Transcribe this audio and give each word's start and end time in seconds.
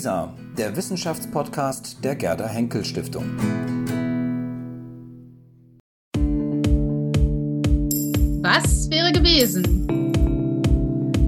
WISA, 0.00 0.34
der 0.56 0.74
Wissenschaftspodcast 0.74 2.02
der 2.02 2.16
Gerda 2.16 2.48
Henkel 2.48 2.82
Stiftung. 2.86 3.36
Was 8.40 8.88
wäre 8.88 9.12
gewesen? 9.12 9.62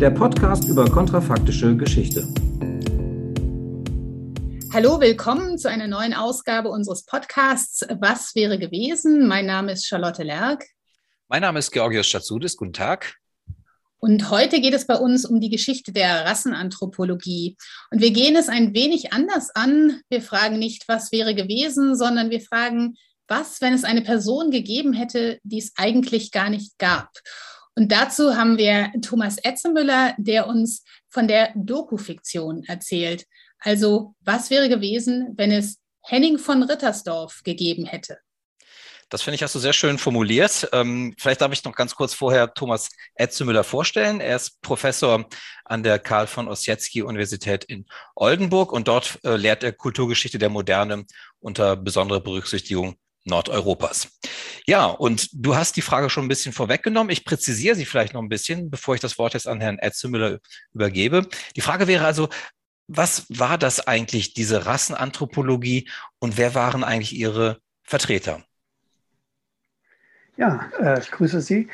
Der 0.01 0.11
Podcast 0.11 0.65
über 0.65 0.87
kontrafaktische 0.87 1.77
Geschichte. 1.77 2.27
Hallo, 4.73 4.99
willkommen 4.99 5.59
zu 5.59 5.69
einer 5.69 5.87
neuen 5.87 6.15
Ausgabe 6.15 6.71
unseres 6.71 7.05
Podcasts 7.05 7.87
Was 8.01 8.35
wäre 8.35 8.59
gewesen? 8.59 9.29
Mein 9.29 9.45
Name 9.45 9.73
ist 9.73 9.87
Charlotte 9.87 10.23
Lerck. 10.23 10.65
Mein 11.29 11.43
Name 11.43 11.59
ist 11.59 11.73
Georgios 11.73 12.07
Schatzudis. 12.07 12.57
Guten 12.57 12.73
Tag. 12.73 13.22
Und 14.05 14.31
heute 14.31 14.61
geht 14.61 14.75
es 14.75 14.89
bei 14.89 14.97
uns 14.97 15.25
um 15.25 15.41
die 15.41 15.49
Geschichte 15.49 15.93
der 15.93 16.25
Rassenanthropologie. 16.25 17.57
Und 17.93 18.01
wir 18.01 18.11
gehen 18.11 18.35
es 18.35 18.49
ein 18.49 18.75
wenig 18.75 19.13
anders 19.13 19.55
an. 19.55 20.01
Wir 20.11 20.21
fragen 20.21 20.59
nicht, 20.59 20.89
was 20.89 21.13
wäre 21.13 21.37
gewesen, 21.37 21.95
sondern 21.97 22.29
wir 22.29 22.41
fragen, 22.41 22.97
was, 23.29 23.61
wenn 23.61 23.73
es 23.73 23.85
eine 23.85 24.03
Person 24.03 24.51
gegeben 24.51 24.93
hätte, 24.93 25.39
die 25.45 25.59
es 25.59 25.71
eigentlich 25.77 26.33
gar 26.33 26.51
nicht 26.51 26.79
gab. 26.79 27.11
Und 27.77 27.93
dazu 27.93 28.37
haben 28.37 28.59
wir 28.59 28.91
Thomas 29.03 29.37
Etzemüller, 29.41 30.17
der 30.19 30.49
uns 30.49 30.83
von 31.09 31.29
der 31.29 31.53
Dokufiktion 31.55 32.65
erzählt. 32.65 33.25
Also, 33.61 34.17
was 34.19 34.51
wäre 34.51 34.69
gewesen, 34.69 35.33
wenn 35.37 35.53
es 35.53 35.79
Henning 36.01 36.39
von 36.39 36.65
Rittersdorf 36.65 37.43
gegeben 37.45 37.87
hätte? 37.87 38.19
Das 39.13 39.21
finde 39.21 39.35
ich, 39.35 39.43
hast 39.43 39.55
du 39.55 39.59
sehr 39.59 39.75
schön 39.75 39.99
formuliert. 39.99 40.71
Ähm, 40.73 41.15
vielleicht 41.19 41.43
darf 41.43 41.53
ich 41.53 41.63
noch 41.65 41.75
ganz 41.75 41.95
kurz 41.95 42.15
vorher 42.15 42.55
Thomas 42.55 42.89
Etzemüller 43.15 43.63
vorstellen. 43.63 44.23
Er 44.23 44.37
ist 44.37 44.63
Professor 44.63 45.27
an 45.67 45.83
der 45.83 45.99
Karl 45.99 46.27
von 46.27 46.49
Ossietzky 46.49 47.03
Universität 47.03 47.63
in 47.65 47.85
Oldenburg 48.15 48.73
und 48.73 48.89
dort 48.89 49.19
äh, 49.23 49.37
lehrt 49.37 49.65
er 49.65 49.73
Kulturgeschichte 49.73 50.39
der 50.39 50.49
Moderne 50.49 51.05
unter 51.41 51.77
besonderer 51.77 52.21
Berücksichtigung 52.21 52.95
Nordeuropas. 53.25 54.09
Ja, 54.67 54.87
und 54.87 55.29
du 55.35 55.57
hast 55.57 55.77
die 55.77 55.83
Frage 55.83 56.09
schon 56.09 56.25
ein 56.25 56.29
bisschen 56.29 56.55
vorweggenommen. 56.55 57.13
Ich 57.13 57.27
präzisiere 57.27 57.77
sie 57.77 57.85
vielleicht 57.85 58.15
noch 58.15 58.23
ein 58.23 58.31
bisschen, 58.31 58.71
bevor 58.71 58.95
ich 58.95 59.03
das 59.03 59.19
Wort 59.19 59.35
jetzt 59.35 59.47
an 59.47 59.61
Herrn 59.61 59.79
Etzemüller 59.79 60.39
übergebe. 60.73 61.29
Die 61.55 61.61
Frage 61.61 61.87
wäre 61.87 62.07
also, 62.07 62.31
was 62.89 63.27
war 63.29 63.59
das 63.59 63.87
eigentlich, 63.87 64.33
diese 64.33 64.65
Rassenanthropologie 64.65 65.91
und 66.19 66.39
wer 66.39 66.55
waren 66.55 66.83
eigentlich 66.83 67.15
ihre 67.15 67.59
Vertreter? 67.83 68.43
Ja, 70.43 70.69
äh, 70.81 70.99
ich 70.99 71.13
grüße 71.13 71.41
Sie. 71.41 71.69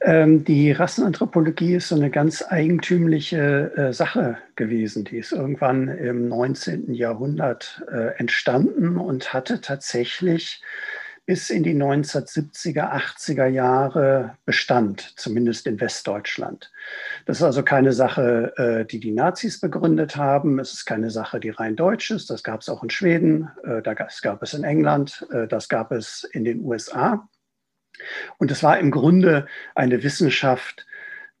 Ähm, 0.00 0.44
die 0.44 0.70
Rassenanthropologie 0.70 1.74
ist 1.74 1.88
so 1.88 1.96
eine 1.96 2.10
ganz 2.10 2.44
eigentümliche 2.48 3.72
äh, 3.76 3.92
Sache 3.92 4.38
gewesen. 4.54 5.02
Die 5.02 5.18
ist 5.18 5.32
irgendwann 5.32 5.88
im 5.88 6.28
19. 6.28 6.94
Jahrhundert 6.94 7.82
äh, 7.90 8.16
entstanden 8.16 8.98
und 8.98 9.32
hatte 9.32 9.60
tatsächlich 9.60 10.62
bis 11.26 11.50
in 11.50 11.64
die 11.64 11.74
1970er, 11.74 12.92
80er 12.92 13.46
Jahre 13.48 14.36
Bestand, 14.44 15.14
zumindest 15.16 15.66
in 15.66 15.80
Westdeutschland. 15.80 16.70
Das 17.26 17.38
ist 17.38 17.42
also 17.42 17.64
keine 17.64 17.92
Sache, 17.92 18.52
äh, 18.56 18.84
die 18.84 19.00
die 19.00 19.10
Nazis 19.10 19.58
begründet 19.58 20.14
haben. 20.14 20.60
Es 20.60 20.72
ist 20.72 20.84
keine 20.84 21.10
Sache, 21.10 21.40
die 21.40 21.50
rein 21.50 21.74
deutsch 21.74 22.12
ist. 22.12 22.30
Das 22.30 22.44
gab 22.44 22.60
es 22.60 22.68
auch 22.68 22.84
in 22.84 22.90
Schweden, 22.90 23.50
äh, 23.64 23.82
das 23.82 24.22
gab 24.22 24.40
es 24.44 24.54
in 24.54 24.62
England, 24.62 25.26
äh, 25.32 25.48
das 25.48 25.68
gab 25.68 25.90
es 25.90 26.22
in 26.32 26.44
den 26.44 26.60
USA. 26.64 27.28
Und 28.38 28.50
es 28.50 28.62
war 28.62 28.78
im 28.78 28.90
Grunde 28.90 29.46
eine 29.74 30.02
Wissenschaft, 30.02 30.86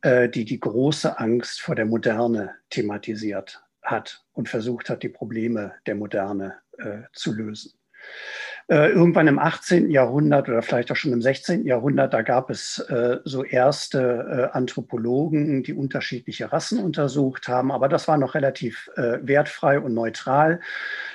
äh, 0.02 0.28
die 0.28 0.44
die 0.44 0.60
große 0.60 1.18
Angst 1.18 1.60
vor 1.60 1.74
der 1.74 1.86
Moderne 1.86 2.54
thematisiert 2.70 3.62
hat 3.82 4.24
und 4.32 4.48
versucht 4.48 4.88
hat, 4.90 5.02
die 5.02 5.08
Probleme 5.08 5.74
der 5.86 5.94
Moderne 5.94 6.58
äh, 6.78 7.02
zu 7.12 7.32
lösen. 7.32 7.72
Äh, 8.66 8.92
irgendwann 8.92 9.28
im 9.28 9.38
18. 9.38 9.90
Jahrhundert 9.90 10.48
oder 10.48 10.62
vielleicht 10.62 10.90
auch 10.90 10.96
schon 10.96 11.12
im 11.12 11.20
16. 11.20 11.66
Jahrhundert, 11.66 12.14
da 12.14 12.22
gab 12.22 12.48
es 12.48 12.78
äh, 12.78 13.18
so 13.24 13.44
erste 13.44 14.50
äh, 14.52 14.56
Anthropologen, 14.56 15.62
die 15.62 15.74
unterschiedliche 15.74 16.50
Rassen 16.50 16.78
untersucht 16.78 17.46
haben, 17.46 17.70
aber 17.70 17.90
das 17.90 18.08
war 18.08 18.16
noch 18.16 18.34
relativ 18.34 18.90
äh, 18.96 19.18
wertfrei 19.20 19.78
und 19.78 19.92
neutral. 19.92 20.60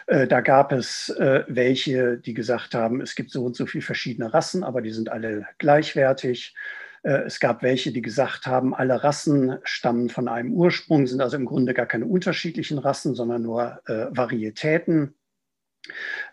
Äh, 0.06 0.28
da 0.28 0.42
gab 0.42 0.72
es 0.72 1.12
welche, 1.48 2.18
die 2.18 2.34
gesagt 2.34 2.76
haben, 2.76 3.02
es 3.02 3.16
gibt 3.16 3.32
so 3.32 3.44
und 3.44 3.56
so 3.56 3.66
viele 3.66 3.82
verschiedene 3.82 4.34
Rassen, 4.34 4.64
aber 4.64 4.82
die 4.82 4.92
sind 4.92 5.10
alle 5.10 5.48
gleichwertig. 5.58 6.56
Es 7.02 7.40
gab 7.40 7.64
welche, 7.64 7.92
die 7.92 8.02
gesagt 8.02 8.46
haben, 8.46 8.76
alle 8.76 9.04
Rassen 9.04 9.58
stammen 9.64 10.10
von 10.10 10.28
einem 10.28 10.54
Ursprung, 10.54 11.08
sind 11.08 11.22
also 11.22 11.38
im 11.38 11.46
Grunde 11.46 11.74
gar 11.74 11.86
keine 11.86 12.06
unterschiedlichen 12.06 12.78
Rassen, 12.78 13.16
sondern 13.16 13.42
nur 13.42 13.80
Varietäten. 13.86 15.16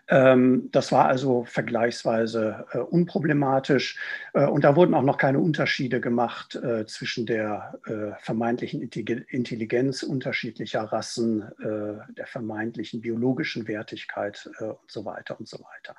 Ähm, 0.09 0.69
das 0.71 0.91
war 0.91 1.07
also 1.07 1.43
vergleichsweise 1.45 2.65
äh, 2.71 2.77
unproblematisch. 2.77 3.99
Äh, 4.33 4.45
und 4.45 4.63
da 4.63 4.75
wurden 4.75 4.93
auch 4.93 5.03
noch 5.03 5.17
keine 5.17 5.39
Unterschiede 5.39 5.99
gemacht 5.99 6.55
äh, 6.55 6.85
zwischen 6.85 7.25
der 7.25 7.79
vermeintlichen 8.19 8.81
Intelligenz 8.81 10.03
unterschiedlicher 10.03 10.83
Rassen, 10.83 11.45
der 11.59 12.27
vermeintlichen 12.27 13.01
biologischen 13.01 13.67
Wertigkeit 13.67 14.49
und 14.59 14.77
so 14.87 15.05
weiter 15.05 15.39
und 15.39 15.47
so 15.47 15.57
weiter. 15.59 15.95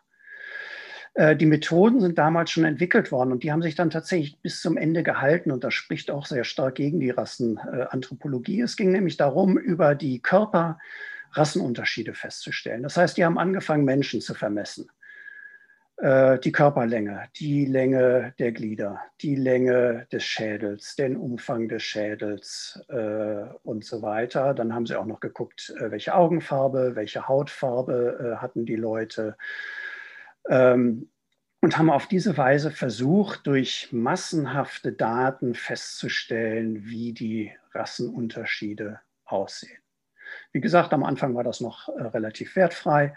Die 1.37 1.47
Methoden 1.47 2.01
sind 2.01 2.19
damals 2.19 2.51
schon 2.51 2.65
entwickelt 2.65 3.11
worden 3.11 3.33
und 3.33 3.43
die 3.43 3.51
haben 3.51 3.63
sich 3.63 3.75
dann 3.75 3.91
tatsächlich 3.91 4.41
bis 4.41 4.61
zum 4.61 4.77
Ende 4.77 5.03
gehalten 5.03 5.51
und 5.51 5.65
das 5.65 5.75
spricht 5.75 6.11
auch 6.11 6.27
sehr 6.27 6.45
stark 6.45 6.77
gegen 6.77 7.01
die 7.01 7.11
Rassenanthropologie. 7.11 8.61
Es 8.61 8.77
ging 8.77 8.93
nämlich 8.93 9.17
darum, 9.17 9.59
über 9.59 9.95
die 9.95 10.21
Körper 10.21 10.79
Rassenunterschiede 11.33 12.15
festzustellen. 12.15 12.83
Das 12.83 12.97
heißt, 12.97 13.17
die 13.17 13.25
haben 13.25 13.39
angefangen, 13.39 13.85
Menschen 13.85 14.21
zu 14.21 14.35
vermessen. 14.35 14.91
Äh, 15.99 16.39
die 16.39 16.53
Körperlänge, 16.53 17.29
die 17.37 17.65
Länge 17.65 18.33
der 18.39 18.53
Glieder, 18.53 19.01
die 19.21 19.35
Länge 19.35 20.07
des 20.13 20.23
Schädels, 20.25 20.95
den 20.95 21.17
Umfang 21.17 21.69
des 21.69 21.83
Schädels 21.83 22.81
äh, 22.89 23.45
und 23.65 23.85
so 23.85 24.01
weiter. 24.01 24.55
Dann 24.55 24.73
haben 24.73 24.87
sie 24.87 24.95
auch 24.97 25.07
noch 25.07 25.19
geguckt, 25.19 25.75
äh, 25.81 25.91
welche 25.91 26.15
Augenfarbe, 26.15 26.95
welche 26.95 27.27
Hautfarbe 27.27 28.39
hatten 28.41 28.65
die 28.65 28.77
Leute. 28.77 29.37
Ähm, 30.49 31.11
und 31.61 31.77
haben 31.77 31.91
auf 31.91 32.07
diese 32.07 32.37
Weise 32.37 32.71
versucht, 32.71 33.49
durch 33.49 33.89
massenhafte 33.91 34.93
Daten 34.93 35.57
festzustellen, 35.57 36.85
wie 36.85 37.13
die 37.13 37.53
Rassenunterschiede 37.73 39.01
aussehen. 39.25 39.83
Wie 40.53 40.61
gesagt, 40.61 40.93
am 40.93 41.05
Anfang 41.05 41.35
war 41.35 41.45
das 41.45 41.61
noch 41.61 41.89
äh, 41.89 42.03
relativ 42.03 42.57
wertfrei. 42.57 43.15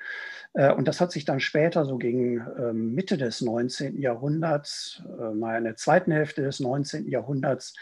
Äh, 0.53 0.73
und 0.73 0.88
das 0.88 1.01
hat 1.01 1.11
sich 1.11 1.25
dann 1.25 1.39
später, 1.39 1.85
so 1.85 1.97
gegen 1.97 2.39
äh, 2.39 2.73
Mitte 2.73 3.17
des 3.17 3.41
19. 3.41 3.99
Jahrhunderts, 3.99 5.03
äh, 5.19 5.33
mal 5.33 5.57
in 5.57 5.63
der 5.63 5.75
zweiten 5.75 6.11
Hälfte 6.11 6.41
des 6.41 6.59
19. 6.59 7.07
Jahrhunderts, 7.07 7.73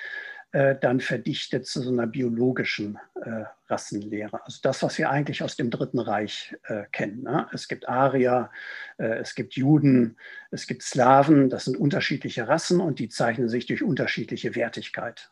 äh, 0.52 0.76
dann 0.82 1.00
verdichtet 1.00 1.68
zu 1.68 1.82
so 1.82 1.92
einer 1.92 2.08
biologischen 2.08 2.98
äh, 3.24 3.44
Rassenlehre. 3.68 4.44
Also 4.46 4.60
das, 4.64 4.82
was 4.82 4.98
wir 4.98 5.12
eigentlich 5.12 5.44
aus 5.44 5.56
dem 5.56 5.70
Dritten 5.70 6.00
Reich 6.00 6.56
kennen. 6.92 7.22
Ne? 7.22 7.48
Es 7.54 7.68
gibt 7.68 7.88
Arier, 7.88 8.50
es 8.98 9.36
gibt 9.36 9.54
Juden, 9.54 10.18
es 10.50 10.66
gibt 10.66 10.82
Slawen. 10.82 11.50
Das 11.50 11.66
sind 11.66 11.78
unterschiedliche 11.78 12.48
Rassen 12.48 12.82
und 12.82 12.98
die 12.98 13.10
zeichnen 13.10 13.48
sich 13.48 13.68
durch 13.68 13.84
unterschiedliche 13.84 14.56
Wertigkeit 14.56 15.30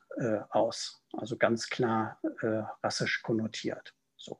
aus. 0.51 1.03
Also 1.13 1.35
ganz 1.35 1.69
klar 1.69 2.19
rassisch 2.83 3.23
konnotiert. 3.23 3.95
So. 4.17 4.37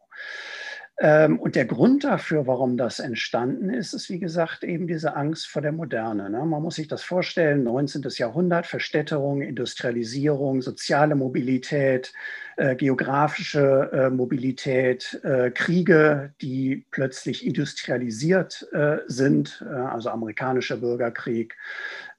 Ähm, 1.00 1.40
und 1.40 1.56
der 1.56 1.66
Grund 1.66 2.03
dafür, 2.03 2.47
warum 2.47 2.75
das 2.75 3.00
entstanden 3.00 3.69
ist, 3.69 3.94
ist 3.94 4.09
wie 4.09 4.18
gesagt 4.18 4.63
eben 4.63 4.88
diese 4.88 5.16
Angst 5.16 5.47
vor 5.47 5.62
der 5.62 5.72
Moderne. 5.72 6.30
Ne? 6.30 6.44
Man 6.44 6.63
muss 6.63 6.75
sich 6.75 6.88
das 6.88 7.03
vorstellen, 7.03 7.63
19. 7.63 8.03
Jahrhundert, 8.18 8.66
Verstädterung, 8.66 9.41
Industrialisierung, 9.41 10.62
soziale 10.63 11.16
Mobilität, 11.16 12.13
äh, 12.57 12.75
geografische 12.75 13.91
äh, 13.94 14.09
Mobilität, 14.09 15.19
äh, 15.24 15.51
Kriege, 15.51 16.33
die 16.42 16.86
plötzlich 16.89 17.45
industrialisiert 17.45 18.68
äh, 18.74 18.98
sind, 19.06 19.63
äh, 19.63 19.75
also 19.75 20.09
amerikanischer 20.09 20.77
Bürgerkrieg, 20.77 21.56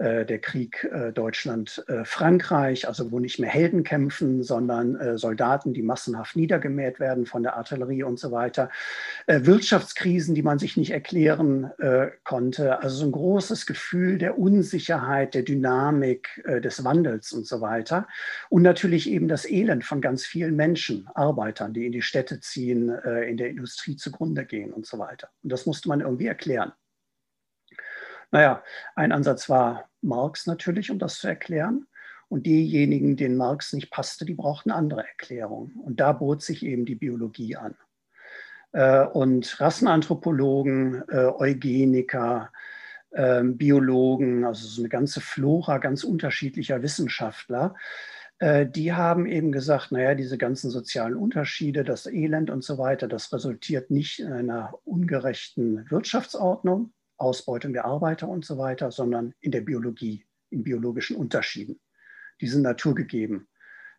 der 0.00 0.38
Krieg 0.38 0.88
Deutschland-Frankreich, 1.14 2.86
also 2.86 3.10
wo 3.10 3.18
nicht 3.18 3.40
mehr 3.40 3.50
Helden 3.50 3.82
kämpfen, 3.82 4.44
sondern 4.44 5.18
Soldaten, 5.18 5.74
die 5.74 5.82
massenhaft 5.82 6.36
niedergemäht 6.36 7.00
werden 7.00 7.26
von 7.26 7.42
der 7.42 7.56
Artillerie 7.56 8.04
und 8.04 8.20
so 8.20 8.30
weiter. 8.30 8.70
Wirtschaftskrisen, 9.26 10.36
die 10.36 10.44
man 10.44 10.60
sich 10.60 10.76
nicht 10.76 10.92
erklären 10.92 11.72
konnte. 12.22 12.80
Also 12.80 12.98
so 12.98 13.06
ein 13.06 13.10
großes 13.10 13.66
Gefühl 13.66 14.18
der 14.18 14.38
Unsicherheit, 14.38 15.34
der 15.34 15.42
Dynamik, 15.42 16.44
des 16.46 16.84
Wandels 16.84 17.32
und 17.32 17.48
so 17.48 17.60
weiter. 17.60 18.06
Und 18.50 18.62
natürlich 18.62 19.10
eben 19.10 19.26
das 19.26 19.50
Elend 19.50 19.84
von 19.84 20.00
ganz 20.00 20.27
vielen 20.28 20.56
Menschen, 20.56 21.08
Arbeitern, 21.14 21.72
die 21.72 21.86
in 21.86 21.92
die 21.92 22.02
Städte 22.02 22.40
ziehen, 22.40 22.90
äh, 22.90 23.28
in 23.28 23.36
der 23.36 23.50
Industrie 23.50 23.96
zugrunde 23.96 24.44
gehen 24.44 24.72
und 24.72 24.86
so 24.86 24.98
weiter. 24.98 25.30
Und 25.42 25.50
das 25.50 25.66
musste 25.66 25.88
man 25.88 26.00
irgendwie 26.00 26.26
erklären. 26.26 26.72
Naja, 28.30 28.62
ein 28.94 29.12
Ansatz 29.12 29.48
war 29.48 29.88
Marx 30.02 30.46
natürlich, 30.46 30.90
um 30.90 30.98
das 30.98 31.18
zu 31.18 31.28
erklären. 31.28 31.86
Und 32.28 32.44
diejenigen, 32.44 33.16
denen 33.16 33.38
Marx 33.38 33.72
nicht 33.72 33.90
passte, 33.90 34.26
die 34.26 34.34
brauchten 34.34 34.70
andere 34.70 35.06
Erklärungen. 35.06 35.72
Und 35.82 35.98
da 35.98 36.12
bot 36.12 36.42
sich 36.42 36.64
eben 36.64 36.84
die 36.84 36.94
Biologie 36.94 37.56
an. 37.56 37.74
Äh, 38.72 39.06
und 39.06 39.58
Rassenanthropologen, 39.60 41.04
äh, 41.08 41.24
Eugeniker, 41.24 42.52
ähm, 43.14 43.56
Biologen, 43.56 44.44
also 44.44 44.66
so 44.66 44.82
eine 44.82 44.90
ganze 44.90 45.22
Flora 45.22 45.78
ganz 45.78 46.04
unterschiedlicher 46.04 46.82
Wissenschaftler, 46.82 47.74
die 48.40 48.92
haben 48.92 49.26
eben 49.26 49.50
gesagt, 49.50 49.90
naja, 49.90 50.14
diese 50.14 50.38
ganzen 50.38 50.70
sozialen 50.70 51.16
Unterschiede, 51.16 51.82
das 51.82 52.06
Elend 52.06 52.50
und 52.50 52.62
so 52.62 52.78
weiter, 52.78 53.08
das 53.08 53.32
resultiert 53.32 53.90
nicht 53.90 54.20
in 54.20 54.32
einer 54.32 54.78
ungerechten 54.84 55.90
Wirtschaftsordnung, 55.90 56.92
Ausbeutung 57.16 57.72
der 57.72 57.84
Arbeiter 57.84 58.28
und 58.28 58.44
so 58.44 58.56
weiter, 58.56 58.92
sondern 58.92 59.34
in 59.40 59.50
der 59.50 59.62
Biologie, 59.62 60.24
in 60.50 60.62
biologischen 60.62 61.16
Unterschieden. 61.16 61.80
Die 62.40 62.46
sind 62.46 62.62
naturgegeben 62.62 63.48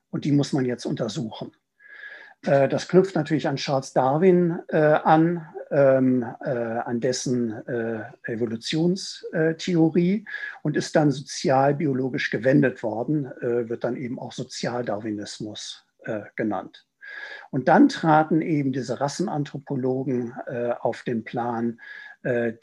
und 0.09 0.23
die 0.23 0.31
muss 0.31 0.53
man 0.53 0.63
jetzt 0.63 0.85
untersuchen. 0.85 1.51
Äh, 2.45 2.69
das 2.69 2.87
knüpft 2.87 3.15
natürlich 3.15 3.47
an 3.47 3.57
Charles 3.57 3.93
Darwin 3.93 4.59
äh, 4.69 4.77
an, 4.77 5.47
ähm, 5.71 6.25
äh, 6.43 6.49
an 6.49 6.99
dessen 6.99 7.51
äh, 7.67 8.03
Evolutionstheorie 8.23 10.25
und 10.63 10.77
ist 10.77 10.95
dann 10.95 11.11
sozialbiologisch 11.11 12.29
gewendet 12.29 12.83
worden, 12.83 13.25
äh, 13.41 13.69
wird 13.69 13.83
dann 13.83 13.97
eben 13.97 14.19
auch 14.19 14.31
Sozialdarwinismus 14.31 15.85
äh, 16.05 16.21
genannt. 16.35 16.85
Und 17.49 17.67
dann 17.67 17.89
traten 17.89 18.43
eben 18.43 18.71
diese 18.71 19.01
Rassenanthropologen 19.01 20.31
auf 20.79 21.01
den 21.01 21.23
Plan, 21.23 21.71
äh, 21.71 21.77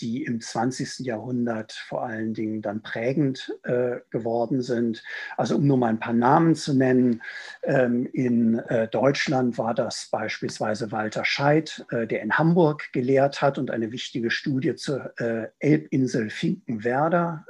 die 0.01 0.25
im 0.25 0.41
20. 0.41 1.01
Jahrhundert 1.07 1.73
vor 1.73 2.05
allen 2.05 2.35
Dingen 2.35 2.61
dann 2.63 2.83
prägend 2.83 3.55
äh, 3.63 3.97
geworden 4.11 4.61
sind. 4.61 5.03
Also 5.37 5.57
um 5.57 5.67
nur 5.67 5.79
mal 5.79 5.89
ein 5.89 6.01
paar 6.01 6.13
Namen 6.13 6.55
zu 6.55 6.75
nennen, 6.75 7.23
ähm, 7.63 8.07
in 8.13 8.59
äh, 8.59 8.89
Deutschland 8.89 9.57
war 9.59 9.75
das 9.75 10.09
beispielsweise 10.11 10.93
Walter 10.93 11.25
Scheidt, 11.25 11.85
der 11.91 12.23
in 12.23 12.39
Hamburg 12.39 12.93
gelehrt 12.93 13.43
hat 13.43 13.59
und 13.59 13.71
eine 13.71 13.93
wichtige 13.93 14.31
Studie 14.31 14.75
zur 14.75 15.13
Elbinsel 15.59 16.31
Finkenwerder 16.31 17.45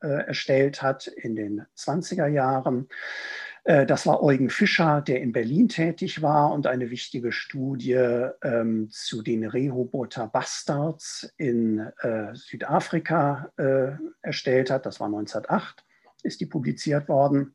erstellt 0.00 0.82
hat 0.82 1.06
in 1.06 1.36
den 1.36 1.66
20er 1.76 2.26
Jahren. 2.26 2.88
Äh, 3.64 3.86
das 3.86 4.06
war 4.06 4.22
Eugen 4.22 4.50
Fischer, 4.50 5.00
der 5.00 5.20
in 5.20 5.32
Berlin 5.32 5.68
tätig 5.68 6.22
war 6.22 6.52
und 6.52 6.66
eine 6.66 6.90
wichtige 6.90 7.32
Studie 7.32 7.94
ähm, 8.42 8.88
zu 8.90 9.22
den 9.22 9.44
Rehoboter 9.44 10.28
Bastards 10.28 11.32
in 11.36 11.78
äh, 12.00 12.34
Südafrika 12.34 13.50
äh, 13.56 13.92
erstellt 14.22 14.70
hat. 14.70 14.86
Das 14.86 15.00
war 15.00 15.06
1908, 15.06 15.84
ist 16.22 16.40
die 16.40 16.46
publiziert 16.46 17.08
worden. 17.08 17.54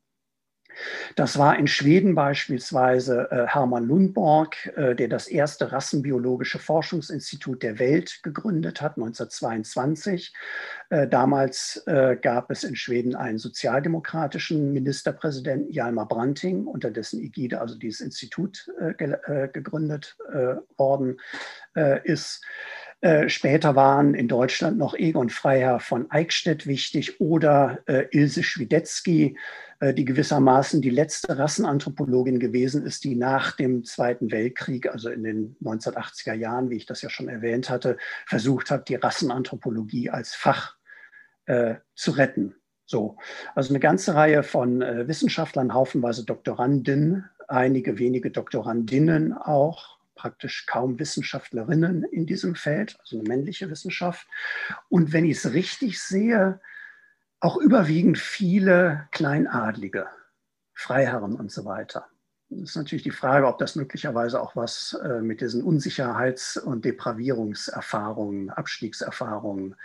Das 1.16 1.38
war 1.38 1.58
in 1.58 1.68
Schweden 1.68 2.16
beispielsweise 2.16 3.28
äh, 3.32 3.48
Hermann 3.48 3.88
Lundborg, 3.88 4.56
äh, 4.76 4.96
der 4.96 5.08
das 5.08 5.28
erste 5.28 5.72
rassenbiologische 5.72 6.60
Forschungsinstitut 6.60 7.64
der 7.64 7.80
Welt 7.80 8.20
gegründet 8.24 8.82
hat, 8.82 8.98
1922. 8.98 10.34
Äh, 10.90 11.08
damals 11.08 11.84
äh, 11.86 12.16
gab 12.16 12.52
es 12.52 12.64
in 12.64 12.76
Schweden 12.76 13.16
einen 13.16 13.38
sozialdemokratischen 13.38 14.74
Ministerpräsidenten, 14.74 15.72
Hjalmar 15.72 16.08
Branting, 16.08 16.66
unter 16.66 16.92
dessen 16.92 17.22
Ägide 17.22 17.62
also 17.62 17.76
dieses 17.76 18.02
Institut 18.02 18.70
äh, 18.80 18.94
ge 18.94 19.16
äh, 19.26 19.48
gegründet 19.48 20.18
worden 20.78 21.20
ist. 22.04 22.42
Äh, 23.02 23.30
später 23.30 23.78
waren 23.78 24.14
in 24.14 24.28
Deutschland 24.28 24.78
noch 24.78 24.94
Egon 24.94 25.30
Freiherr 25.30 25.80
von 25.80 26.12
Eickstedt 26.12 26.68
wichtig 26.68 27.22
oder 27.22 27.80
äh, 27.88 28.08
Ilse 28.12 28.44
Schwidetzky, 28.44 29.38
die 29.82 30.06
gewissermaßen 30.06 30.82
die 30.82 30.90
letzte 30.90 31.38
Rassenanthropologin 31.38 32.40
gewesen 32.40 32.86
ist, 32.86 33.04
die 33.06 33.16
nach 33.16 33.54
dem 33.54 33.86
Zweiten 33.86 34.32
Weltkrieg, 34.32 34.92
also 34.92 35.10
in 35.10 35.24
den 35.24 35.56
1980er 35.64 36.34
Jahren, 36.34 36.70
wie 36.70 36.78
ich 36.78 36.86
das 36.86 37.02
ja 37.02 37.10
schon 37.10 37.30
erwähnt 37.30 37.70
hatte, 37.70 37.98
versucht 38.28 38.72
hat, 38.72 38.90
die 38.90 38.96
Rassenanthropologie 38.96 40.10
als 40.10 40.36
Fach 40.36 40.76
äh, 41.46 41.76
zu 41.96 42.12
retten. 42.12 42.56
So, 42.86 43.18
also 43.56 43.70
eine 43.70 43.80
ganze 43.80 44.16
Reihe 44.16 44.44
von 44.44 44.82
äh, 44.82 45.08
Wissenschaftlern, 45.08 45.74
haufenweise 45.74 46.26
Doktoranden, 46.26 47.30
einige 47.48 48.00
wenige 48.00 48.32
Doktorandinnen 48.32 49.34
auch, 49.34 50.00
praktisch 50.16 50.66
kaum 50.66 51.00
Wissenschaftlerinnen 51.00 52.04
in 52.04 52.26
diesem 52.26 52.56
Feld, 52.56 52.98
also 53.00 53.18
eine 53.18 53.28
männliche 53.28 53.70
Wissenschaft. 53.70 54.28
Und 54.90 55.14
wenn 55.14 55.24
ich 55.24 55.38
es 55.38 55.54
richtig 55.54 56.02
sehe, 56.02 56.60
auch 57.40 57.58
überwiegend 57.58 58.18
viele 58.18 59.08
Kleinadlige, 59.12 60.08
Freiherren 60.74 61.36
und 61.36 61.52
so 61.52 61.66
weiter. 61.66 62.08
Das 62.50 62.70
ist 62.70 62.76
natürlich 62.76 63.04
die 63.04 63.12
Frage, 63.12 63.48
ob 63.48 63.60
das 63.60 63.76
möglicherweise 63.76 64.42
auch 64.42 64.56
was 64.56 65.00
äh, 65.04 65.22
mit 65.22 65.42
diesen 65.42 65.64
Unsicherheits- 65.64 66.58
und 66.58 66.84
Depravierungserfahrungen, 66.84 68.50
Abstiegserfahrungen 68.50 69.76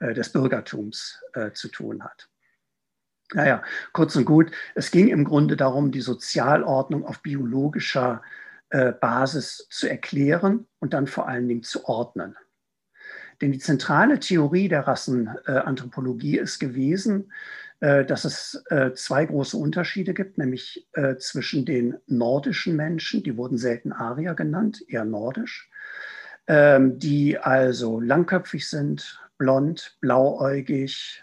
äh, 0.00 0.12
des 0.12 0.32
Bürgertums 0.32 1.22
äh, 1.34 1.52
zu 1.52 1.68
tun 1.68 2.02
hat. 2.02 2.28
Naja, 3.32 3.62
kurz 3.92 4.16
und 4.16 4.24
gut, 4.24 4.50
es 4.74 4.90
ging 4.90 5.08
im 5.08 5.24
Grunde 5.24 5.56
darum, 5.56 5.92
die 5.92 6.00
Sozialordnung 6.00 7.06
auf 7.06 7.22
biologischer 7.22 8.22
äh, 8.70 8.92
Basis 8.92 9.68
zu 9.70 9.88
erklären 9.88 10.66
und 10.80 10.94
dann 10.94 11.06
vor 11.06 11.28
allen 11.28 11.46
Dingen 11.46 11.62
zu 11.62 11.84
ordnen. 11.84 12.36
Denn 13.40 13.52
die 13.52 13.58
zentrale 13.58 14.18
Theorie 14.18 14.68
der 14.68 14.86
Rassenanthropologie 14.86 16.38
ist 16.38 16.58
gewesen, 16.58 17.32
äh, 17.80 18.04
dass 18.04 18.24
es 18.24 18.62
äh, 18.68 18.92
zwei 18.92 19.24
große 19.24 19.56
Unterschiede 19.56 20.12
gibt, 20.12 20.38
nämlich 20.38 20.86
zwischen 21.18 21.64
den 21.64 21.96
nordischen 22.06 22.76
Menschen, 22.76 23.22
die 23.22 23.36
wurden 23.36 23.56
selten 23.56 23.92
Arier 23.92 24.34
genannt, 24.34 24.84
eher 24.86 25.04
nordisch, 25.04 25.70
ähm, 26.46 26.98
die 26.98 27.38
also 27.38 28.00
langköpfig 28.00 28.68
sind, 28.68 29.20
blond, 29.38 29.96
blauäugig 30.00 31.22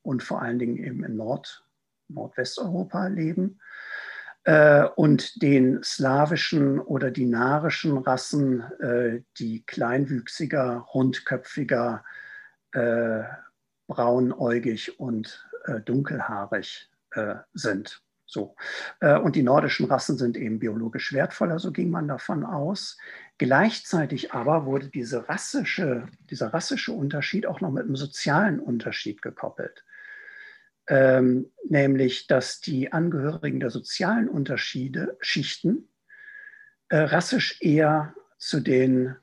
und 0.00 0.22
vor 0.22 0.40
allen 0.40 0.58
Dingen 0.58 0.78
eben 0.78 1.04
in 1.04 1.14
Nord, 1.16 1.62
Nordwesteuropa 2.08 3.08
leben. 3.08 3.58
äh, 3.58 3.75
und 4.94 5.42
den 5.42 5.82
slawischen 5.82 6.78
oder 6.78 7.10
dinarischen 7.10 7.98
Rassen, 7.98 8.60
äh, 8.80 9.22
die 9.38 9.64
kleinwüchsiger, 9.66 10.86
rundköpfiger, 10.94 12.04
äh, 12.72 13.22
braunäugig 13.88 15.00
und 15.00 15.48
äh, 15.64 15.80
dunkelhaarig 15.80 16.88
äh, 17.12 17.34
sind. 17.54 18.02
So. 18.26 18.54
Äh, 19.00 19.18
und 19.18 19.36
die 19.36 19.42
nordischen 19.42 19.86
Rassen 19.86 20.18
sind 20.18 20.36
eben 20.36 20.58
biologisch 20.58 21.12
wertvoller, 21.12 21.58
so 21.58 21.72
ging 21.72 21.90
man 21.90 22.08
davon 22.08 22.44
aus. 22.44 22.98
Gleichzeitig 23.38 24.32
aber 24.32 24.64
wurde 24.64 24.88
diese 24.88 25.28
rassische, 25.28 26.08
dieser 26.30 26.52
rassische 26.52 26.92
Unterschied 26.92 27.46
auch 27.46 27.60
noch 27.60 27.70
mit 27.70 27.84
einem 27.84 27.96
sozialen 27.96 28.60
Unterschied 28.60 29.22
gekoppelt 29.22 29.84
ähm, 30.88 31.50
nämlich 31.68 32.26
dass 32.26 32.60
die 32.60 32.92
Angehörigen 32.92 33.60
der 33.60 33.70
sozialen 33.70 34.28
Unterschiede, 34.28 35.16
Schichten, 35.20 35.88
äh, 36.88 36.98
rassisch 36.98 37.60
eher 37.60 38.14
zu 38.38 38.60
den 38.60 39.16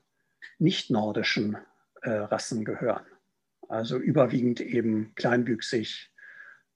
nicht-nordischen 0.58 1.56
äh, 2.02 2.10
Rassen 2.10 2.64
gehören. 2.64 3.06
Also 3.68 3.96
überwiegend 3.96 4.60
eben 4.60 5.14
kleinwüchsig, 5.14 6.10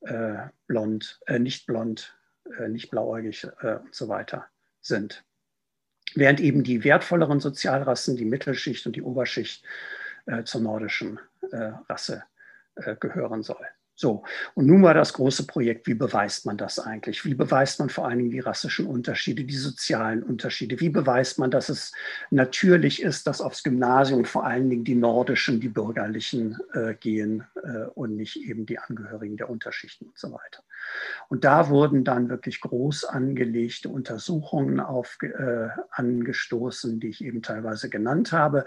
äh, 0.00 0.48
blond, 0.66 1.20
äh, 1.26 1.38
nicht 1.38 1.66
blond, 1.66 2.18
äh, 2.58 2.68
nicht 2.68 2.90
blauäugig 2.90 3.46
äh, 3.60 3.76
und 3.76 3.94
so 3.94 4.08
weiter 4.08 4.46
sind. 4.80 5.24
Während 6.14 6.40
eben 6.40 6.64
die 6.64 6.84
wertvolleren 6.84 7.40
Sozialrassen, 7.40 8.16
die 8.16 8.24
Mittelschicht 8.24 8.86
und 8.86 8.96
die 8.96 9.02
Oberschicht, 9.02 9.64
zur 10.44 10.60
nordischen 10.60 11.18
Rasse 11.40 12.22
gehören 13.00 13.42
soll. 13.42 13.66
So, 14.00 14.22
und 14.54 14.66
nun 14.68 14.84
war 14.84 14.94
das 14.94 15.12
große 15.12 15.44
Projekt, 15.48 15.88
wie 15.88 15.94
beweist 15.94 16.46
man 16.46 16.56
das 16.56 16.78
eigentlich? 16.78 17.24
Wie 17.24 17.34
beweist 17.34 17.80
man 17.80 17.88
vor 17.88 18.06
allen 18.06 18.18
Dingen 18.18 18.30
die 18.30 18.38
rassischen 18.38 18.86
Unterschiede, 18.86 19.42
die 19.42 19.56
sozialen 19.56 20.22
Unterschiede? 20.22 20.78
Wie 20.78 20.88
beweist 20.88 21.40
man, 21.40 21.50
dass 21.50 21.68
es 21.68 21.92
natürlich 22.30 23.02
ist, 23.02 23.26
dass 23.26 23.40
aufs 23.40 23.64
Gymnasium 23.64 24.24
vor 24.24 24.46
allen 24.46 24.70
Dingen 24.70 24.84
die 24.84 24.94
nordischen, 24.94 25.58
die 25.58 25.68
bürgerlichen 25.68 26.58
äh, 26.74 26.94
gehen 26.94 27.42
äh, 27.56 27.86
und 27.92 28.14
nicht 28.14 28.36
eben 28.36 28.66
die 28.66 28.78
Angehörigen 28.78 29.36
der 29.36 29.50
Unterschichten 29.50 30.06
und 30.06 30.16
so 30.16 30.30
weiter? 30.30 30.62
Und 31.28 31.42
da 31.42 31.68
wurden 31.68 32.04
dann 32.04 32.28
wirklich 32.28 32.60
groß 32.60 33.04
angelegte 33.04 33.88
Untersuchungen 33.88 34.78
auf, 34.78 35.18
äh, 35.22 35.70
angestoßen, 35.90 37.00
die 37.00 37.08
ich 37.08 37.24
eben 37.24 37.42
teilweise 37.42 37.90
genannt 37.90 38.30
habe, 38.30 38.64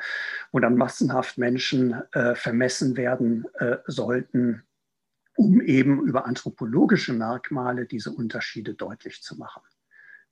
wo 0.51 0.59
dann 0.59 0.75
massenhaft 0.75 1.37
Menschen 1.37 2.01
äh, 2.11 2.35
vermessen 2.35 2.97
werden 2.97 3.45
äh, 3.59 3.77
sollten 3.87 4.63
um 5.41 5.59
eben 5.59 6.05
über 6.05 6.25
anthropologische 6.27 7.13
Merkmale 7.13 7.87
diese 7.87 8.11
Unterschiede 8.11 8.75
deutlich 8.75 9.23
zu 9.23 9.35
machen. 9.37 9.63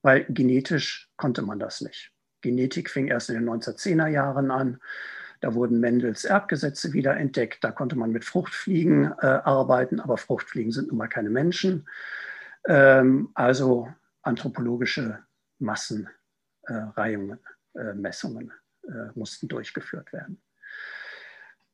Weil 0.04 0.26
genetisch 0.30 1.10
konnte 1.18 1.42
man 1.42 1.58
das 1.58 1.82
nicht. 1.82 2.12
Genetik 2.42 2.92
fing 2.92 3.08
erst 3.08 3.32
in 3.32 3.36
den 3.36 3.50
1910er 3.50 4.08
Jahren 4.08 4.52
an. 4.52 4.80
Da 5.42 5.56
wurden 5.56 5.80
Mendels 5.80 6.26
Erbgesetze 6.26 6.94
wieder 6.94 7.18
entdeckt. 7.18 7.64
Da 7.64 7.72
konnte 7.72 7.96
man 7.98 8.12
mit 8.12 8.24
Fruchtfliegen 8.24 9.06
äh, 9.20 9.26
arbeiten, 9.26 10.00
aber 10.00 10.18
Fruchtfliegen 10.18 10.72
sind 10.72 10.90
nun 10.90 10.98
mal 10.98 11.08
keine 11.08 11.32
Menschen. 11.32 11.90
Ähm, 12.68 13.30
also 13.34 13.92
anthropologische 14.22 15.20
Massenreihungen 15.58 17.40
Messungen 17.94 18.52
mussten 19.14 19.48
durchgeführt 19.48 20.12
werden. 20.12 20.42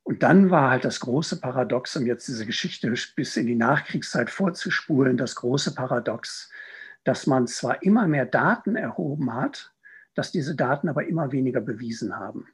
Und 0.06 0.22
dann 0.22 0.52
war 0.52 0.70
halt 0.70 0.86
das 0.86 1.00
große 1.00 1.40
Paradox, 1.42 1.98
um 1.98 2.06
jetzt 2.06 2.28
diese 2.28 2.46
Geschichte 2.46 2.94
bis 3.16 3.38
in 3.38 3.48
die 3.48 3.56
Nachkriegszeit 3.56 4.30
vorzuspulen, 4.30 5.18
das 5.18 5.34
große 5.34 5.74
Paradox, 5.74 6.52
dass 7.04 7.26
man 7.26 7.48
zwar 7.48 7.82
immer 7.82 8.08
mehr 8.08 8.28
Daten 8.28 8.76
erhoben 8.76 9.34
hat, 9.34 9.74
dass 10.14 10.32
diese 10.32 10.56
Daten 10.56 10.90
aber 10.90 11.08
immer 11.08 11.32
weniger 11.32 11.60
bewiesen 11.60 12.16
haben. 12.16 12.48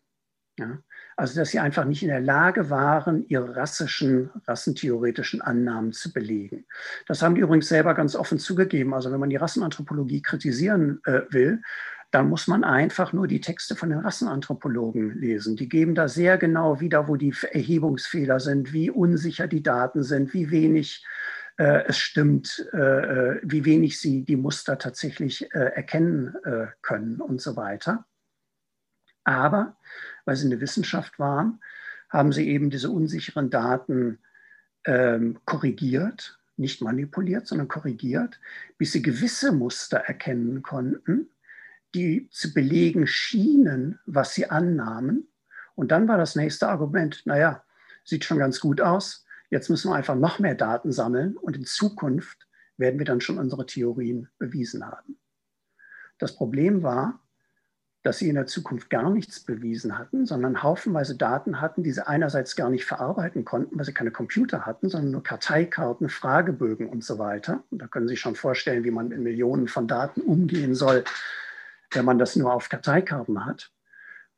Ja? 0.57 0.79
Also 1.17 1.41
dass 1.41 1.49
sie 1.49 1.59
einfach 1.59 1.83
nicht 1.83 2.03
in 2.03 2.07
der 2.07 2.21
Lage 2.21 2.69
waren, 2.69 3.27
ihre 3.27 3.53
rassischen, 3.53 4.29
rassentheoretischen 4.47 5.41
Annahmen 5.41 5.91
zu 5.91 6.13
belegen. 6.13 6.65
Das 7.05 7.21
haben 7.21 7.35
die 7.35 7.41
übrigens 7.41 7.67
selber 7.67 7.93
ganz 7.95 8.15
offen 8.15 8.39
zugegeben. 8.39 8.93
Also 8.93 9.11
wenn 9.11 9.19
man 9.19 9.29
die 9.29 9.35
Rassenanthropologie 9.35 10.21
kritisieren 10.21 11.01
äh, 11.03 11.23
will, 11.29 11.61
dann 12.11 12.27
muss 12.27 12.47
man 12.47 12.65
einfach 12.65 13.13
nur 13.13 13.27
die 13.27 13.39
Texte 13.39 13.75
von 13.75 13.89
den 13.89 13.99
Rassenanthropologen 13.99 15.17
lesen. 15.17 15.55
Die 15.55 15.69
geben 15.69 15.95
da 15.95 16.09
sehr 16.09 16.37
genau 16.37 16.81
wieder, 16.81 17.07
wo 17.07 17.15
die 17.15 17.33
Erhebungsfehler 17.51 18.41
sind, 18.41 18.73
wie 18.73 18.89
unsicher 18.89 19.47
die 19.47 19.63
Daten 19.63 20.03
sind, 20.03 20.33
wie 20.33 20.51
wenig 20.51 21.05
äh, 21.57 21.85
es 21.87 21.97
stimmt, 21.97 22.67
äh, 22.73 22.77
äh, 22.77 23.41
wie 23.43 23.63
wenig 23.63 23.99
sie 23.99 24.25
die 24.25 24.35
Muster 24.35 24.77
tatsächlich 24.77 25.53
äh, 25.55 25.71
erkennen 25.73 26.35
äh, 26.43 26.67
können 26.81 27.21
und 27.21 27.41
so 27.41 27.55
weiter. 27.55 28.05
Aber 29.23 29.77
weil 30.25 30.35
sie 30.35 30.47
eine 30.47 30.59
Wissenschaft 30.59 31.17
waren, 31.17 31.61
haben 32.09 32.33
sie 32.33 32.49
eben 32.49 32.69
diese 32.69 32.89
unsicheren 32.89 33.49
Daten 33.49 34.19
ähm, 34.85 35.39
korrigiert, 35.45 36.39
nicht 36.57 36.81
manipuliert, 36.81 37.47
sondern 37.47 37.69
korrigiert, 37.69 38.41
bis 38.77 38.91
sie 38.91 39.01
gewisse 39.01 39.53
Muster 39.53 39.97
erkennen 39.97 40.61
konnten 40.61 41.29
die 41.93 42.29
zu 42.29 42.53
belegen 42.53 43.07
schienen, 43.07 43.99
was 44.05 44.33
sie 44.33 44.49
annahmen. 44.49 45.27
Und 45.75 45.91
dann 45.91 46.07
war 46.07 46.17
das 46.17 46.35
nächste 46.35 46.67
Argument, 46.67 47.21
naja, 47.25 47.63
sieht 48.03 48.25
schon 48.25 48.39
ganz 48.39 48.59
gut 48.59 48.81
aus, 48.81 49.25
jetzt 49.49 49.69
müssen 49.69 49.91
wir 49.91 49.95
einfach 49.95 50.15
noch 50.15 50.39
mehr 50.39 50.55
Daten 50.55 50.91
sammeln 50.91 51.37
und 51.37 51.55
in 51.55 51.65
Zukunft 51.65 52.47
werden 52.77 52.99
wir 52.99 53.05
dann 53.05 53.21
schon 53.21 53.37
unsere 53.37 53.65
Theorien 53.65 54.29
bewiesen 54.37 54.85
haben. 54.85 55.17
Das 56.17 56.35
Problem 56.35 56.83
war, 56.83 57.19
dass 58.03 58.17
sie 58.17 58.29
in 58.29 58.35
der 58.35 58.47
Zukunft 58.47 58.89
gar 58.89 59.11
nichts 59.11 59.39
bewiesen 59.41 59.97
hatten, 59.97 60.25
sondern 60.25 60.63
haufenweise 60.63 61.15
Daten 61.15 61.61
hatten, 61.61 61.83
die 61.83 61.91
sie 61.91 62.05
einerseits 62.05 62.55
gar 62.55 62.69
nicht 62.69 62.85
verarbeiten 62.85 63.45
konnten, 63.45 63.77
weil 63.77 63.85
sie 63.85 63.93
keine 63.93 64.11
Computer 64.11 64.65
hatten, 64.65 64.89
sondern 64.89 65.11
nur 65.11 65.23
Karteikarten, 65.23 66.09
Fragebögen 66.09 66.89
und 66.89 67.03
so 67.03 67.19
weiter. 67.19 67.63
Und 67.69 67.81
da 67.81 67.87
können 67.87 68.07
Sie 68.07 68.13
sich 68.13 68.19
schon 68.19 68.35
vorstellen, 68.35 68.83
wie 68.83 68.91
man 68.91 69.09
mit 69.09 69.19
Millionen 69.19 69.67
von 69.67 69.87
Daten 69.87 70.21
umgehen 70.21 70.73
soll, 70.73 71.03
wenn 71.91 72.05
man 72.05 72.17
das 72.19 72.35
nur 72.35 72.53
auf 72.53 72.69
Karteikarten 72.69 73.45
hat. 73.45 73.71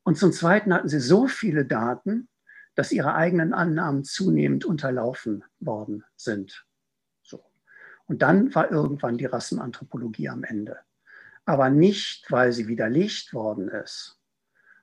Und 0.02 0.18
zum 0.18 0.32
Zweiten 0.32 0.74
hatten 0.74 0.88
sie 0.88 1.00
so 1.00 1.26
viele 1.26 1.64
Daten, 1.64 2.28
dass 2.74 2.92
ihre 2.92 3.14
eigenen 3.14 3.54
Annahmen 3.54 4.04
zunehmend 4.04 4.64
unterlaufen 4.64 5.44
worden 5.60 6.04
sind. 6.16 6.66
So. 7.22 7.44
Und 8.06 8.22
dann 8.22 8.54
war 8.54 8.70
irgendwann 8.70 9.16
die 9.16 9.26
Rassenanthropologie 9.26 10.28
am 10.28 10.44
Ende. 10.44 10.78
Aber 11.46 11.70
nicht, 11.70 12.30
weil 12.30 12.52
sie 12.52 12.68
widerlegt 12.68 13.32
worden 13.32 13.68
ist, 13.68 14.18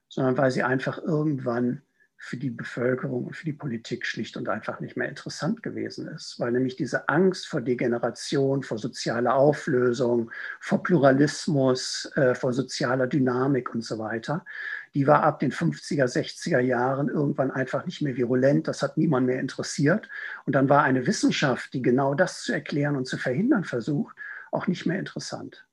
sondern 0.08 0.38
weil 0.38 0.52
sie 0.52 0.64
einfach 0.64 0.98
irgendwann 1.00 1.82
für 2.24 2.38
die 2.38 2.52
Bevölkerung 2.52 3.26
und 3.26 3.36
für 3.36 3.46
die 3.46 3.52
Politik 3.52 4.06
schlicht 4.06 4.38
und 4.38 4.48
einfach 4.48 4.80
nicht 4.80 4.96
mehr 4.96 5.10
interessant 5.10 5.64
gewesen 5.64 6.08
ist, 6.08 6.40
weil 6.40 6.52
nämlich 6.52 6.76
diese 6.76 7.10
Angst 7.10 7.48
vor 7.48 7.62
Degeneration, 7.62 8.62
vor 8.62 8.78
sozialer 8.78 9.34
Auflösung, 9.34 10.30
vor 10.60 10.84
Pluralismus, 10.84 12.12
äh, 12.16 12.36
vor 12.36 12.54
sozialer 12.54 13.08
Dynamik 13.08 13.74
und 13.74 13.84
so 13.84 13.98
weiter, 13.98 14.46
die 14.94 15.08
war 15.08 15.24
ab 15.24 15.40
den 15.40 15.52
50er, 15.52 16.06
60er 16.06 16.60
Jahren 16.60 17.10
irgendwann 17.10 17.50
einfach 17.50 17.88
nicht 17.88 18.04
mehr 18.04 18.16
virulent, 18.16 18.68
das 18.68 18.84
hat 18.84 18.98
niemand 18.98 19.26
mehr 19.26 19.40
interessiert 19.40 20.08
und 20.46 20.54
dann 20.54 20.70
war 20.70 20.84
eine 20.84 21.08
Wissenschaft, 21.08 21.74
die 21.74 21.82
genau 21.82 22.14
das 22.14 22.44
zu 22.44 22.54
erklären 22.54 22.98
und 22.98 23.08
zu 23.08 23.18
verhindern 23.18 23.64
versucht, 23.64 24.16
auch 24.52 24.68
nicht 24.68 24.86
mehr 24.86 25.00
interessant. 25.00 25.66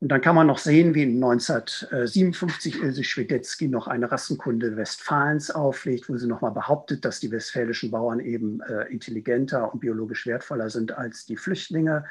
Und 0.00 0.10
dann 0.10 0.20
kann 0.20 0.36
man 0.36 0.46
noch 0.46 0.58
sehen, 0.58 0.94
wie 0.94 1.02
1957 1.02 2.82
Ilse 2.82 3.02
Schwedetzky 3.02 3.66
noch 3.66 3.88
eine 3.88 4.10
Rassenkunde 4.12 4.76
Westfalens 4.76 5.50
auflegt, 5.50 6.08
wo 6.08 6.16
sie 6.16 6.28
nochmal 6.28 6.52
behauptet, 6.52 7.04
dass 7.04 7.18
die 7.18 7.32
westfälischen 7.32 7.90
Bauern 7.90 8.20
eben 8.20 8.60
äh, 8.60 8.84
intelligenter 8.92 9.72
und 9.72 9.80
biologisch 9.80 10.24
wertvoller 10.24 10.70
sind 10.70 10.92
als 10.92 11.26
die 11.26 11.36
Flüchtlinge. 11.36 12.04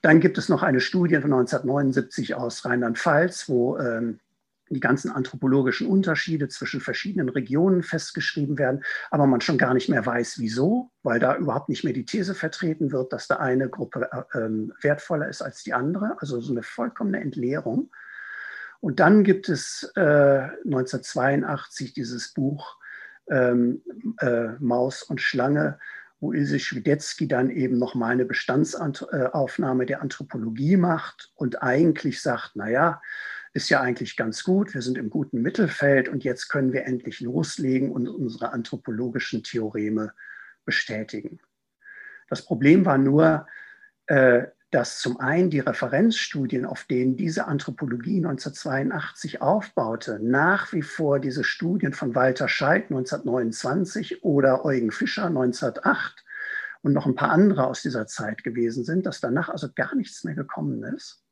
Dann 0.00 0.20
gibt 0.20 0.38
es 0.38 0.48
noch 0.48 0.62
eine 0.62 0.80
Studie 0.80 1.16
von 1.16 1.34
1979 1.34 2.34
aus 2.34 2.64
Rheinland-Pfalz, 2.64 3.46
wo 3.50 3.76
ähm, 3.76 4.20
die 4.74 4.80
ganzen 4.80 5.10
anthropologischen 5.10 5.86
Unterschiede 5.86 6.48
zwischen 6.48 6.80
verschiedenen 6.80 7.28
Regionen 7.28 7.82
festgeschrieben 7.82 8.58
werden, 8.58 8.84
aber 9.10 9.26
man 9.26 9.40
schon 9.40 9.58
gar 9.58 9.74
nicht 9.74 9.88
mehr 9.88 10.04
weiß, 10.04 10.38
wieso, 10.38 10.90
weil 11.02 11.20
da 11.20 11.36
überhaupt 11.36 11.68
nicht 11.68 11.84
mehr 11.84 11.92
die 11.92 12.04
These 12.04 12.34
vertreten 12.34 12.92
wird, 12.92 13.12
dass 13.12 13.28
da 13.28 13.36
eine 13.36 13.68
Gruppe 13.68 14.08
äh, 14.12 14.38
ähm, 14.38 14.72
wertvoller 14.80 15.28
ist 15.28 15.42
als 15.42 15.62
die 15.62 15.74
andere, 15.74 16.16
also 16.20 16.40
so 16.40 16.52
eine 16.52 16.62
vollkommene 16.62 17.20
Entleerung. 17.20 17.90
Und 18.80 19.00
dann 19.00 19.24
gibt 19.24 19.48
es 19.48 19.90
äh, 19.96 20.00
1982 20.00 21.94
dieses 21.94 22.32
Buch 22.32 22.76
ähm, 23.28 23.82
äh, 24.20 24.50
Maus 24.60 25.02
und 25.02 25.20
Schlange, 25.20 25.78
wo 26.20 26.32
Ilse 26.32 26.58
Schwidetzky 26.58 27.28
dann 27.28 27.50
eben 27.50 27.78
nochmal 27.78 28.12
eine 28.12 28.24
Bestandsaufnahme 28.24 29.86
der 29.86 30.02
Anthropologie 30.02 30.76
macht 30.76 31.30
und 31.34 31.62
eigentlich 31.62 32.22
sagt, 32.22 32.56
naja, 32.56 33.00
ist 33.52 33.68
ja 33.70 33.80
eigentlich 33.80 34.16
ganz 34.16 34.44
gut, 34.44 34.74
wir 34.74 34.82
sind 34.82 34.98
im 34.98 35.10
guten 35.10 35.42
Mittelfeld 35.42 36.08
und 36.08 36.24
jetzt 36.24 36.48
können 36.48 36.72
wir 36.72 36.84
endlich 36.84 37.20
loslegen 37.20 37.90
und 37.90 38.08
unsere 38.08 38.52
anthropologischen 38.52 39.42
Theoreme 39.42 40.12
bestätigen. 40.64 41.40
Das 42.28 42.44
Problem 42.44 42.84
war 42.84 42.98
nur, 42.98 43.46
äh, 44.06 44.46
dass 44.70 45.00
zum 45.00 45.18
einen 45.18 45.48
die 45.48 45.60
Referenzstudien, 45.60 46.66
auf 46.66 46.84
denen 46.84 47.16
diese 47.16 47.46
Anthropologie 47.46 48.18
1982 48.18 49.40
aufbaute, 49.40 50.18
nach 50.22 50.72
wie 50.74 50.82
vor 50.82 51.20
diese 51.20 51.42
Studien 51.42 51.94
von 51.94 52.14
Walter 52.14 52.48
Scheidt 52.48 52.90
1929 52.90 54.24
oder 54.24 54.66
Eugen 54.66 54.90
Fischer 54.90 55.26
1908 55.26 56.22
und 56.82 56.92
noch 56.92 57.06
ein 57.06 57.14
paar 57.14 57.30
andere 57.30 57.66
aus 57.66 57.80
dieser 57.80 58.06
Zeit 58.06 58.44
gewesen 58.44 58.84
sind, 58.84 59.06
dass 59.06 59.20
danach 59.20 59.48
also 59.48 59.68
gar 59.74 59.94
nichts 59.94 60.22
mehr 60.24 60.34
gekommen 60.34 60.82
ist. 60.82 61.24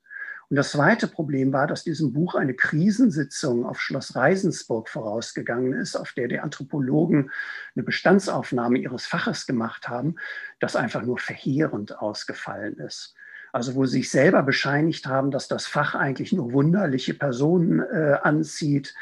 Und 0.48 0.56
das 0.56 0.70
zweite 0.70 1.08
Problem 1.08 1.52
war, 1.52 1.66
dass 1.66 1.82
diesem 1.82 2.12
Buch 2.12 2.36
eine 2.36 2.54
Krisensitzung 2.54 3.66
auf 3.66 3.80
Schloss 3.80 4.14
Reisensburg 4.14 4.88
vorausgegangen 4.88 5.72
ist, 5.72 5.96
auf 5.96 6.12
der 6.12 6.28
die 6.28 6.38
Anthropologen 6.38 7.30
eine 7.74 7.82
Bestandsaufnahme 7.82 8.78
ihres 8.78 9.06
Faches 9.06 9.46
gemacht 9.46 9.88
haben, 9.88 10.16
das 10.60 10.76
einfach 10.76 11.02
nur 11.02 11.18
verheerend 11.18 11.98
ausgefallen 11.98 12.78
ist. 12.78 13.14
Also 13.56 13.74
wo 13.74 13.86
sie 13.86 13.98
sich 13.98 14.10
selber 14.10 14.42
bescheinigt 14.42 15.06
haben, 15.06 15.30
dass 15.30 15.48
das 15.48 15.66
Fach 15.66 15.94
eigentlich 15.94 16.30
nur 16.30 16.52
wunderliche 16.52 17.14
Personen 17.14 17.80
äh, 17.80 18.18
anzieht, 18.22 18.94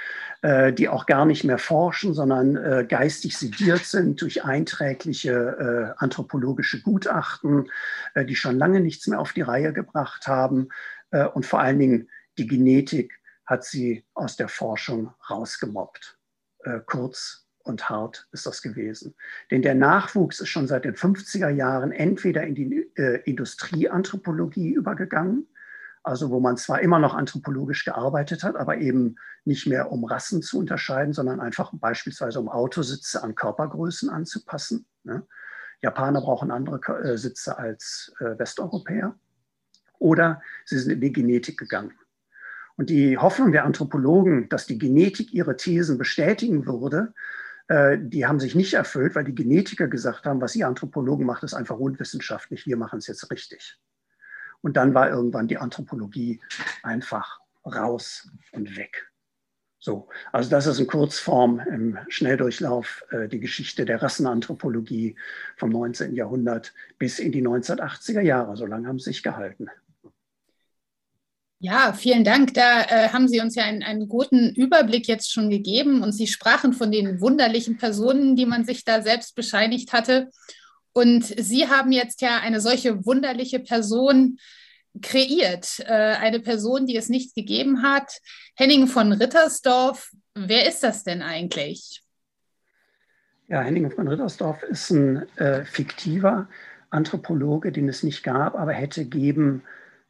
äh, 0.43 0.73
die 0.73 0.89
auch 0.89 1.07
gar 1.07 1.25
nicht 1.25 1.43
mehr 1.43 1.59
forschen, 1.59 2.15
sondern 2.15 2.55
äh, 2.55 2.87
geistig 2.89 3.37
sediert 3.37 3.85
sind 3.85 4.21
durch 4.21 4.45
einträgliche 4.45 5.33
äh, 5.99 6.01
anthropologische 6.01 6.81
Gutachten, 6.83 7.69
äh, 8.15 8.25
die 8.25 8.37
schon 8.37 8.57
lange 8.57 8.79
nichts 8.79 9.09
mehr 9.09 9.19
auf 9.19 9.33
die 9.33 9.43
Reihe 9.43 9.73
gebracht 9.73 10.29
haben. 10.29 10.69
Äh, 11.15 11.27
und 11.29 11.47
vor 11.47 11.61
allen 11.61 11.79
Dingen 11.79 12.11
die 12.37 12.47
Genetik 12.47 13.21
hat 13.47 13.65
sie 13.65 14.05
aus 14.15 14.37
der 14.37 14.49
Forschung 14.49 15.15
rausgemobbt. 15.31 16.19
Äh, 16.65 16.81
kurz 16.85 17.47
und 17.63 17.89
hart 17.89 18.27
ist 18.33 18.47
das 18.47 18.61
gewesen. 18.61 19.15
Denn 19.51 19.63
der 19.63 19.75
Nachwuchs 19.75 20.41
ist 20.41 20.49
schon 20.49 20.67
seit 20.67 20.85
den 20.85 20.97
50er 20.97 21.49
Jahren 21.49 21.93
entweder 21.93 22.43
in 22.43 22.55
die 22.55 22.91
äh, 22.97 23.23
Industrieanthropologie 23.25 24.73
übergegangen, 24.73 25.47
also 26.03 26.31
wo 26.31 26.41
man 26.41 26.59
zwar 26.59 26.81
immer 26.81 26.99
noch 26.99 27.15
anthropologisch 27.15 27.85
gearbeitet 27.85 28.43
hat, 28.43 28.57
aber 28.57 28.79
eben 28.79 29.17
nicht 29.47 29.67
mehr 29.67 29.93
um 29.93 30.05
Rassen 30.05 30.43
zu 30.43 30.59
unterscheiden, 30.59 31.15
sondern 31.15 31.41
einfach 31.41 31.71
beispielsweise 31.73 32.41
um 32.41 32.49
Autositze 32.49 33.23
an 33.23 33.35
Körpergrößen 33.35 34.11
anzupassen. 34.11 34.87
Ne? 35.05 35.27
Japaner 35.81 36.21
brauchen 36.21 36.51
andere 36.51 37.17
Sitze 37.17 37.57
als 37.59 38.15
Westeuropäer 38.19 39.15
oder 40.05 40.43
sie 40.67 40.79
sind 40.79 40.93
in 40.93 41.01
die 41.01 41.13
Genetik 41.13 41.59
gegangen. 41.59 41.93
Und 42.77 42.91
die 42.91 43.17
Hoffnung 43.17 43.53
der 43.53 43.65
Anthropologen, 43.65 44.51
dass 44.51 44.67
die 44.67 44.79
Genetik 44.79 45.33
ihre 45.33 45.57
Thesen 45.57 45.97
bestätigen 45.97 46.67
würde, 46.67 47.15
äh, 47.69 47.97
die 47.99 48.27
haben 48.27 48.39
sich 48.39 48.55
nicht 48.55 48.75
erfüllt, 48.75 49.15
weil 49.15 49.25
die 49.25 49.35
Genetiker 49.35 49.89
gesagt 49.89 50.27
haben, 50.27 50.43
was 50.43 50.55
ihr 50.55 50.69
Anthropologen 50.69 51.25
macht, 51.25 51.43
ist 51.43 51.55
einfach 51.55 51.79
unwissenschaftlich, 51.79 52.67
wir 52.67 52.77
machen 52.77 52.99
es 52.99 53.07
jetzt 53.07 53.31
richtig. 53.31 53.79
Und 54.61 54.77
dann 54.77 54.93
war 54.93 55.09
irgendwann 55.09 55.49
die 55.49 55.57
Anthropologie 55.57 56.43
einfach 56.83 57.41
raus 57.65 58.31
und 58.53 58.77
weg. 58.77 59.11
So, 59.79 60.09
also 60.33 60.51
das 60.51 60.67
ist 60.67 60.81
in 60.81 60.87
Kurzform 60.87 61.61
im 61.61 61.99
Schnelldurchlauf 62.09 63.05
äh, 63.11 63.29
die 63.29 63.41
Geschichte 63.41 63.85
der 63.85 64.03
Rassenanthropologie 64.03 65.17
vom 65.57 65.71
19. 65.71 66.15
Jahrhundert 66.15 66.75
bis 66.99 67.19
in 67.19 67.33
die 67.33 67.47
1980er 67.47 68.23
Jahre. 68.23 68.57
So 68.57 68.67
lange 68.67 68.89
haben 68.89 68.99
sie 68.99 69.11
sich 69.11 69.23
gehalten. 69.23 69.69
Ja, 71.59 71.93
vielen 71.93 72.25
Dank. 72.25 72.53
Da 72.55 72.83
äh, 72.83 73.09
haben 73.09 73.29
Sie 73.29 73.41
uns 73.41 73.55
ja 73.55 73.65
einen, 73.65 73.83
einen, 73.83 74.09
guten 74.09 74.55
Überblick 74.55 75.09
jetzt 75.09 75.33
schon 75.33 75.49
gegeben 75.49 76.03
und 76.03 76.13
Sie 76.13 76.27
sprachen 76.27 76.73
von 76.73 76.91
den 76.91 77.21
wunderlichen 77.21 77.79
Personen, 77.79 78.37
die 78.37 78.47
man 78.47 78.65
sich 78.65 78.85
da 78.85 79.03
selbst 79.03 79.35
bescheinigt 79.35 79.93
hatte. 79.93 80.31
Und 80.93 81.25
Sie 81.25 81.69
haben 81.69 81.91
jetzt 81.91 82.21
ja 82.21 82.39
eine 82.39 82.61
solche 82.61 83.07
wunderliche 83.07 83.61
Person 83.61 84.39
kreiert, 85.01 85.81
äh, 85.81 85.93
eine 85.93 86.41
Person, 86.41 86.87
die 86.87 86.97
es 86.97 87.09
nicht 87.09 87.35
gegeben 87.35 87.83
hat. 87.83 88.21
Henning 88.55 88.87
von 88.87 89.13
Rittersdorf, 89.13 90.11
wer 90.35 90.69
ist 90.69 90.83
das 90.83 91.03
denn 91.03 91.23
eigentlich? 91.23 92.03
Ja, 93.49 93.61
Henning 93.61 93.91
von 93.91 94.09
Rittersdorf 94.09 94.63
ist 94.65 94.91
ein 94.91 95.27
äh, 95.37 95.65
fiktiver 95.65 96.49
Anthropologe, 96.91 97.73
den 97.73 97.89
es 97.89 98.03
nicht 98.03 98.23
gab, 98.23 98.55
aber 98.55 98.73
hätte 98.73 99.05
geben 99.05 99.63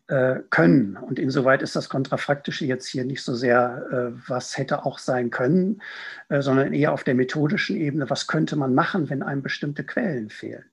äh, 0.08 0.40
können. 0.50 0.96
Und 0.96 1.18
insoweit 1.18 1.62
ist 1.62 1.76
das 1.76 1.88
Kontrafaktische 1.88 2.66
jetzt 2.66 2.86
hier 2.86 3.04
nicht 3.04 3.22
so 3.22 3.34
sehr, 3.34 3.86
äh, 3.90 4.20
was 4.28 4.58
hätte 4.58 4.84
auch 4.84 4.98
sein 4.98 5.30
können, 5.30 5.80
äh, 6.28 6.42
sondern 6.42 6.72
eher 6.72 6.92
auf 6.92 7.04
der 7.04 7.14
methodischen 7.14 7.76
Ebene, 7.76 8.10
was 8.10 8.26
könnte 8.26 8.56
man 8.56 8.74
machen, 8.74 9.08
wenn 9.10 9.22
einem 9.22 9.42
bestimmte 9.42 9.84
Quellen 9.84 10.30
fehlen. 10.30 10.64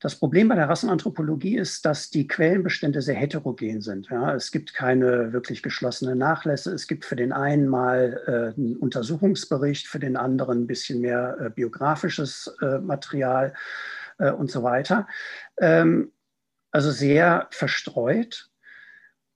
Das 0.00 0.16
Problem 0.16 0.48
bei 0.48 0.54
der 0.54 0.68
Rassenanthropologie 0.68 1.56
ist, 1.56 1.86
dass 1.86 2.10
die 2.10 2.26
Quellenbestände 2.26 3.00
sehr 3.00 3.14
heterogen 3.14 3.80
sind. 3.80 4.08
Ja, 4.10 4.34
es 4.34 4.50
gibt 4.50 4.74
keine 4.74 5.32
wirklich 5.32 5.62
geschlossenen 5.62 6.18
Nachlässe. 6.18 6.74
Es 6.74 6.86
gibt 6.86 7.04
für 7.04 7.16
den 7.16 7.32
einen 7.32 7.68
mal 7.68 8.20
äh, 8.26 8.60
einen 8.60 8.76
Untersuchungsbericht, 8.76 9.86
für 9.86 10.00
den 10.00 10.16
anderen 10.16 10.64
ein 10.64 10.66
bisschen 10.66 11.00
mehr 11.00 11.38
äh, 11.40 11.48
biografisches 11.50 12.54
äh, 12.60 12.80
Material 12.80 13.54
äh, 14.18 14.30
und 14.30 14.50
so 14.50 14.62
weiter. 14.62 15.06
Ähm, 15.58 16.12
also 16.74 16.90
sehr 16.90 17.46
verstreut. 17.50 18.50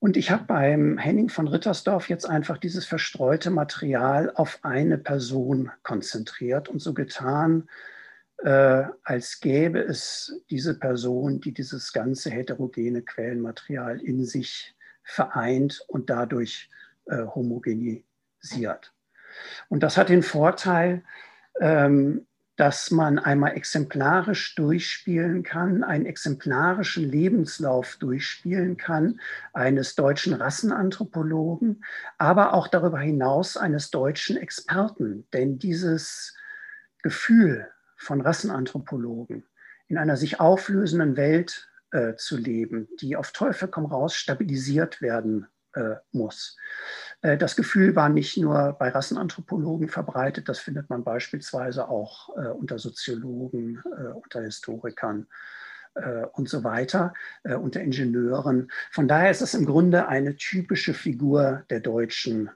Und 0.00 0.16
ich 0.16 0.30
habe 0.33 0.45
beim 0.45 0.99
Henning 0.99 1.28
von 1.28 1.47
Rittersdorf 1.47 2.09
jetzt 2.09 2.28
einfach 2.28 2.59
dieses 2.59 2.85
verstreute 2.85 3.50
Material 3.50 4.33
auf 4.35 4.59
eine 4.62 4.99
Person 4.99 5.71
konzentriert 5.85 6.68
und 6.68 6.80
so 6.80 6.95
getan, 6.95 7.68
äh, 8.38 8.85
als 9.04 9.40
gäbe 9.40 9.78
es 9.78 10.40
diese 10.50 10.78
Person, 10.78 11.40
die 11.40 11.52
dieses 11.52 11.92
ganze 11.92 12.30
heterogene 12.30 13.02
Quellenmaterial 13.02 14.00
in 14.00 14.25
sich 14.25 14.75
vereint 15.04 15.85
und 15.87 16.11
dadurch 16.11 16.71
äh, 17.07 17.25
homogenisiert. 17.25 18.92
Und 19.68 19.85
das 19.85 19.97
hat 19.97 20.09
den 20.09 20.25
Vorteil, 20.25 21.04
ähm, 21.61 22.26
dass 22.59 22.91
man 22.91 23.21
einmal 23.21 23.57
exemplarisch 23.57 24.57
durchspielen 24.57 25.45
kann, 25.45 25.85
einen 25.85 26.07
exemplarischen 26.07 27.09
Lebenslauf 27.09 27.97
durchspielen 27.97 28.77
kann 28.77 29.21
eines 29.53 29.95
deutschen 29.95 30.35
Rassenanthropologen, 30.35 31.85
aber 32.19 32.55
auch 32.55 32.67
darüber 32.67 32.99
hinaus 32.99 33.57
eines 33.57 33.91
deutschen 33.93 34.37
Experten. 34.37 35.25
Denn 35.33 35.61
dieses 35.61 36.35
Gefühl 37.03 37.69
von 37.97 38.21
Rassenanthropologen 38.21 39.45
in 39.87 39.97
einer 39.97 40.17
sich 40.17 40.41
auflösenden 40.41 41.17
Welt 41.17 41.71
äh, 41.93 42.17
zu 42.17 42.37
leben, 42.37 42.88
die 43.00 43.15
auf 43.15 43.31
Teufel 43.31 43.69
komm 43.69 43.87
raus 43.87 44.17
stabilisiert 44.17 45.00
werden 45.00 45.47
muss. 46.13 46.57
Äh, 47.23 47.37
das 47.37 47.57
Gefühl 47.57 47.97
war 47.97 48.09
nicht 48.09 48.37
nur 48.37 48.77
bei 48.79 48.89
Rassenanthropologen 48.89 49.89
verbreitet, 49.89 50.49
das 50.49 50.59
findet 50.59 50.91
man 50.91 51.05
beispielsweise 51.05 51.89
auch 51.89 52.37
äh, 52.37 52.49
unter 52.49 52.79
Soziologen, 52.79 53.83
unter 54.15 54.43
Historikern 54.43 55.27
und 56.35 56.49
so 56.49 56.63
weiter, 56.63 57.13
unter 57.43 57.81
Ingenieuren. 57.81 58.71
Von 58.93 59.09
daher 59.09 59.33
ist 59.33 59.41
es 59.41 59.55
im 59.55 59.67
Grunde 59.67 60.07
eine 60.07 60.37
typische 60.37 60.95
Figur 60.95 61.65
der 61.71 61.81
deutschen 61.81 62.51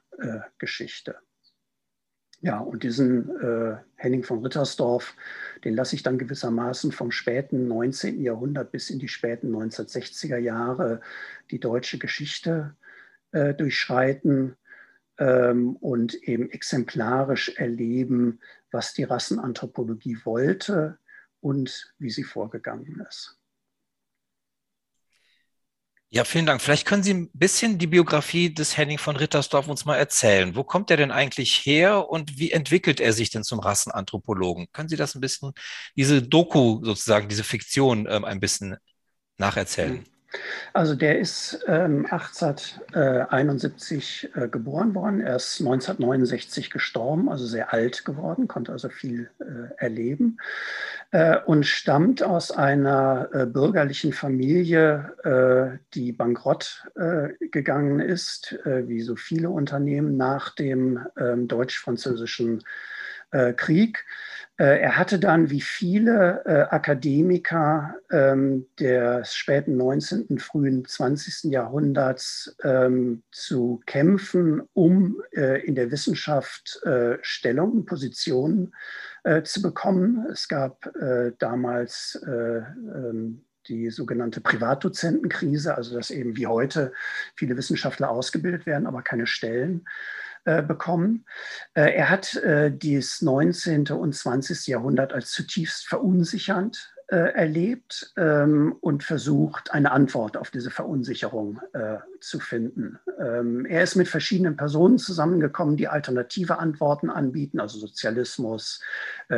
Geschichte. 0.58 1.16
Ja, 2.40 2.58
und 2.58 2.84
diesen 2.84 3.30
äh, 3.40 3.76
Henning 3.96 4.22
von 4.22 4.42
Rittersdorf, 4.44 5.16
den 5.64 5.74
lasse 5.74 5.96
ich 5.96 6.04
dann 6.04 6.18
gewissermaßen 6.18 6.92
vom 6.92 7.10
späten 7.10 7.66
19. 7.66 8.20
Jahrhundert 8.20 8.70
bis 8.70 8.90
in 8.90 9.00
die 9.00 9.08
späten 9.08 9.52
1960er 9.54 10.38
Jahre 10.38 11.00
die 11.50 11.58
deutsche 11.58 11.98
Geschichte 11.98 12.76
äh, 13.32 13.54
durchschreiten 13.54 14.56
ähm, 15.18 15.76
und 15.76 16.14
eben 16.14 16.50
exemplarisch 16.50 17.50
erleben, 17.56 18.40
was 18.70 18.94
die 18.94 19.04
Rassenanthropologie 19.04 20.18
wollte 20.24 20.98
und 21.40 21.94
wie 21.98 22.10
sie 22.10 22.24
vorgegangen 22.24 23.04
ist. 23.08 23.38
Ja, 26.14 26.24
vielen 26.24 26.44
Dank. 26.44 26.60
Vielleicht 26.60 26.86
können 26.86 27.02
Sie 27.02 27.14
ein 27.14 27.30
bisschen 27.32 27.78
die 27.78 27.86
Biografie 27.86 28.52
des 28.52 28.76
Henning 28.76 28.98
von 28.98 29.16
Rittersdorf 29.16 29.66
uns 29.66 29.86
mal 29.86 29.96
erzählen. 29.96 30.54
Wo 30.54 30.62
kommt 30.62 30.90
er 30.90 30.98
denn 30.98 31.10
eigentlich 31.10 31.64
her 31.64 32.10
und 32.10 32.38
wie 32.38 32.50
entwickelt 32.50 33.00
er 33.00 33.14
sich 33.14 33.30
denn 33.30 33.44
zum 33.44 33.60
Rassenanthropologen? 33.60 34.66
Können 34.72 34.90
Sie 34.90 34.96
das 34.96 35.14
ein 35.14 35.22
bisschen, 35.22 35.52
diese 35.96 36.20
Doku 36.20 36.84
sozusagen, 36.84 37.28
diese 37.28 37.44
Fiktion 37.44 38.06
ähm, 38.10 38.26
ein 38.26 38.40
bisschen 38.40 38.76
nacherzählen? 39.38 40.04
Also 40.72 40.94
der 40.94 41.18
ist 41.18 41.64
ähm, 41.66 42.06
1871 42.06 44.30
äh, 44.34 44.48
geboren 44.48 44.94
worden, 44.94 45.20
er 45.20 45.36
ist 45.36 45.60
1969 45.60 46.70
gestorben, 46.70 47.28
also 47.28 47.46
sehr 47.46 47.72
alt 47.72 48.04
geworden, 48.04 48.48
konnte 48.48 48.72
also 48.72 48.88
viel 48.88 49.30
äh, 49.40 49.74
erleben 49.76 50.38
äh, 51.10 51.38
und 51.44 51.66
stammt 51.66 52.22
aus 52.22 52.50
einer 52.50 53.28
äh, 53.32 53.46
bürgerlichen 53.46 54.12
Familie, 54.12 55.12
äh, 55.24 55.78
die 55.94 56.12
bankrott 56.12 56.86
äh, 56.96 57.28
gegangen 57.48 58.00
ist, 58.00 58.58
wie 58.64 59.02
so 59.02 59.16
viele 59.16 59.50
Unternehmen 59.50 60.16
nach 60.16 60.54
dem 60.54 61.06
ähm, 61.18 61.48
deutsch-französischen 61.48 62.62
Krieg. 63.56 64.04
Äh, 64.58 64.80
er 64.80 64.98
hatte 64.98 65.18
dann, 65.18 65.50
wie 65.50 65.62
viele 65.62 66.42
äh, 66.44 66.74
Akademiker 66.74 67.94
ähm, 68.10 68.66
des 68.78 69.34
späten 69.34 69.76
19., 69.76 70.38
frühen 70.38 70.84
20. 70.84 71.50
Jahrhunderts 71.50 72.54
ähm, 72.62 73.22
zu 73.32 73.80
kämpfen, 73.86 74.62
um 74.74 75.22
äh, 75.32 75.64
in 75.64 75.74
der 75.74 75.90
Wissenschaft 75.90 76.80
Stellungen, 77.22 77.84
Positionen 77.86 78.74
zu 79.44 79.62
bekommen. 79.62 80.26
Es 80.30 80.48
gab 80.48 80.90
damals 81.38 82.20
ähm, 82.26 83.44
die 83.68 83.90
sogenannte 83.90 84.40
Privatdozentenkrise, 84.40 85.76
also 85.76 85.94
dass 85.94 86.10
eben 86.10 86.36
wie 86.36 86.46
heute 86.46 86.92
viele 87.36 87.56
Wissenschaftler 87.56 88.10
ausgebildet 88.10 88.66
werden, 88.66 88.86
aber 88.86 89.02
keine 89.02 89.26
Stellen 89.26 89.84
äh, 90.44 90.60
bekommen. 90.60 91.24
Äh, 91.74 91.94
er 91.94 92.10
hat 92.10 92.34
äh, 92.34 92.76
das 92.76 93.22
19. 93.22 93.86
und 93.90 94.12
20. 94.12 94.66
Jahrhundert 94.66 95.12
als 95.12 95.30
zutiefst 95.30 95.86
verunsichernd 95.86 96.88
erlebt 97.08 98.10
ähm, 98.16 98.74
und 98.80 99.04
versucht, 99.04 99.70
eine 99.74 99.90
Antwort 99.90 100.38
auf 100.38 100.50
diese 100.50 100.70
Verunsicherung 100.70 101.60
zu 102.20 102.40
finden. 102.40 102.98
Ähm, 103.20 103.66
er 103.66 103.82
ist 103.82 103.96
mit 103.96 104.08
verschiedenen 104.08 104.56
Personen 104.56 104.96
zusammengekommen, 104.96 105.76
die 105.76 105.88
alternative 105.88 106.58
Antworten 106.58 107.10
anbieten, 107.10 107.60
also 107.60 107.78
Sozialismus, 107.78 108.80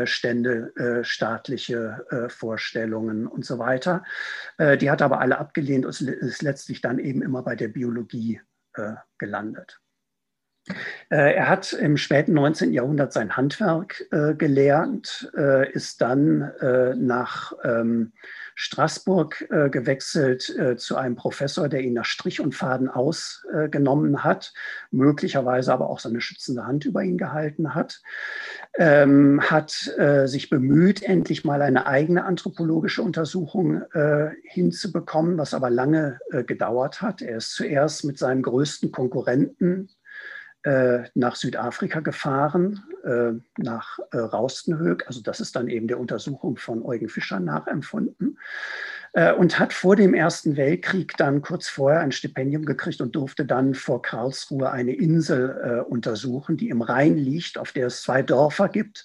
Stände, 0.05 1.01
staatliche 1.03 2.29
Vorstellungen 2.29 3.27
und 3.27 3.45
so 3.45 3.59
weiter. 3.59 4.05
die 4.61 4.88
hat 4.88 5.01
er 5.01 5.07
aber 5.07 5.19
alle 5.19 5.38
abgelehnt 5.38 5.85
und 5.85 6.01
ist 6.01 6.43
letztlich 6.43 6.81
dann 6.81 7.01
eben 7.01 7.23
immer 7.23 7.43
bei 7.43 7.57
der 7.57 7.69
Biologie 7.69 8.40
gelandet. 9.19 9.81
Äh, 11.11 11.35
er 11.35 11.48
hat 11.48 11.72
im 11.74 11.96
späten 11.96 12.33
19. 12.33 12.72
Jahrhundert 12.72 13.12
sein 13.12 13.37
Handwerk 13.37 14.05
äh, 14.11 14.35
gelernt, 14.35 15.31
äh, 15.37 15.70
ist 15.70 16.00
dann 16.00 16.40
äh, 16.61 16.94
nach 16.94 17.53
ähm, 17.64 18.12
Straßburg 18.55 19.46
äh, 19.50 19.68
gewechselt 19.68 20.48
äh, 20.57 20.77
zu 20.77 20.96
einem 20.96 21.16
Professor, 21.16 21.68
der 21.68 21.81
ihn 21.81 21.92
nach 21.92 22.07
Strich 22.07 22.40
und 22.40 22.55
Faden 22.55 22.88
ausgenommen 22.88 24.24
hat, 24.24 24.55
möglicherweise 24.90 25.72
aber 25.72 25.90
auch 25.90 25.98
seine 25.98 26.20
schützende 26.22 26.64
Hand 26.66 26.87
über 26.87 27.03
ihn 27.03 27.18
gehalten 27.18 27.74
hat, 27.74 28.00
ähm, 28.77 29.40
hat 29.42 29.70
sich 30.24 30.50
bemüht, 30.50 31.03
endlich 31.03 31.44
mal 31.44 31.62
eine 31.62 31.87
eigene 31.87 32.24
anthropologische 32.24 33.03
Untersuchung 33.03 33.83
hinzubekommen, 34.42 35.38
was 35.38 35.55
aber 35.55 35.70
lange 35.70 36.18
gedauert 36.46 37.03
hat. 37.03 37.22
Er 37.22 37.38
ist 37.38 37.55
zuerst 37.55 38.05
mit 38.05 38.18
seinem 38.18 38.42
größten 38.42 38.90
Konkurrenten, 38.90 39.88
nach 41.14 41.37
Südafrika 41.37 42.00
gefahren, 42.00 42.83
äh, 43.05 43.33
nach 43.59 43.98
äh, 44.12 44.16
Raustenhög. 44.16 45.07
Also 45.07 45.20
das 45.20 45.40
ist 45.40 45.57
dann 45.57 45.68
eben 45.68 45.88
der 45.88 46.00
Untersuchung 46.00 46.57
von 46.57 46.83
Eugen 46.83 47.09
Fischer 47.09 47.38
nachempfunden. 47.38 48.38
Äh, 49.14 49.33
und 49.33 49.61
hat 49.61 49.72
vor 49.72 49.94
dem 49.94 50.12
Ersten 50.12 50.57
Weltkrieg 50.57 51.16
dann 51.16 51.40
kurz 51.40 51.68
vorher 51.68 52.00
ein 52.00 52.11
Stipendium 52.11 52.64
gekriegt 52.64 53.00
und 53.00 53.14
durfte 53.14 53.44
dann 53.46 53.74
vor 53.74 54.03
Karlsruhe 54.03 54.70
eine 54.70 54.92
Insel 54.92 55.61
äh, 55.62 55.88
untersuchen, 55.88 56.57
die 56.57 56.68
im 56.68 56.83
Rhein 56.83 57.16
liegt, 57.16 57.57
auf 57.57 57.70
der 57.70 57.87
es 57.87 58.03
zwei 58.03 58.22
Dörfer 58.22 58.68
gibt, 58.68 59.05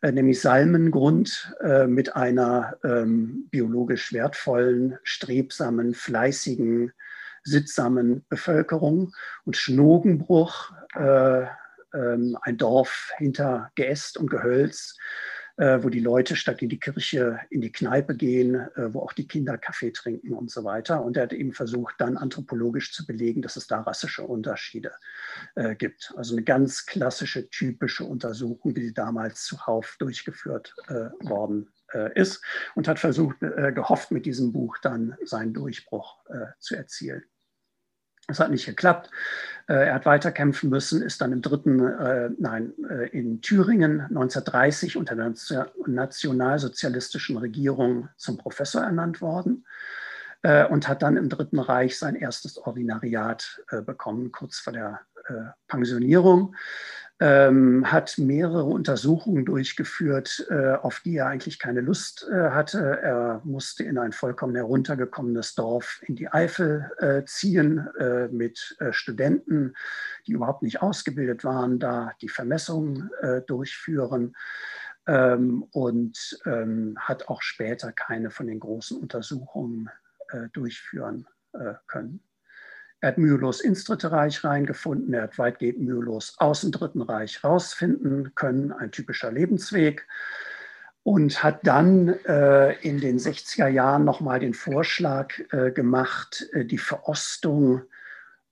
äh, 0.00 0.12
nämlich 0.12 0.40
Salmengrund 0.40 1.52
mit 1.88 2.14
einer 2.14 2.76
ähm, 2.84 3.48
biologisch 3.50 4.12
wertvollen, 4.12 4.96
strebsamen, 5.02 5.92
fleißigen, 5.92 6.92
sittsamen 7.48 8.24
Bevölkerung 8.28 9.12
und 9.44 9.56
Schnogenbruch, 9.56 10.72
äh, 10.94 11.46
ähm, 11.94 12.36
ein 12.42 12.56
Dorf 12.56 13.12
hinter 13.16 13.70
Geäst 13.74 14.18
und 14.18 14.30
Gehölz, 14.30 14.96
äh, 15.58 15.82
wo 15.82 15.88
die 15.88 15.98
Leute 15.98 16.36
statt 16.36 16.62
in 16.62 16.68
die 16.68 16.78
Kirche 16.78 17.40
in 17.50 17.60
die 17.60 17.72
Kneipe 17.72 18.14
gehen, 18.14 18.54
äh, 18.54 18.94
wo 18.94 19.00
auch 19.00 19.12
die 19.12 19.26
Kinder 19.26 19.58
Kaffee 19.58 19.90
trinken 19.90 20.32
und 20.32 20.52
so 20.52 20.62
weiter. 20.62 21.02
Und 21.02 21.16
er 21.16 21.24
hat 21.24 21.32
eben 21.32 21.52
versucht, 21.52 21.96
dann 21.98 22.16
anthropologisch 22.16 22.92
zu 22.92 23.04
belegen, 23.04 23.42
dass 23.42 23.56
es 23.56 23.66
da 23.66 23.80
rassische 23.80 24.22
Unterschiede 24.22 24.92
äh, 25.56 25.74
gibt. 25.74 26.14
Also 26.16 26.36
eine 26.36 26.44
ganz 26.44 26.86
klassische, 26.86 27.50
typische 27.50 28.04
Untersuchung, 28.04 28.76
wie 28.76 28.84
sie 28.84 28.94
damals 28.94 29.44
zuhauf 29.46 29.96
durchgeführt 29.98 30.76
äh, 30.86 31.10
worden 31.28 31.70
äh, 31.92 32.12
ist 32.14 32.40
und 32.76 32.86
hat 32.86 33.00
versucht, 33.00 33.40
gehofft, 33.40 34.12
mit 34.12 34.26
diesem 34.26 34.52
Buch 34.52 34.78
dann 34.80 35.16
seinen 35.24 35.54
Durchbruch 35.54 36.18
zu 36.58 36.76
erzielen. 36.76 37.24
Es 38.30 38.40
hat 38.40 38.50
nicht 38.50 38.66
geklappt. 38.66 39.10
Äh, 39.68 39.86
er 39.86 39.94
hat 39.94 40.06
weiterkämpfen 40.06 40.68
müssen, 40.68 41.02
ist 41.02 41.20
dann 41.20 41.32
im 41.32 41.42
dritten, 41.42 41.80
äh, 41.80 42.30
nein, 42.38 42.74
äh, 42.88 43.08
in 43.08 43.40
Thüringen 43.40 44.02
1930 44.02 44.96
unter 44.96 45.16
der 45.16 45.32
nationalsozialistischen 45.86 47.38
Regierung 47.38 48.08
zum 48.16 48.36
Professor 48.36 48.82
ernannt 48.82 49.22
worden 49.22 49.64
äh, 50.42 50.66
und 50.66 50.88
hat 50.88 51.02
dann 51.02 51.16
im 51.16 51.30
Dritten 51.30 51.58
Reich 51.58 51.98
sein 51.98 52.14
erstes 52.14 52.58
Ordinariat 52.58 53.62
äh, 53.70 53.80
bekommen, 53.80 54.30
kurz 54.30 54.58
vor 54.58 54.74
der 54.74 55.00
äh, 55.28 55.32
Pensionierung 55.66 56.54
ähm, 57.20 57.90
hat 57.90 58.16
mehrere 58.18 58.64
Untersuchungen 58.64 59.44
durchgeführt, 59.44 60.46
äh, 60.50 60.74
auf 60.74 61.00
die 61.00 61.16
er 61.16 61.26
eigentlich 61.26 61.58
keine 61.58 61.80
Lust 61.80 62.28
äh, 62.30 62.50
hatte. 62.50 63.00
Er 63.02 63.40
musste 63.44 63.82
in 63.82 63.98
ein 63.98 64.12
vollkommen 64.12 64.54
heruntergekommenes 64.54 65.56
Dorf 65.56 66.00
in 66.06 66.14
die 66.14 66.28
Eifel 66.28 66.90
äh, 66.98 67.24
ziehen 67.24 67.88
äh, 67.98 68.28
mit 68.28 68.76
äh, 68.78 68.92
Studenten, 68.92 69.74
die 70.26 70.32
überhaupt 70.32 70.62
nicht 70.62 70.80
ausgebildet 70.80 71.42
waren, 71.42 71.80
da 71.80 72.12
die 72.20 72.28
Vermessungen 72.28 73.10
äh, 73.20 73.42
durchführen. 73.42 74.36
Ähm, 75.06 75.64
und 75.72 76.38
ähm, 76.44 76.94
hat 76.98 77.28
auch 77.28 77.42
später 77.42 77.92
keine 77.92 78.30
von 78.30 78.46
den 78.46 78.60
großen 78.60 78.98
Untersuchungen 78.98 79.88
durchführen 80.52 81.26
können. 81.86 82.20
Er 83.00 83.08
hat 83.10 83.18
mühelos 83.18 83.60
ins 83.60 83.84
Dritte 83.84 84.10
Reich 84.10 84.42
reingefunden, 84.42 85.14
er 85.14 85.22
hat 85.22 85.38
weitgehend 85.38 85.80
mühelos 85.80 86.34
aus 86.38 86.62
dem 86.62 86.72
Dritten 86.72 87.02
Reich 87.02 87.44
rausfinden 87.44 88.34
können, 88.34 88.72
ein 88.72 88.90
typischer 88.90 89.30
Lebensweg. 89.30 90.06
Und 91.04 91.42
hat 91.42 91.66
dann 91.66 92.08
äh, 92.26 92.72
in 92.80 93.00
den 93.00 93.18
60er 93.18 93.68
Jahren 93.68 94.04
nochmal 94.04 94.40
den 94.40 94.52
Vorschlag 94.52 95.32
äh, 95.52 95.70
gemacht, 95.70 96.46
äh, 96.52 96.66
die 96.66 96.76
Verostung 96.76 97.82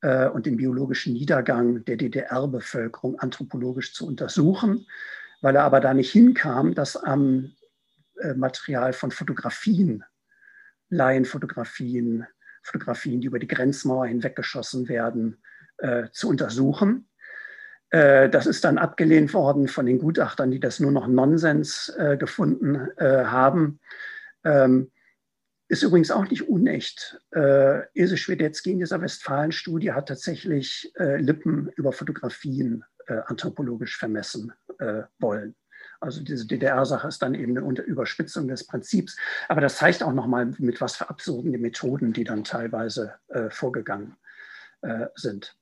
äh, 0.00 0.28
und 0.28 0.46
den 0.46 0.56
biologischen 0.56 1.12
Niedergang 1.12 1.84
der 1.84 1.96
DDR-Bevölkerung 1.96 3.18
anthropologisch 3.18 3.92
zu 3.92 4.06
untersuchen, 4.06 4.86
weil 5.42 5.56
er 5.56 5.64
aber 5.64 5.80
da 5.80 5.92
nicht 5.92 6.12
hinkam, 6.12 6.74
das 6.74 6.96
am 6.96 7.52
äh, 8.20 8.32
Material 8.34 8.92
von 8.94 9.10
Fotografien, 9.10 10.04
Laienfotografien, 10.88 12.26
Fotografien, 12.66 13.20
die 13.20 13.28
über 13.28 13.38
die 13.38 13.48
Grenzmauer 13.48 14.06
hinweggeschossen 14.06 14.88
werden, 14.88 15.38
äh, 15.78 16.08
zu 16.12 16.28
untersuchen. 16.28 17.08
Äh, 17.90 18.28
das 18.28 18.46
ist 18.46 18.64
dann 18.64 18.78
abgelehnt 18.78 19.32
worden 19.34 19.68
von 19.68 19.86
den 19.86 19.98
Gutachtern, 19.98 20.50
die 20.50 20.60
das 20.60 20.80
nur 20.80 20.92
noch 20.92 21.06
Nonsens 21.06 21.94
äh, 21.98 22.16
gefunden 22.16 22.88
äh, 22.96 23.24
haben. 23.24 23.80
Ähm, 24.44 24.90
ist 25.68 25.82
übrigens 25.82 26.10
auch 26.10 26.28
nicht 26.28 26.48
unecht. 26.48 27.20
Äh, 27.32 27.82
Ilse 27.94 28.16
Schwedetzky 28.16 28.72
in 28.72 28.78
dieser 28.78 29.00
Westfalen-Studie 29.00 29.92
hat 29.92 30.08
tatsächlich 30.08 30.92
äh, 30.96 31.16
Lippen 31.16 31.70
über 31.76 31.92
Fotografien 31.92 32.84
äh, 33.06 33.20
anthropologisch 33.26 33.96
vermessen 33.96 34.52
wollen. 35.18 35.56
Also 36.00 36.22
diese 36.22 36.46
DDR-Sache 36.46 37.08
ist 37.08 37.22
dann 37.22 37.34
eben 37.34 37.56
eine 37.56 37.82
Überspitzung 37.82 38.48
des 38.48 38.66
Prinzips. 38.66 39.16
Aber 39.48 39.60
das 39.60 39.76
zeigt 39.76 40.02
auch 40.02 40.12
nochmal, 40.12 40.46
mit 40.58 40.80
was 40.80 40.96
für 40.96 41.08
absurden 41.08 41.50
Methoden 41.60 42.12
die 42.12 42.24
dann 42.24 42.44
teilweise 42.44 43.14
äh, 43.28 43.50
vorgegangen 43.50 44.16
äh, 44.82 45.06
sind. 45.14 45.56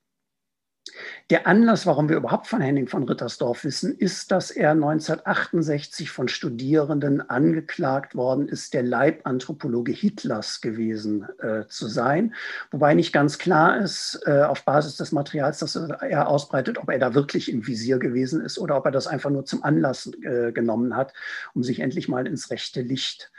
Der 1.30 1.46
Anlass, 1.46 1.86
warum 1.86 2.10
wir 2.10 2.16
überhaupt 2.16 2.46
von 2.46 2.60
Henning 2.60 2.88
von 2.88 3.04
Rittersdorf 3.04 3.64
wissen, 3.64 3.96
ist, 3.96 4.30
dass 4.30 4.50
er 4.50 4.72
1968 4.72 6.10
von 6.10 6.28
Studierenden 6.28 7.22
angeklagt 7.22 8.14
worden 8.14 8.48
ist, 8.48 8.74
der 8.74 8.82
Leibanthropologe 8.82 9.92
Hitlers 9.92 10.60
gewesen 10.60 11.26
äh, 11.38 11.66
zu 11.68 11.88
sein. 11.88 12.34
Wobei 12.70 12.92
nicht 12.94 13.14
ganz 13.14 13.38
klar 13.38 13.78
ist, 13.78 14.20
äh, 14.26 14.42
auf 14.42 14.64
Basis 14.66 14.96
des 14.96 15.12
Materials, 15.12 15.60
das 15.60 15.74
er 15.74 16.28
ausbreitet, 16.28 16.76
ob 16.76 16.90
er 16.90 16.98
da 16.98 17.14
wirklich 17.14 17.50
im 17.50 17.66
Visier 17.66 17.98
gewesen 17.98 18.42
ist 18.42 18.58
oder 18.58 18.76
ob 18.76 18.84
er 18.84 18.92
das 18.92 19.06
einfach 19.06 19.30
nur 19.30 19.46
zum 19.46 19.64
Anlass 19.64 20.10
äh, 20.22 20.52
genommen 20.52 20.94
hat, 20.94 21.14
um 21.54 21.62
sich 21.62 21.80
endlich 21.80 22.08
mal 22.08 22.26
ins 22.26 22.50
rechte 22.50 22.82
Licht 22.82 23.32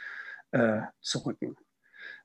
äh, 0.52 0.82
zu 1.00 1.20
rücken. 1.20 1.56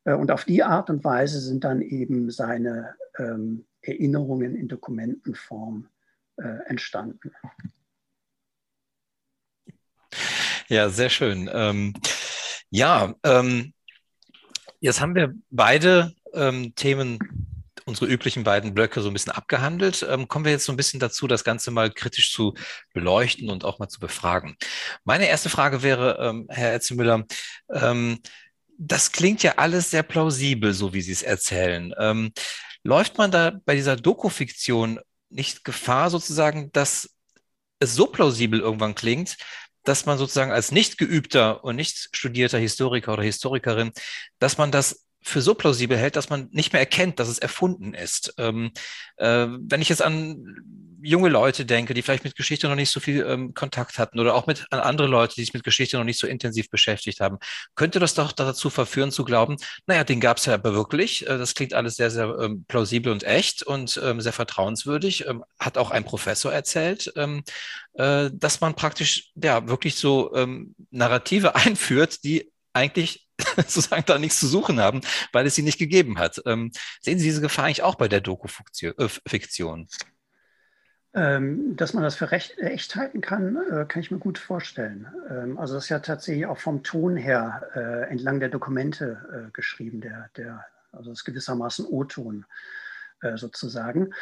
Äh, 0.04 0.14
und 0.14 0.30
auf 0.30 0.46
die 0.46 0.62
Art 0.62 0.88
und 0.88 1.04
Weise 1.04 1.40
sind 1.40 1.64
dann 1.64 1.83
eben 1.83 2.30
seine 2.30 2.94
ähm, 3.18 3.66
Erinnerungen 3.82 4.54
in 4.56 4.68
Dokumentenform 4.68 5.88
äh, 6.36 6.66
entstanden. 6.66 7.32
Ja, 10.68 10.88
sehr 10.88 11.10
schön. 11.10 11.50
Ähm, 11.52 11.94
ja, 12.70 13.14
ähm, 13.24 13.74
jetzt 14.80 15.00
haben 15.00 15.14
wir 15.14 15.34
beide 15.50 16.14
ähm, 16.32 16.74
Themen, 16.76 17.18
unsere 17.86 18.06
üblichen 18.06 18.44
beiden 18.44 18.72
Blöcke 18.72 19.00
so 19.00 19.08
ein 19.08 19.12
bisschen 19.12 19.32
abgehandelt. 19.32 20.06
Ähm, 20.08 20.28
kommen 20.28 20.44
wir 20.44 20.52
jetzt 20.52 20.64
so 20.64 20.72
ein 20.72 20.76
bisschen 20.76 21.00
dazu, 21.00 21.26
das 21.26 21.42
Ganze 21.42 21.72
mal 21.72 21.90
kritisch 21.90 22.32
zu 22.32 22.54
beleuchten 22.94 23.50
und 23.50 23.64
auch 23.64 23.78
mal 23.80 23.88
zu 23.88 23.98
befragen. 23.98 24.56
Meine 25.04 25.28
erste 25.28 25.48
Frage 25.48 25.82
wäre, 25.82 26.18
ähm, 26.20 26.46
Herr 26.48 26.74
Etzemüller, 26.74 27.24
ähm, 27.72 28.20
das 28.82 29.12
klingt 29.12 29.42
ja 29.42 29.58
alles 29.58 29.90
sehr 29.90 30.02
plausibel, 30.02 30.72
so 30.72 30.94
wie 30.94 31.02
Sie 31.02 31.12
es 31.12 31.22
erzählen. 31.22 31.92
Ähm, 31.98 32.32
läuft 32.82 33.18
man 33.18 33.30
da 33.30 33.52
bei 33.66 33.74
dieser 33.74 33.94
Doku-Fiktion 33.96 35.00
nicht 35.28 35.64
Gefahr 35.64 36.08
sozusagen, 36.08 36.72
dass 36.72 37.10
es 37.78 37.94
so 37.94 38.06
plausibel 38.06 38.58
irgendwann 38.58 38.94
klingt, 38.94 39.36
dass 39.84 40.06
man 40.06 40.16
sozusagen 40.16 40.50
als 40.50 40.72
nicht 40.72 40.96
geübter 40.96 41.62
und 41.62 41.76
nicht 41.76 42.08
studierter 42.12 42.58
Historiker 42.58 43.12
oder 43.12 43.22
Historikerin, 43.22 43.92
dass 44.38 44.56
man 44.56 44.72
das 44.72 45.04
für 45.22 45.42
so 45.42 45.54
plausibel 45.54 45.98
hält, 45.98 46.16
dass 46.16 46.30
man 46.30 46.48
nicht 46.50 46.72
mehr 46.72 46.80
erkennt, 46.80 47.20
dass 47.20 47.28
es 47.28 47.38
erfunden 47.38 47.94
ist. 47.94 48.35
Ähm, 48.38 48.72
äh, 49.16 49.46
wenn 49.48 49.83
ich 49.83 49.88
jetzt 49.88 50.02
an 50.02 50.56
junge 51.02 51.28
Leute 51.28 51.64
denke, 51.64 51.94
die 51.94 52.02
vielleicht 52.02 52.24
mit 52.24 52.37
Geschichte 52.37 52.68
noch 52.68 52.74
nicht 52.74 52.90
so 52.90 53.00
viel 53.00 53.24
ähm, 53.26 53.54
Kontakt 53.54 53.98
hatten 53.98 54.18
oder 54.20 54.35
auch 54.35 54.46
mit 54.46 54.66
an 54.70 54.80
andere 54.80 55.09
Leute, 55.09 55.35
die 55.35 55.42
sich 55.42 55.54
mit 55.54 55.64
Geschichte 55.64 55.96
noch 55.96 56.04
nicht 56.04 56.18
so 56.18 56.26
intensiv 56.26 56.70
beschäftigt 56.70 57.20
haben, 57.20 57.38
könnte 57.74 57.98
das 57.98 58.14
doch 58.14 58.33
dazu 58.33 58.70
verführen 58.70 59.11
zu 59.11 59.24
glauben, 59.24 59.56
naja, 59.87 60.04
den 60.04 60.20
gab 60.20 60.38
es 60.38 60.46
ja 60.46 60.54
aber 60.54 60.74
wirklich. 60.74 61.26
Äh, 61.26 61.38
das 61.38 61.54
klingt 61.54 61.74
alles 61.74 61.96
sehr, 61.96 62.11
sehr 62.11 62.37
ähm, 62.40 62.64
plausibel 62.68 63.12
und 63.12 63.24
echt 63.24 63.62
und 63.62 64.00
ähm, 64.02 64.20
sehr 64.20 64.33
vertrauenswürdig. 64.33 65.26
Ähm, 65.26 65.44
hat 65.59 65.78
auch 65.78 65.90
ein 65.90 66.04
Professor 66.04 66.52
erzählt, 66.52 67.12
ähm, 67.16 67.42
äh, 67.94 68.30
dass 68.33 68.61
man 68.61 68.74
praktisch 68.74 69.33
ja 69.35 69.66
wirklich 69.68 69.96
so 69.96 70.35
ähm, 70.35 70.74
Narrative 70.90 71.54
einführt, 71.54 72.24
die 72.24 72.50
eigentlich 72.72 73.26
sozusagen 73.57 74.05
da 74.07 74.18
nichts 74.18 74.40
zu 74.40 74.46
suchen 74.46 74.81
haben, 74.81 75.00
weil 75.33 75.46
es 75.46 75.55
sie 75.55 75.62
nicht 75.62 75.79
gegeben 75.79 76.18
hat. 76.18 76.40
Ähm, 76.46 76.70
sehen 77.00 77.18
Sie 77.18 77.24
diese 77.24 77.40
Gefahr 77.40 77.66
eigentlich 77.66 77.83
auch 77.83 77.94
bei 77.96 78.09
der 78.09 78.20
Doku-Fiktion? 78.20 79.88
Ähm, 81.12 81.76
dass 81.76 81.92
man 81.92 82.05
das 82.05 82.14
für 82.14 82.31
recht, 82.31 82.59
echt 82.59 82.94
halten 82.94 83.20
kann, 83.20 83.57
äh, 83.57 83.85
kann 83.85 84.00
ich 84.00 84.12
mir 84.12 84.20
gut 84.20 84.38
vorstellen. 84.38 85.09
Ähm, 85.29 85.59
also 85.59 85.74
das 85.74 85.85
ist 85.85 85.90
ja 85.90 85.98
tatsächlich 85.98 86.46
auch 86.46 86.59
vom 86.59 86.85
Ton 86.85 87.16
her 87.16 87.68
äh, 87.74 88.11
entlang 88.11 88.38
der 88.38 88.48
Dokumente 88.48 89.48
äh, 89.48 89.50
geschrieben, 89.53 90.00
der, 90.00 90.31
der, 90.37 90.64
also 90.92 91.11
das 91.11 91.20
ist 91.20 91.24
gewissermaßen 91.24 91.85
O-Ton 91.85 92.46
äh, 93.22 93.37
sozusagen. 93.37 94.14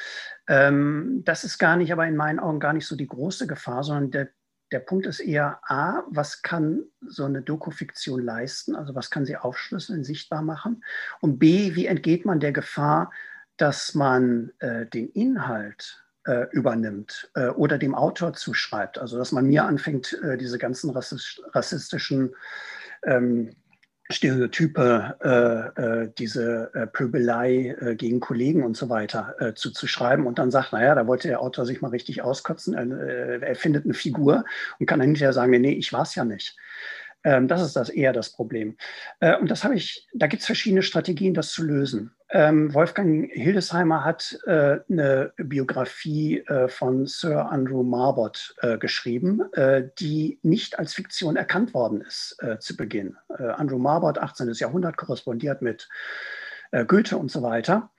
Ähm, 0.47 1.23
das 1.27 1.45
ist 1.45 1.59
gar 1.59 1.77
nicht, 1.77 1.93
aber 1.93 2.07
in 2.07 2.17
meinen 2.17 2.41
Augen 2.41 2.59
gar 2.59 2.73
nicht 2.73 2.87
so 2.87 2.97
die 2.97 3.07
große 3.07 3.47
Gefahr, 3.47 3.85
sondern 3.85 4.11
der, 4.11 4.29
der 4.73 4.81
Punkt 4.81 5.07
ist 5.07 5.21
eher 5.21 5.61
A, 5.63 6.03
was 6.09 6.43
kann 6.43 6.85
so 7.07 7.25
eine 7.25 7.43
Dokufiktion 7.43 8.23
leisten, 8.23 8.75
also 8.77 8.95
was 8.95 9.11
kann 9.11 9.25
sie 9.25 9.37
aufschlüsseln, 9.37 10.05
sichtbar 10.05 10.43
machen 10.43 10.85
und 11.21 11.39
B, 11.39 11.75
wie 11.75 11.87
entgeht 11.87 12.25
man 12.25 12.41
der 12.41 12.53
Gefahr, 12.53 13.11
dass 13.57 13.95
man 13.95 14.53
äh, 14.59 14.87
den 14.87 15.09
Inhalt 15.11 16.05
äh, 16.27 16.47
übernimmt 16.53 17.31
äh, 17.35 17.49
oder 17.49 17.79
dem 17.79 17.95
Autor 17.95 18.35
zuschreibt. 18.35 18.99
Also 18.99 19.19
dass 19.19 19.33
man 19.33 19.47
mir 19.47 19.65
anfängt, 19.65 20.13
äh, 20.23 20.37
diese 20.37 20.59
ganzen 20.59 20.91
rassistischen 20.91 22.35
ähm, 23.03 23.57
Stereotype, 24.11 25.17
äh, 25.77 25.83
äh, 25.83 26.11
diese 26.17 26.71
äh, 26.75 26.87
Pöbelei 26.87 27.77
äh, 27.81 27.95
gegen 27.95 28.21
Kollegen 28.21 28.65
und 28.65 28.77
so 28.77 28.89
weiter 28.89 29.35
äh, 29.39 29.55
zuzuschreiben 29.55 30.27
und 30.27 30.39
dann 30.39 30.51
sagt, 30.51 30.73
naja, 30.73 30.95
da 30.95 31.07
wollte 31.07 31.29
der 31.29 31.41
Autor 31.43 31.67
sich 31.67 31.83
mal 31.83 31.89
richtig 31.89 32.23
auskotzen, 32.23 32.75
äh, 32.75 33.39
er 33.41 33.57
findet 33.57 33.85
eine 33.85 33.95
Figur 33.95 34.45
und 34.79 34.87
kann 34.87 35.01
dann 35.01 35.09
hinterher 35.09 35.35
sagen, 35.35 35.51
nee, 35.61 35.73
ich 35.73 35.93
war 35.93 36.03
es 36.03 36.15
ja 36.15 36.25
nicht. 36.25 36.57
Ähm, 37.25 37.49
das 37.49 37.63
ist 37.63 37.77
das 37.77 37.89
eher 37.89 38.13
das 38.13 38.31
Problem. 38.31 38.77
Äh, 39.21 39.37
und 39.37 39.51
das 39.51 39.65
habe 39.65 39.75
ich, 39.75 40.07
da 40.15 40.27
gibt 40.27 40.41
es 40.41 40.47
verschiedene 40.47 40.83
Strategien, 40.83 41.35
das 41.35 41.53
zu 41.53 41.65
lösen. 41.65 42.15
Ähm, 42.31 42.75
Wolfgang 42.75 43.31
Hildesheimer 43.33 44.05
hat 44.05 44.39
äh, 44.47 44.81
eine 44.89 45.33
Biografie 45.37 46.41
äh, 46.41 46.69
von 46.69 47.07
Sir 47.07 47.51
Andrew 47.51 47.83
Marbot 47.83 48.55
äh, 48.61 48.77
geschrieben, 48.77 49.51
äh, 49.55 49.89
die 49.99 50.39
nicht 50.43 50.79
als 50.79 50.95
Fiktion 50.95 51.37
erkannt 51.37 51.73
worden 51.73 52.03
ist 52.03 52.37
äh, 52.41 52.59
zu 52.59 52.77
Beginn. 52.77 53.17
Andrew 53.29 53.79
Marbot, 53.79 54.19
18. 54.19 54.53
Jahrhundert, 54.55 54.97
korrespondiert 54.97 55.63
mit 55.63 55.89
Goethe 56.87 57.17
und 57.17 57.31
so 57.31 57.43
weiter. 57.43 57.91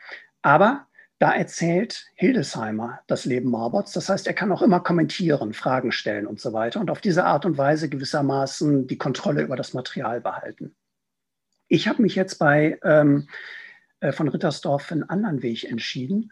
Aber 0.42 0.88
da 1.20 1.34
erzählt 1.34 2.08
Hildesheimer 2.16 3.02
das 3.08 3.26
Leben 3.26 3.52
Marbots. 3.52 3.92
Das 3.92 4.08
heißt, 4.08 4.26
er 4.26 4.34
kann 4.34 4.52
auch 4.52 4.62
immer 4.62 4.80
kommentieren, 4.80 5.54
Fragen 5.54 5.92
stellen 5.92 6.26
und 6.26 6.40
so 6.40 6.54
weiter 6.54 6.80
und 6.80 6.90
auf 6.90 7.02
diese 7.02 7.26
Art 7.26 7.46
und 7.46 7.58
Weise 7.58 7.90
gewissermaßen 7.90 8.88
die 8.88 8.98
Kontrolle 8.98 9.42
über 9.42 9.58
das 9.58 9.74
Material 9.74 10.22
behalten. 10.22 10.76
Ich 11.68 11.88
habe 11.88 12.02
mich 12.02 12.16
jetzt 12.16 12.40
bei 12.40 12.80
ähm, 12.84 13.28
äh, 14.00 14.14
von 14.14 14.30
Rittersdorf 14.30 14.92
einen 14.92 15.04
anderen 15.04 15.44
Weg 15.44 15.66
entschieden. 15.66 16.32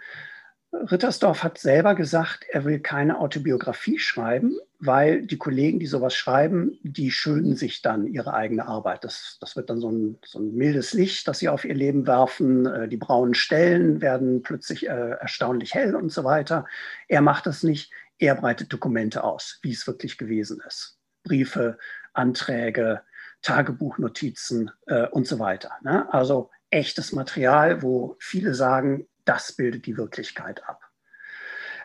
Rittersdorf 0.72 1.44
hat 1.44 1.58
selber 1.58 1.94
gesagt, 1.94 2.46
er 2.50 2.64
will 2.66 2.80
keine 2.80 3.20
Autobiografie 3.20 4.00
schreiben, 4.00 4.58
weil 4.80 5.26
die 5.26 5.38
Kollegen, 5.38 5.80
die 5.80 5.88
sowas 5.88 6.14
schreiben, 6.14 6.78
die 6.84 7.12
schönen 7.12 7.56
sich 7.56 7.82
dann 7.82 8.06
ihre 8.06 8.34
eigene 8.34 8.68
Arbeit. 8.68 9.04
Das, 9.04 9.38
das 9.42 9.56
wird 9.56 9.70
dann 9.70 9.80
so 9.80 9.92
ein, 9.92 10.18
so 10.24 10.40
ein 10.40 10.54
mildes 10.54 10.94
Licht, 10.94 11.28
das 11.28 11.40
sie 11.40 11.50
auf 11.50 11.66
ihr 11.66 11.74
Leben 11.74 12.06
werfen. 12.06 12.66
Äh, 12.66 12.88
die 12.88 12.98
braunen 12.98 13.34
Stellen 13.34 14.02
werden 14.02 14.44
plötzlich 14.44 14.88
äh, 14.88 15.12
erstaunlich 15.20 15.74
hell 15.74 15.96
und 15.96 16.12
so 16.12 16.24
weiter. 16.24 16.66
Er 17.08 17.22
macht 17.22 17.48
das 17.48 17.64
nicht. 17.64 17.92
Er 18.20 18.36
breitet 18.36 18.72
Dokumente 18.72 19.24
aus, 19.24 19.60
wie 19.62 19.72
es 19.72 19.88
wirklich 19.88 20.18
gewesen 20.18 20.62
ist. 20.68 21.00
Briefe, 21.24 21.78
Anträge, 22.14 23.02
Tagebuchnotizen 23.42 24.72
äh, 24.88 25.08
und 25.08 25.28
so 25.28 25.40
weiter. 25.40 25.72
Ne? 25.82 26.12
Also 26.14 26.52
echtes 26.70 27.14
Material, 27.14 27.82
wo 27.82 28.16
viele 28.20 28.54
sagen, 28.54 29.08
das 29.26 29.54
bildet 29.54 29.86
die 29.86 29.98
Wirklichkeit 29.98 30.68
ab. 30.68 30.87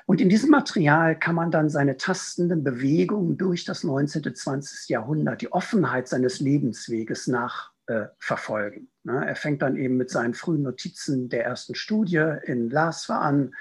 Und 0.07 0.21
in 0.21 0.29
diesem 0.29 0.51
Material 0.51 1.19
kann 1.19 1.35
man 1.35 1.51
dann 1.51 1.69
seine 1.69 1.97
tastenden 1.97 2.65
Bewegungen 2.65 3.39
durch 3.39 3.65
das 3.65 3.85
19. 3.85 4.35
20. 4.35 4.89
Jahrhundert, 4.89 5.43
die 5.43 5.53
Offenheit 5.53 6.09
seines 6.09 6.41
Lebensweges 6.41 7.29
nachverfolgen. 7.29 8.89
Äh, 9.07 9.11
ne? 9.11 9.27
er 9.27 9.37
fängt 9.37 9.63
dann 9.63 9.77
eben 9.77 9.97
mit 9.97 10.11
seinen 10.11 10.35
frühen 10.35 10.63
Notizen 10.63 11.29
der 11.29 11.45
ersten 11.45 11.75
Studie 11.75 12.37
in 12.45 12.71
Laswa 12.71 13.21
an, 13.21 13.55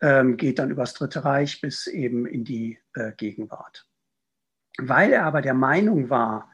ähm, 0.00 0.36
geht 0.36 0.58
dann 0.58 0.70
übers 0.70 0.94
Dritte 0.94 1.24
Reich 1.24 1.60
bis 1.60 1.86
eben 1.86 2.26
in 2.26 2.44
die 2.44 2.78
äh, 2.94 3.12
Gegenwart. 3.16 3.86
Weil 4.78 5.12
er 5.12 5.24
aber 5.24 5.42
der 5.42 5.54
Meinung 5.54 6.08
war, 6.08 6.50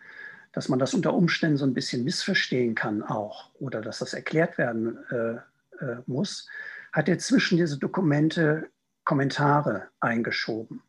dass 0.53 0.69
man 0.69 0.79
das 0.79 0.95
unter 0.95 1.12
Umständen 1.12 1.57
so 1.57 1.67
ein 1.67 1.75
bisschen 1.75 2.05
missverstehen 2.05 2.75
kann 2.75 3.03
auch 3.03 3.51
oder 3.55 3.83
dass 3.83 3.99
das 3.99 4.14
erklärt 4.14 4.57
werden 4.57 4.99
äh, 5.11 5.85
äh, 5.85 5.97
muss, 6.07 6.49
hat 6.93 7.09
er 7.09 7.19
zwischen 7.19 7.59
diese 7.59 7.79
Dokumente 7.79 8.69
Kommentare 9.05 9.88
eingeschoben. 10.01 10.83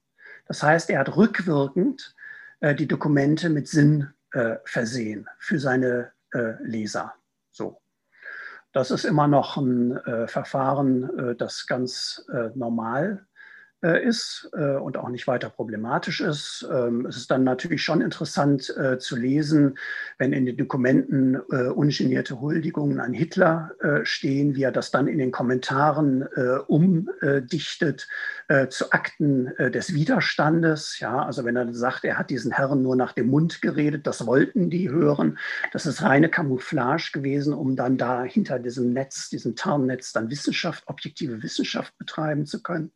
Das 0.48 0.64
heißt, 0.64 0.90
er 0.90 1.00
hat 1.00 1.16
rückwirkend 1.16 2.16
äh, 2.60 2.76
die 2.76 2.88
Dokumente 2.88 3.50
mit 3.50 3.68
Sinn 3.68 4.14
äh, 4.32 4.58
versehen 4.66 5.28
für 5.40 5.60
seine 5.60 6.12
äh, 6.34 6.54
Leser. 6.62 7.14
So. 7.52 7.82
Das 8.72 8.92
ist 8.92 9.06
immer 9.06 9.28
noch 9.28 9.58
ein 9.58 9.96
äh, 9.98 10.28
Verfahren, 10.28 11.18
äh, 11.18 11.36
das 11.36 11.66
ganz 11.66 12.26
normal 12.56 13.26
äh, 13.26 13.35
ist 13.94 14.50
äh, 14.54 14.76
und 14.78 14.98
auch 14.98 15.10
nicht 15.10 15.28
weiter 15.28 15.50
problematisch 15.50 16.22
ist. 16.22 16.68
Ähm, 16.72 17.06
es 17.06 17.18
ist 17.18 17.32
dann 17.32 17.44
natürlich 17.44 17.84
schon 17.84 18.02
interessant 18.02 18.76
äh, 18.78 18.98
zu 18.98 19.16
lesen, 19.16 19.78
wenn 20.18 20.34
in 20.34 20.46
den 20.46 20.58
Dokumenten 20.58 21.36
ungenierte 21.36 22.40
Huldigungen 22.40 23.00
an 23.00 23.14
Hitler 23.14 23.72
stehen, 24.04 24.56
wie 24.56 24.64
er 24.64 24.72
das 24.72 24.92
dann 24.92 25.08
in 25.08 25.18
den 25.18 25.32
Kommentaren 25.32 26.26
umdichtet 26.68 28.08
zu 28.70 28.92
Akten 28.92 29.52
des 29.58 29.94
Widerstandes. 29.94 31.00
Ja, 31.00 31.24
also 31.24 31.44
wenn 31.46 31.56
er 31.56 31.74
sagt, 31.74 32.06
er 32.06 32.18
hat 32.18 32.30
diesen 32.30 32.52
Herren 32.52 32.82
nur 32.82 32.96
nach 32.96 33.14
dem 33.14 33.28
Mund 33.28 33.62
geredet, 33.62 34.08
das 34.08 34.26
wollten 34.26 34.70
die 34.70 34.90
hören. 34.90 35.38
Das 35.74 35.86
ist 35.86 36.02
reine 36.02 36.30
Camouflage 36.30 37.12
gewesen, 37.14 37.54
um 37.54 37.76
dann 37.76 37.98
da 37.98 38.24
hinter 38.24 38.60
diesem 38.60 38.94
Netz, 38.94 39.30
diesem 39.30 39.56
Tarnnetz 39.56 40.14
dann 40.14 40.30
Wissenschaft, 40.30 40.84
objektive 40.88 41.44
Wissenschaft 41.44 41.98
betreiben 41.98 42.46
zu 42.46 42.62
können. 42.62 42.92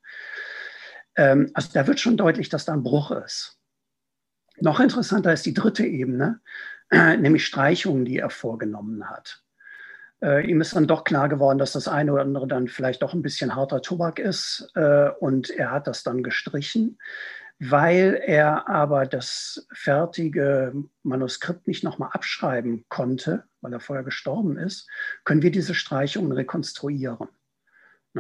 Ähm, 1.20 1.52
also 1.54 1.70
da 1.74 1.86
wird 1.86 2.00
schon 2.00 2.16
deutlich, 2.16 2.48
dass 2.48 2.64
da 2.64 2.74
ein 2.74 2.84
Bruch 2.84 3.12
ist. 3.12 3.60
Noch 4.62 4.80
interessanter 4.80 5.34
ist 5.34 5.46
die 5.46 5.54
dritte 5.54 5.86
Ebene, 5.86 6.40
äh, 6.92 7.18
nämlich 7.18 7.46
Streichungen, 7.46 8.06
die 8.06 8.20
er 8.20 8.30
vorgenommen 8.30 9.10
hat. 9.10 9.44
Äh, 10.22 10.50
ihm 10.50 10.62
ist 10.62 10.76
dann 10.76 10.88
doch 10.88 11.04
klar 11.04 11.28
geworden, 11.28 11.58
dass 11.58 11.74
das 11.74 11.90
eine 11.90 12.14
oder 12.14 12.22
andere 12.22 12.48
dann 12.48 12.70
vielleicht 12.70 13.02
doch 13.02 13.14
ein 13.14 13.22
bisschen 13.22 13.56
harter 13.56 13.82
Tobak 13.82 14.18
ist 14.20 14.72
äh, 14.76 15.10
und 15.20 15.50
er 15.50 15.72
hat 15.72 15.88
das 15.88 16.04
dann 16.04 16.24
gestrichen. 16.24 16.98
Weil 17.62 18.22
er 18.26 18.70
aber 18.70 19.06
das 19.06 19.68
fertige 19.74 20.74
Manuskript 21.04 21.68
nicht 21.68 21.84
nochmal 21.84 22.12
abschreiben 22.14 22.86
konnte, 22.88 23.44
weil 23.60 23.74
er 23.74 23.82
vorher 23.82 24.06
gestorben 24.06 24.58
ist, 24.58 24.88
können 25.26 25.42
wir 25.42 25.52
diese 25.52 25.76
Streichungen 25.76 26.32
rekonstruieren. 26.32 27.28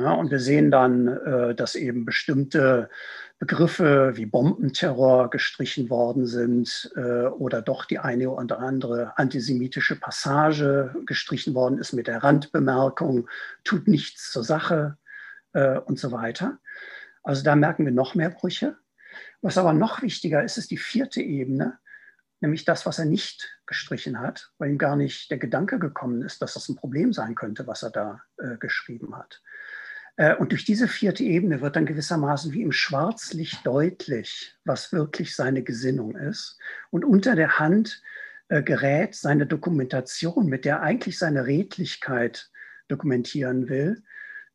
Ja, 0.02 0.14
und 0.14 0.32
wir 0.32 0.40
sehen 0.40 0.72
dann, 0.72 1.08
äh, 1.08 1.56
dass 1.56 1.76
eben 1.76 2.06
bestimmte 2.06 2.90
Begriffe 3.38 4.14
wie 4.16 4.26
Bombenterror 4.26 5.30
gestrichen 5.30 5.90
worden 5.90 6.26
sind 6.26 6.92
äh, 6.96 7.26
oder 7.26 7.62
doch 7.62 7.84
die 7.84 8.00
eine 8.00 8.30
oder 8.30 8.60
andere 8.60 9.18
antisemitische 9.18 10.00
Passage 10.00 10.96
gestrichen 11.06 11.54
worden 11.54 11.80
ist 11.80 11.92
mit 11.92 12.08
der 12.08 12.24
Randbemerkung, 12.24 13.28
tut 13.66 13.88
nichts 13.88 14.32
zur 14.32 14.44
Sache 14.44 14.98
äh, 15.54 15.80
und 15.80 16.00
so 16.00 16.12
weiter. 16.14 16.60
Also 17.24 17.44
da 17.44 17.56
merken 17.56 17.84
wir 17.86 17.92
noch 17.92 18.16
mehr 18.16 18.30
Brüche. 18.30 18.78
Was 19.42 19.58
aber 19.58 19.74
noch 19.74 20.02
wichtiger 20.02 20.44
ist, 20.44 20.58
ist 20.58 20.72
die 20.72 20.78
vierte 20.78 21.22
Ebene, 21.22 21.78
nämlich 22.40 22.64
das, 22.64 22.86
was 22.86 23.00
er 23.00 23.06
nicht 23.06 23.60
gestrichen 23.66 24.20
hat, 24.20 24.52
weil 24.60 24.70
ihm 24.70 24.78
gar 24.78 24.96
nicht 24.96 25.30
der 25.30 25.40
Gedanke 25.40 25.78
gekommen 25.78 26.22
ist, 26.22 26.42
dass 26.42 26.54
das 26.54 26.70
ein 26.70 26.76
Problem 26.76 27.12
sein 27.12 27.36
könnte, 27.36 27.68
was 27.68 27.84
er 27.84 27.92
da 27.92 28.22
äh, 28.38 28.58
geschrieben 28.58 29.16
hat. 29.18 29.42
Äh, 30.20 30.36
und 30.36 30.52
durch 30.52 30.66
diese 30.66 30.90
vierte 30.90 31.24
Ebene 31.24 31.62
wird 31.62 31.78
dann 31.78 31.86
gewissermaßen 31.86 32.52
wie 32.52 32.62
im 32.62 32.74
Schwarzlicht 32.74 33.66
deutlich, 33.66 34.54
was 34.66 34.92
wirklich 34.92 35.34
seine 35.34 35.64
Gesinnung 35.64 36.16
ist. 36.16 36.60
Und 36.92 37.06
unter 37.06 37.36
der 37.36 37.58
Hand 37.58 38.02
äh, 38.50 38.62
gerät 38.62 39.16
seine 39.16 39.48
Dokumentation, 39.48 40.48
mit 40.48 40.66
der 40.66 40.82
eigentlich 40.82 41.18
seine 41.18 41.46
Redlichkeit 41.46 42.52
dokumentieren 42.90 43.70
will, 43.70 44.04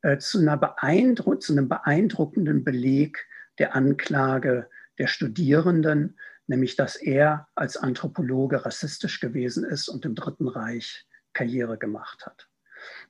äh, 0.03 0.19
zu, 0.19 0.45
beeindruck 0.45 1.43
zu 1.43 1.55
einem 1.55 1.71
beeindruckenden 1.71 2.63
Beleg 2.63 3.27
der 3.59 3.75
Anklage 3.75 4.69
der 4.99 5.07
Studierenden, 5.07 6.19
nämlich 6.47 6.77
dass 6.77 6.95
er 6.95 7.49
als 7.55 7.79
Anthropologe 7.79 8.67
rassistisch 8.67 9.19
gewesen 9.19 9.65
ist 9.65 9.89
und 9.89 10.05
im 10.05 10.15
Dritten 10.15 10.47
Reich 10.47 11.07
Karriere 11.33 11.79
gemacht 11.79 12.27
hat. 12.27 12.51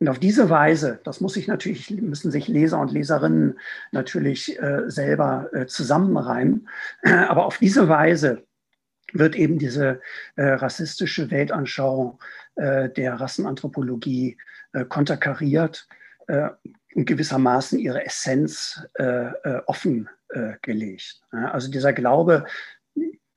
Und 0.01 0.09
auf 0.09 0.19
diese 0.19 0.51
Weise, 0.51 1.01
das 1.05 1.21
muss 1.21 1.35
sich 1.35 1.47
natürlich, 1.47 1.91
müssen 1.91 2.31
sich 2.31 2.49
Leser 2.49 2.81
und 2.81 2.93
Leserinnen 2.93 3.59
natürlich 3.93 4.61
äh, 4.61 4.83
selber 4.87 5.49
äh, 5.53 5.67
zusammenreimen, 5.67 6.69
aber 7.03 7.47
auf 7.47 7.59
diese 7.59 7.89
Weise 7.89 8.45
wird 9.13 9.37
eben 9.37 9.59
diese 9.59 10.01
äh, 10.37 10.45
rassistische 10.45 11.31
Weltanschauung 11.31 12.19
äh, 12.57 12.91
der 12.91 13.15
Rassenanthropologie 13.15 14.37
äh, 14.73 14.85
konterkariert 14.85 15.89
äh, 16.27 16.51
und 16.95 17.07
gewissermaßen 17.07 17.79
ihre 17.81 18.05
Essenz 18.05 18.81
offengelegt. 19.67 21.21
also 21.33 21.69
dieser 21.69 21.93
Glaube, 21.93 22.47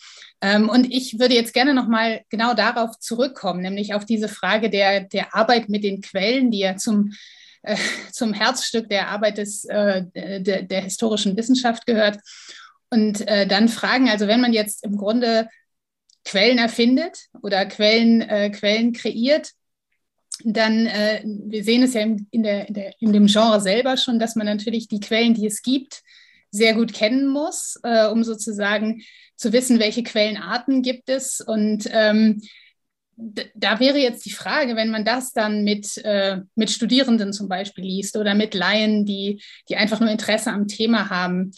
Ähm, 0.41 0.69
und 0.69 0.93
ich 0.93 1.19
würde 1.19 1.33
jetzt 1.33 1.53
gerne 1.53 1.73
nochmal 1.73 2.21
genau 2.29 2.53
darauf 2.53 2.99
zurückkommen, 2.99 3.61
nämlich 3.61 3.93
auf 3.93 4.05
diese 4.05 4.27
Frage 4.27 4.69
der, 4.69 5.01
der 5.01 5.33
Arbeit 5.33 5.69
mit 5.69 5.83
den 5.83 6.01
Quellen, 6.01 6.51
die 6.51 6.59
ja 6.59 6.75
zum 6.75 7.13
äh, 7.67 7.77
zum 8.11 8.33
Herzstück 8.33 8.89
der 8.89 9.09
Arbeit 9.09 9.37
des, 9.37 9.65
äh, 9.65 10.03
der, 10.15 10.63
der, 10.63 10.81
historischen 10.81 11.35
Wissenschaft 11.37 11.85
gehört. 11.85 12.19
Und 12.89 13.27
äh, 13.27 13.45
dann 13.45 13.67
fragen, 13.67 14.09
also 14.09 14.27
wenn 14.27 14.41
man 14.41 14.53
jetzt 14.53 14.83
im 14.83 14.97
Grunde 14.97 15.49
Quellen 16.23 16.57
erfindet 16.57 17.27
oder 17.41 17.65
Quellen, 17.65 18.21
äh, 18.21 18.49
Quellen 18.49 18.93
kreiert, 18.93 19.51
dann, 20.43 20.85
äh, 20.85 21.21
wir 21.25 21.63
sehen 21.63 21.83
es 21.83 21.93
ja 21.93 22.01
in, 22.01 22.27
in, 22.31 22.43
der, 22.43 22.71
der, 22.71 22.93
in 22.99 23.11
dem 23.11 23.27
Genre 23.27 23.59
selber 23.59 23.97
schon, 23.97 24.19
dass 24.19 24.35
man 24.35 24.45
natürlich 24.45 24.87
die 24.87 24.99
Quellen, 24.99 25.33
die 25.33 25.47
es 25.47 25.61
gibt, 25.61 26.03
sehr 26.49 26.73
gut 26.73 26.93
kennen 26.93 27.27
muss, 27.27 27.75
um 28.11 28.23
sozusagen 28.23 29.01
zu 29.35 29.51
wissen, 29.51 29.79
welche 29.79 30.01
Quellenarten 30.01 30.81
gibt 30.81 31.09
es. 31.09 31.41
Und 31.41 31.89
ähm, 31.91 32.41
da 33.17 33.79
wäre 33.79 33.97
jetzt 33.97 34.25
die 34.25 34.31
Frage, 34.31 34.75
wenn 34.75 34.91
man 34.91 35.03
das 35.03 35.33
dann 35.33 35.63
mit, 35.63 35.97
äh, 36.05 36.41
mit 36.55 36.69
Studierenden 36.69 37.33
zum 37.33 37.49
Beispiel 37.49 37.83
liest 37.83 38.15
oder 38.15 38.35
mit 38.35 38.53
Laien, 38.53 39.05
die, 39.05 39.41
die 39.69 39.75
einfach 39.75 39.99
nur 39.99 40.11
Interesse 40.11 40.51
am 40.51 40.67
Thema 40.67 41.09
haben, 41.09 41.51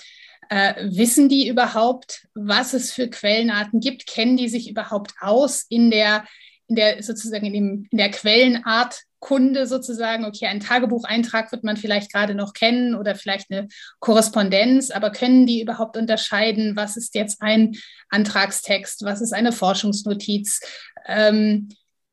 äh, 0.50 0.74
wissen 0.90 1.28
die 1.28 1.50
überhaupt, 1.50 2.28
was 2.34 2.74
es 2.74 2.94
für 2.94 3.10
Quellenarten 3.10 3.82
gibt? 3.82 4.08
Kennen 4.08 4.38
die 4.38 4.48
sich 4.48 4.70
überhaupt 4.70 5.14
aus 5.20 5.66
in 5.70 5.92
der, 5.92 6.24
in 6.68 6.76
der 6.76 7.04
sozusagen 7.04 7.46
in, 7.46 7.54
dem, 7.54 7.88
in 7.92 7.98
der 7.98 8.12
Quellenart 8.12 9.02
Kunde 9.20 9.68
sozusagen, 9.68 10.26
okay, 10.26 10.48
ein 10.48 10.60
Tagebucheintrag 10.60 11.52
wird 11.52 11.64
man 11.64 11.78
vielleicht 11.78 12.12
gerade 12.12 12.36
noch 12.36 12.54
kennen 12.54 12.96
oder 12.96 13.16
vielleicht 13.16 13.52
eine 13.52 13.68
Korrespondenz, 14.00 14.92
aber 14.92 15.12
können 15.12 15.46
die 15.46 15.62
überhaupt 15.62 15.98
unterscheiden, 15.98 16.76
was 16.76 16.98
ist 16.98 17.16
jetzt 17.16 17.42
ein 17.42 17.76
Antragstext, 18.10 19.04
was 19.04 19.22
ist 19.22 19.34
eine 19.34 19.52
Forschungsnotiz? 19.52 20.62
Ähm, 21.06 21.70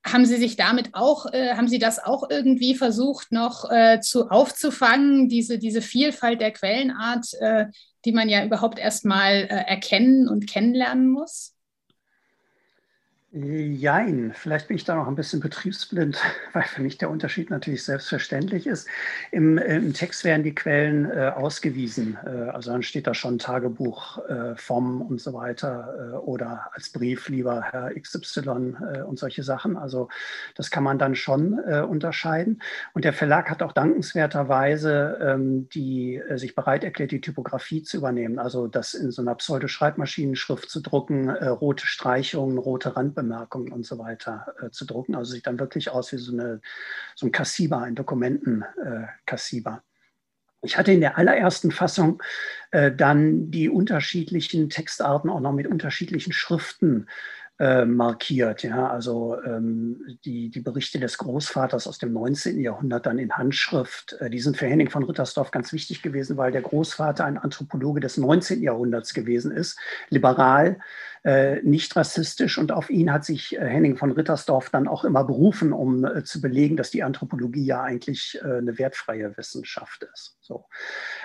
haben 0.07 0.25
Sie 0.25 0.37
sich 0.37 0.57
damit 0.57 0.91
auch, 0.95 1.27
äh, 1.33 1.55
haben 1.55 1.69
Sie 1.69 1.79
das 1.79 1.99
auch 1.99 2.31
irgendwie 2.31 2.75
versucht, 2.75 3.33
noch 3.33 3.69
äh, 3.71 4.01
zu 4.01 4.29
aufzufangen, 4.31 5.29
diese, 5.29 5.59
diese 5.59 5.83
Vielfalt 5.83 6.41
der 6.41 6.53
Quellenart, 6.53 7.27
äh, 7.41 7.67
die 8.05 8.13
man 8.13 8.29
ja 8.29 8.45
überhaupt 8.45 8.79
erstmal 8.79 9.33
äh, 9.33 9.47
erkennen 9.47 10.29
und 10.29 10.49
kennenlernen 10.49 11.09
muss? 11.09 11.56
Jein, 13.39 14.33
vielleicht 14.35 14.69
bin 14.69 14.79
ich 14.79 14.85
da 14.85 14.95
noch 14.95 15.09
ein 15.09 15.15
bisschen 15.15 15.41
betriebsblind, 15.41 16.19
weil 16.55 16.63
für 16.63 16.81
mich 16.81 16.97
der 16.97 17.11
Unterschied 17.11 17.51
natürlich 17.51 17.85
selbstverständlich 17.85 18.67
ist. 18.67 18.89
Im, 19.31 19.59
im 19.59 19.93
Text 19.93 20.25
werden 20.25 20.43
die 20.43 20.55
Quellen 20.55 21.11
äh, 21.11 21.33
ausgewiesen, 21.35 22.17
äh, 22.25 22.49
also 22.49 22.71
dann 22.71 22.83
steht 22.83 23.07
da 23.07 23.13
schon 23.13 23.39
Tagebuch 23.39 24.27
äh, 24.27 24.57
vom 24.57 25.03
und 25.03 25.21
so 25.21 25.35
weiter 25.35 26.13
äh, 26.15 26.17
oder 26.17 26.71
als 26.73 26.89
Brief 26.89 27.29
lieber 27.29 27.61
Herr 27.61 27.93
XY 27.93 28.39
äh, 28.41 29.03
und 29.03 29.19
solche 29.19 29.43
Sachen. 29.43 29.77
Also 29.77 30.09
das 30.55 30.71
kann 30.71 30.85
man 30.85 30.99
dann 30.99 31.15
schon 31.15 31.59
äh, 31.67 31.81
unterscheiden. 31.81 32.63
Und 32.95 33.05
der 33.05 33.13
Verlag 33.13 33.51
hat 33.51 33.63
auch 33.63 33.73
dankenswerterweise 33.73 35.19
ähm, 35.21 35.69
die, 35.75 36.23
sich 36.37 36.55
bereit 36.55 36.85
erklärt, 36.85 37.11
die 37.11 37.21
Typografie 37.21 37.83
zu 37.83 37.99
übernehmen, 37.99 38.39
also 38.39 38.67
das 38.67 38.95
in 38.95 39.11
so 39.11 39.21
einer 39.21 39.35
Pseudoschreibmaschinenschrift 39.35 40.71
zu 40.71 40.81
drucken, 40.81 41.29
rote 41.29 41.87
Streichungen, 41.87 42.57
rote 42.57 42.97
Randbemerkungen 42.97 43.26
Randbemerkungen 43.27 43.73
und 43.73 43.85
so 43.87 43.99
weiter 43.99 44.47
äh, 44.63 44.71
zu 44.71 44.85
drucken. 44.85 45.15
Also 45.15 45.33
sieht 45.33 45.47
dann 45.47 45.59
wirklich 45.59 45.91
aus 45.91 46.13
wie 46.13 46.19
so, 46.19 46.33
eine, 46.33 46.61
so 47.15 47.27
ein 47.27 47.33
Kassiba, 47.33 47.83
ein 47.83 47.95
Dokumentenkassiba. 47.95 49.77
Äh, 49.77 49.81
ich 50.63 50.79
hatte 50.79 50.93
in 50.93 51.01
der 51.01 51.19
allerersten 51.19 51.71
Fassung 51.71 52.23
äh, 52.71 52.91
dann 52.91 53.51
die 53.51 53.69
unterschiedlichen 53.69 54.69
Textarten 54.71 55.31
auch 55.31 55.41
noch 55.41 55.53
mit 55.53 55.67
unterschiedlichen 55.67 56.33
Schriften 56.33 57.07
äh, 57.59 57.85
markiert. 57.85 58.63
Ja? 58.63 58.89
Also 58.89 59.43
ähm, 59.43 60.19
die, 60.25 60.51
die 60.51 60.61
Berichte 60.61 61.01
des 61.01 61.17
Großvaters 61.19 61.87
aus 61.87 61.99
dem 61.99 62.13
19. 62.13 62.61
Jahrhundert 62.61 63.07
dann 63.07 63.19
in 63.19 63.33
Handschrift, 63.33 64.17
äh, 64.21 64.29
die 64.29 64.41
sind 64.41 64.57
für 64.57 64.67
Henning 64.67 64.91
von 64.91 65.05
Rittersdorf 65.05 65.51
ganz 65.51 65.73
wichtig 65.73 66.03
gewesen, 66.03 66.37
weil 66.37 66.53
der 66.53 66.63
Großvater 66.63 67.25
ein 67.25 67.39
Anthropologe 67.39 68.01
des 68.01 68.19
19. 68.19 68.63
Jahrhunderts 68.63 69.15
gewesen 69.15 69.53
ist, 69.53 69.79
liberal, 70.11 70.79
äh, 71.25 71.61
nicht 71.63 71.97
rassistisch 71.97 72.59
und 72.59 72.71
auf 72.73 72.91
ihn 72.91 73.13
hat 73.13 73.25
sich 73.25 73.57
äh, 73.57 73.61
Henning 73.61 73.97
von 73.97 74.13
Rittersdorf 74.13 74.71
dann 74.71 74.87
auch 74.87 75.05
immer 75.05 75.25
berufen, 75.25 75.73
um 75.73 76.05
äh, 76.05 76.25
zu 76.25 76.41
belegen, 76.41 76.77
dass 76.77 76.91
die 76.91 77.03
Anthropologie 77.03 77.65
ja 77.65 77.83
eigentlich 77.83 78.39
eine 78.45 78.79
wertfreie 78.79 79.37
Wissenschaft 79.37 80.07
ist. 80.13 80.37
So. 80.41 80.67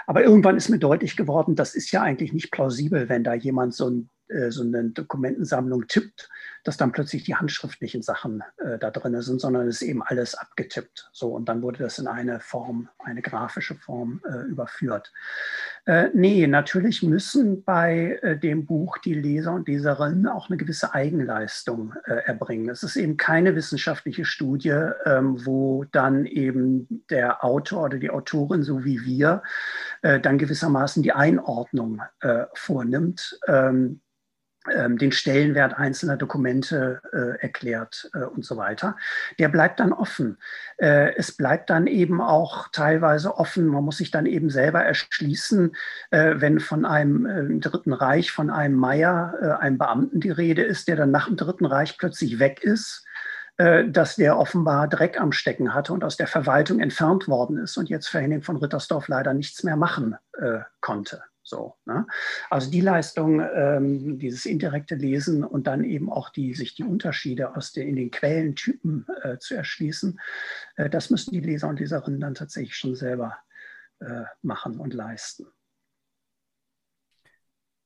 Aber 0.07 0.23
irgendwann 0.23 0.57
ist 0.57 0.69
mir 0.69 0.79
deutlich 0.79 1.17
geworden, 1.17 1.55
das 1.55 1.75
ist 1.75 1.91
ja 1.91 2.01
eigentlich 2.01 2.33
nicht 2.33 2.51
plausibel, 2.51 3.09
wenn 3.09 3.23
da 3.23 3.33
jemand 3.33 3.73
so 3.73 3.89
ein 3.89 4.09
so 4.49 4.63
eine 4.63 4.89
Dokumentensammlung 4.89 5.87
tippt, 5.87 6.29
dass 6.63 6.77
dann 6.77 6.91
plötzlich 6.91 7.23
die 7.23 7.35
handschriftlichen 7.35 8.01
Sachen 8.01 8.43
äh, 8.57 8.77
da 8.77 8.91
drin 8.91 9.19
sind, 9.21 9.41
sondern 9.41 9.67
es 9.67 9.81
ist 9.81 9.87
eben 9.87 10.03
alles 10.03 10.35
abgetippt. 10.35 11.09
So, 11.11 11.29
und 11.29 11.49
dann 11.49 11.61
wurde 11.61 11.79
das 11.79 11.97
in 11.97 12.07
eine 12.07 12.39
Form, 12.39 12.89
eine 12.99 13.21
grafische 13.21 13.75
Form 13.75 14.21
äh, 14.25 14.47
überführt. 14.47 15.11
Äh, 15.85 16.09
nee, 16.13 16.45
natürlich 16.45 17.01
müssen 17.01 17.63
bei 17.63 18.19
äh, 18.21 18.37
dem 18.37 18.65
Buch 18.65 18.99
die 18.99 19.15
Leser 19.15 19.53
und 19.53 19.67
Leserinnen 19.67 20.27
auch 20.27 20.49
eine 20.49 20.57
gewisse 20.57 20.93
Eigenleistung 20.93 21.93
äh, 22.05 22.25
erbringen. 22.25 22.69
Es 22.69 22.83
ist 22.83 22.95
eben 22.95 23.17
keine 23.17 23.55
wissenschaftliche 23.55 24.25
Studie, 24.25 24.89
ähm, 25.05 25.43
wo 25.45 25.85
dann 25.91 26.25
eben 26.25 27.03
der 27.09 27.43
Autor 27.43 27.85
oder 27.85 27.97
die 27.97 28.11
Autorin, 28.11 28.63
so 28.63 28.83
wie 28.83 29.03
wir, 29.03 29.41
dann 30.01 30.37
gewissermaßen 30.37 31.03
die 31.03 31.11
Einordnung 31.11 32.01
vornimmt. 32.53 33.39
Ähm, 34.69 35.00
den 35.00 35.12
Stellenwert 35.12 35.74
einzelner 35.74 36.17
Dokumente 36.17 37.02
äh, 37.12 37.41
erklärt 37.41 38.12
äh, 38.13 38.19
und 38.19 38.45
so 38.45 38.58
weiter. 38.58 38.95
Der 39.39 39.50
bleibt 39.50 39.80
dann 39.80 39.91
offen. 39.91 40.38
Äh, 40.78 41.15
es 41.15 41.32
bleibt 41.32 41.71
dann 41.71 41.88
eben 41.88 42.21
auch 42.21 42.67
teilweise 42.67 43.38
offen. 43.38 43.65
Man 43.65 43.84
muss 43.84 43.97
sich 43.97 44.12
dann 44.12 44.28
eben 44.28 44.52
selber 44.52 44.84
erschließen, 44.84 45.76
äh, 46.12 46.36
wenn 46.36 46.60
von 46.60 46.86
einem 46.86 47.26
äh, 47.26 47.60
Dritten 47.60 47.91
Reich, 47.91 48.32
von 48.32 48.52
einem 48.52 48.76
Meier, 48.76 49.34
äh, 49.41 49.63
einem 49.63 49.80
Beamten 49.80 50.19
die 50.19 50.30
Rede 50.30 50.62
ist, 50.62 50.88
der 50.88 50.95
dann 50.95 51.10
nach 51.10 51.26
dem 51.26 51.38
Dritten 51.38 51.65
Reich 51.65 51.97
plötzlich 51.97 52.39
weg 52.39 52.63
ist 52.63 53.06
dass 53.58 54.15
der 54.15 54.39
offenbar 54.39 54.88
Dreck 54.88 55.21
am 55.21 55.32
Stecken 55.32 55.76
hatte 55.76 55.93
und 55.93 56.04
aus 56.04 56.17
der 56.17 56.26
Verwaltung 56.26 56.80
entfernt 56.80 57.28
worden 57.28 57.60
ist 57.60 57.78
und 57.78 57.89
jetzt 57.89 58.08
für 58.08 58.19
Henning 58.19 58.41
von 58.41 58.58
Rittersdorf 58.58 59.08
leider 59.08 59.36
nichts 59.36 59.62
mehr 59.62 59.76
machen 59.76 60.15
konnte. 60.80 61.21
So, 61.43 61.75
ne? 61.86 62.06
Also 62.49 62.69
die 62.69 62.82
Leistung, 62.82 63.39
ähm, 63.39 64.19
dieses 64.19 64.45
indirekte 64.45 64.95
Lesen 64.95 65.43
und 65.43 65.67
dann 65.67 65.84
eben 65.84 66.12
auch 66.12 66.30
die, 66.30 66.54
sich 66.54 66.75
die 66.75 66.84
Unterschiede 66.84 67.56
aus 67.56 67.71
der, 67.71 67.86
in 67.86 67.95
den 67.95 68.12
Quellentypen 68.12 69.08
äh, 69.23 69.38
zu 69.39 69.56
erschließen, 69.56 70.19
äh, 70.75 70.89
das 70.89 71.10
müssen 71.10 71.32
die 71.32 71.39
Leser 71.39 71.67
und 71.67 71.80
Leserinnen 71.80 72.19
dann 72.19 72.36
tatsächlich 72.36 72.75
schon 72.75 72.95
selber 72.95 73.38
äh, 73.99 74.23
machen 74.41 74.80
und 74.80 74.93
leisten. 74.93 75.47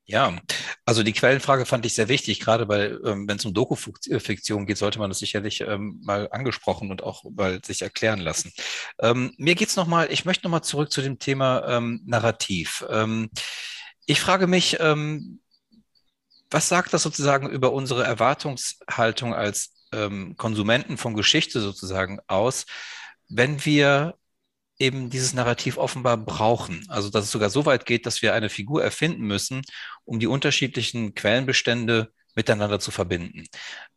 Ja, 0.07 0.37
also 0.85 1.01
die 1.01 1.13
Quellenfrage 1.13 1.65
fand 1.65 1.83
ich 1.85 1.95
sehr 1.95 2.09
wichtig, 2.09 2.39
gerade 2.39 2.67
weil, 2.67 2.99
ähm, 3.05 3.27
wenn 3.27 3.37
es 3.37 3.45
um 3.45 3.55
Dokufiktion 3.55 4.67
geht, 4.67 4.77
sollte 4.77 4.99
man 4.99 5.09
das 5.09 5.17
sicherlich 5.17 5.61
ähm, 5.61 5.99
mal 6.03 6.29
angesprochen 6.31 6.91
und 6.91 7.01
auch 7.01 7.23
mal 7.23 7.59
sich 7.65 7.81
erklären 7.81 8.19
lassen. 8.19 8.53
Ähm, 8.99 9.33
mir 9.37 9.55
geht's 9.55 9.75
nochmal, 9.75 10.11
ich 10.11 10.23
möchte 10.23 10.43
nochmal 10.43 10.63
zurück 10.63 10.91
zu 10.91 11.01
dem 11.01 11.17
Thema 11.17 11.67
ähm, 11.67 12.03
Narrativ. 12.05 12.85
Ähm, 12.87 13.31
ich 14.05 14.21
frage 14.21 14.45
mich, 14.45 14.77
ähm, 14.79 15.39
was 16.51 16.69
sagt 16.69 16.93
das 16.93 17.01
sozusagen 17.01 17.49
über 17.49 17.73
unsere 17.73 18.03
Erwartungshaltung 18.03 19.33
als 19.33 19.71
Konsumenten 20.35 20.97
von 20.97 21.13
Geschichte 21.13 21.61
sozusagen 21.61 22.19
aus, 22.27 22.65
wenn 23.29 23.63
wir 23.63 24.17
eben 24.79 25.09
dieses 25.09 25.33
Narrativ 25.33 25.77
offenbar 25.77 26.17
brauchen. 26.17 26.85
Also 26.89 27.09
dass 27.09 27.25
es 27.25 27.31
sogar 27.31 27.49
so 27.49 27.65
weit 27.65 27.85
geht, 27.85 28.05
dass 28.05 28.21
wir 28.21 28.33
eine 28.33 28.49
Figur 28.49 28.83
erfinden 28.83 29.23
müssen, 29.23 29.61
um 30.03 30.19
die 30.19 30.27
unterschiedlichen 30.27 31.15
Quellenbestände 31.15 32.11
miteinander 32.35 32.79
zu 32.79 32.91
verbinden. 32.91 33.45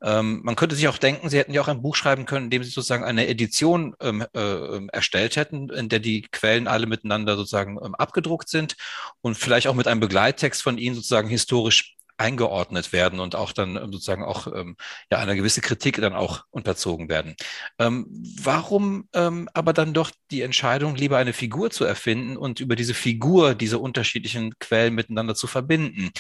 Ähm, 0.03 0.41
man 0.45 0.55
könnte 0.55 0.77
sich 0.77 0.89
auch 0.89 0.99
denken, 0.99 1.29
Sie 1.29 1.39
hätten 1.39 1.53
ja 1.53 1.61
auch 1.61 1.69
ein 1.69 1.83
Buch 1.83 1.97
schreiben 1.97 2.25
können, 2.25 2.45
in 2.45 2.51
dem 2.51 2.63
Sie 2.63 2.71
sozusagen 2.71 3.05
eine 3.05 3.27
Edition 3.27 3.95
ähm, 4.01 4.25
äh, 4.33 4.41
ähm, 4.41 4.89
erstellt 4.93 5.37
hätten, 5.37 5.69
in 5.71 5.89
der 5.89 5.99
die 5.99 6.23
Quellen 6.23 6.69
alle 6.69 6.87
miteinander 6.87 7.37
sozusagen 7.37 7.79
ähm, 7.85 7.97
abgedruckt 7.97 8.49
sind 8.49 8.77
und 9.21 9.37
vielleicht 9.37 9.67
auch 9.67 9.75
mit 9.75 9.89
einem 9.89 10.01
Begleittext 10.01 10.63
von 10.63 10.79
Ihnen 10.79 10.95
sozusagen 10.95 11.29
historisch 11.29 11.98
eingeordnet 12.19 12.93
werden 12.93 13.21
und 13.21 13.35
auch 13.35 13.53
dann 13.53 13.77
ähm, 13.77 13.93
sozusagen 13.93 14.25
auch 14.25 14.47
ähm, 14.49 14.77
ja 15.11 15.19
eine 15.19 15.37
gewisse 15.37 15.61
Kritik 15.61 16.01
dann 16.01 16.15
auch 16.15 16.45
unterzogen 16.51 17.09
werden. 17.09 17.37
Ähm, 17.79 18.07
warum 18.43 19.09
aber 19.13 19.73
dann 19.73 19.95
doch 19.95 20.11
die 20.31 20.43
Entscheidung, 20.43 20.97
lieber 20.97 21.19
eine 21.19 21.33
Figur 21.33 21.71
zu 21.71 21.85
erfinden 21.85 22.37
und 22.37 22.61
über 22.61 22.77
diese 22.77 22.95
Figur 22.95 23.55
diese 23.55 23.79
unterschiedlichen 23.79 24.59
Quellen 24.59 24.95
miteinander 24.95 25.35
zu 25.35 25.47
verbinden? 25.47 26.11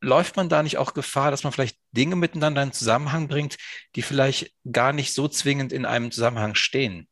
Läuft 0.00 0.36
man 0.36 0.48
da 0.48 0.62
nicht 0.62 0.78
auch 0.78 0.94
Gefahr, 0.94 1.30
dass 1.30 1.44
man 1.44 1.52
vielleicht 1.52 1.78
Dinge 1.92 2.16
miteinander 2.16 2.62
in 2.62 2.72
Zusammenhang 2.72 3.28
bringt, 3.28 3.56
die 3.94 4.02
vielleicht 4.02 4.52
gar 4.70 4.92
nicht 4.92 5.14
so 5.14 5.28
zwingend 5.28 5.72
in 5.72 5.84
einem 5.84 6.10
Zusammenhang 6.10 6.54
stehen? 6.54 7.08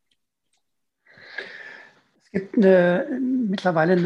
Es 2.25 2.31
gibt 2.33 2.57
eine, 2.57 3.07
mittlerweile 3.49 3.97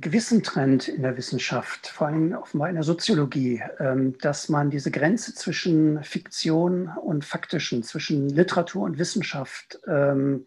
gewissen 0.00 0.42
Trend 0.42 0.88
in 0.88 1.02
der 1.02 1.16
Wissenschaft, 1.16 1.86
vor 1.86 2.08
allem 2.08 2.32
offenbar 2.34 2.68
in 2.68 2.74
der 2.74 2.84
Soziologie, 2.84 3.62
ähm, 3.78 4.16
dass 4.18 4.48
man 4.48 4.70
diese 4.70 4.90
Grenze 4.90 5.34
zwischen 5.34 6.02
Fiktion 6.04 6.88
und 6.88 7.24
Faktischen, 7.24 7.82
zwischen 7.82 8.28
Literatur 8.28 8.82
und 8.82 8.98
Wissenschaft 8.98 9.78
ähm, 9.86 10.46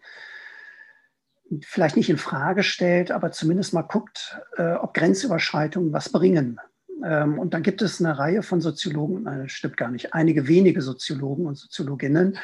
vielleicht 1.62 1.96
nicht 1.96 2.10
in 2.10 2.16
Frage 2.16 2.62
stellt, 2.62 3.10
aber 3.10 3.30
zumindest 3.32 3.74
mal 3.74 3.82
guckt, 3.82 4.40
äh, 4.56 4.72
ob 4.72 4.94
Grenzüberschreitungen 4.94 5.92
was 5.92 6.08
bringen. 6.08 6.60
Ähm, 7.04 7.38
und 7.38 7.54
dann 7.54 7.62
gibt 7.62 7.82
es 7.82 8.00
eine 8.00 8.18
Reihe 8.18 8.42
von 8.42 8.60
Soziologen, 8.60 9.24
nein, 9.24 9.42
das 9.42 9.52
stimmt 9.52 9.76
gar 9.76 9.90
nicht, 9.90 10.14
einige 10.14 10.48
wenige 10.48 10.82
Soziologen 10.82 11.46
und 11.46 11.56
Soziologinnen, 11.56 12.38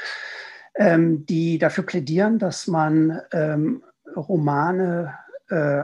die 0.79 1.59
dafür 1.59 1.85
plädieren, 1.85 2.39
dass 2.39 2.69
man 2.69 3.21
Romane 4.17 5.13
äh, 5.49 5.83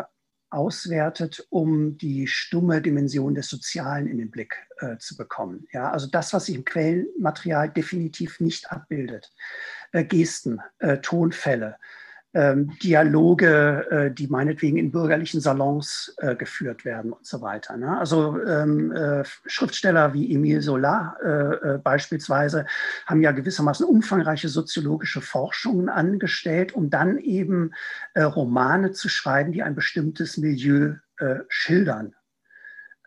auswertet, 0.57 1.47
um 1.51 1.99
die 1.99 2.27
stumme 2.27 2.81
Dimension 2.81 3.35
des 3.35 3.49
Sozialen 3.49 4.07
in 4.07 4.19
den 4.19 4.31
Blick 4.31 4.57
äh, 4.79 4.97
zu 4.97 5.17
bekommen. 5.17 5.67
Ja, 5.73 5.91
also 5.91 6.07
das, 6.07 6.33
was 6.33 6.47
sich 6.47 6.57
im 6.57 6.65
Quellenmaterial 6.65 7.71
definitiv 7.71 8.41
nicht 8.41 8.73
abbildet. 8.73 9.33
Äh, 9.93 10.05
Gesten, 10.05 10.61
äh, 10.79 10.99
Tonfälle, 10.99 11.77
Dialoge, 12.83 13.87
äh, 13.91 14.11
die 14.11 14.27
meinetwegen 14.27 14.77
in 14.77 14.91
bürgerlichen 14.91 15.41
Salons 15.41 16.15
äh, 16.19 16.37
geführt 16.37 16.85
werden 16.85 17.13
und 17.13 17.27
so 17.27 17.41
weiter. 17.41 17.77
Ne? 17.77 17.99
Also 17.99 18.39
ähm, 18.43 18.93
äh, 18.93 19.25
Schriftsteller 19.47 20.13
wie 20.13 20.35
Emile 20.35 20.61
Zola 20.61 21.17
beispielsweise 21.83 22.67
haben 23.07 23.23
ja 23.23 23.33
gewissermaßen 23.33 23.87
umfangreiche 23.87 24.49
soziologische 24.49 25.21
Forschungen 25.21 25.89
angestellt, 25.89 26.75
um 26.75 26.91
dann 26.91 27.19
eben 27.19 27.73
Romane 28.17 28.93
zu 28.93 29.09
schreiben, 29.09 29.53
die 29.53 29.63
ein 29.63 29.75
bestimmtes 29.75 30.37
Milieu 30.37 30.95
schildern. 31.49 32.15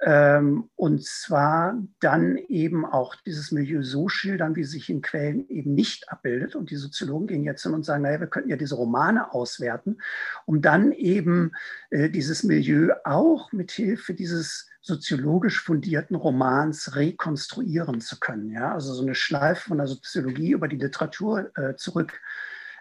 Ähm, 0.01 0.69
und 0.75 1.03
zwar 1.03 1.77
dann 1.99 2.37
eben 2.37 2.85
auch 2.85 3.15
dieses 3.25 3.51
Milieu 3.51 3.83
so 3.83 4.07
schildern, 4.07 4.55
wie 4.55 4.63
sich 4.63 4.89
in 4.89 5.01
Quellen 5.01 5.47
eben 5.49 5.73
nicht 5.73 6.09
abbildet. 6.09 6.55
Und 6.55 6.71
die 6.71 6.77
Soziologen 6.77 7.27
gehen 7.27 7.43
jetzt 7.43 7.63
hin 7.63 7.73
und 7.73 7.83
sagen, 7.83 8.03
naja, 8.03 8.21
wir 8.21 8.27
könnten 8.27 8.49
ja 8.49 8.55
diese 8.55 8.75
Romane 8.75 9.33
auswerten, 9.33 9.97
um 10.45 10.61
dann 10.61 10.93
eben 10.93 11.51
äh, 11.89 12.09
dieses 12.09 12.43
Milieu 12.43 12.93
auch 13.03 13.51
mit 13.51 13.71
Hilfe 13.71 14.13
dieses 14.13 14.69
soziologisch 14.81 15.61
fundierten 15.61 16.15
Romans 16.15 16.95
rekonstruieren 16.95 17.99
zu 17.99 18.19
können. 18.19 18.51
Ja? 18.51 18.73
Also 18.73 18.93
so 18.93 19.03
eine 19.03 19.15
Schleife 19.15 19.67
von 19.69 19.79
der 19.79 19.87
Soziologie 19.87 20.51
über 20.51 20.69
die 20.69 20.77
Literatur 20.77 21.51
äh, 21.57 21.75
zurück 21.75 22.13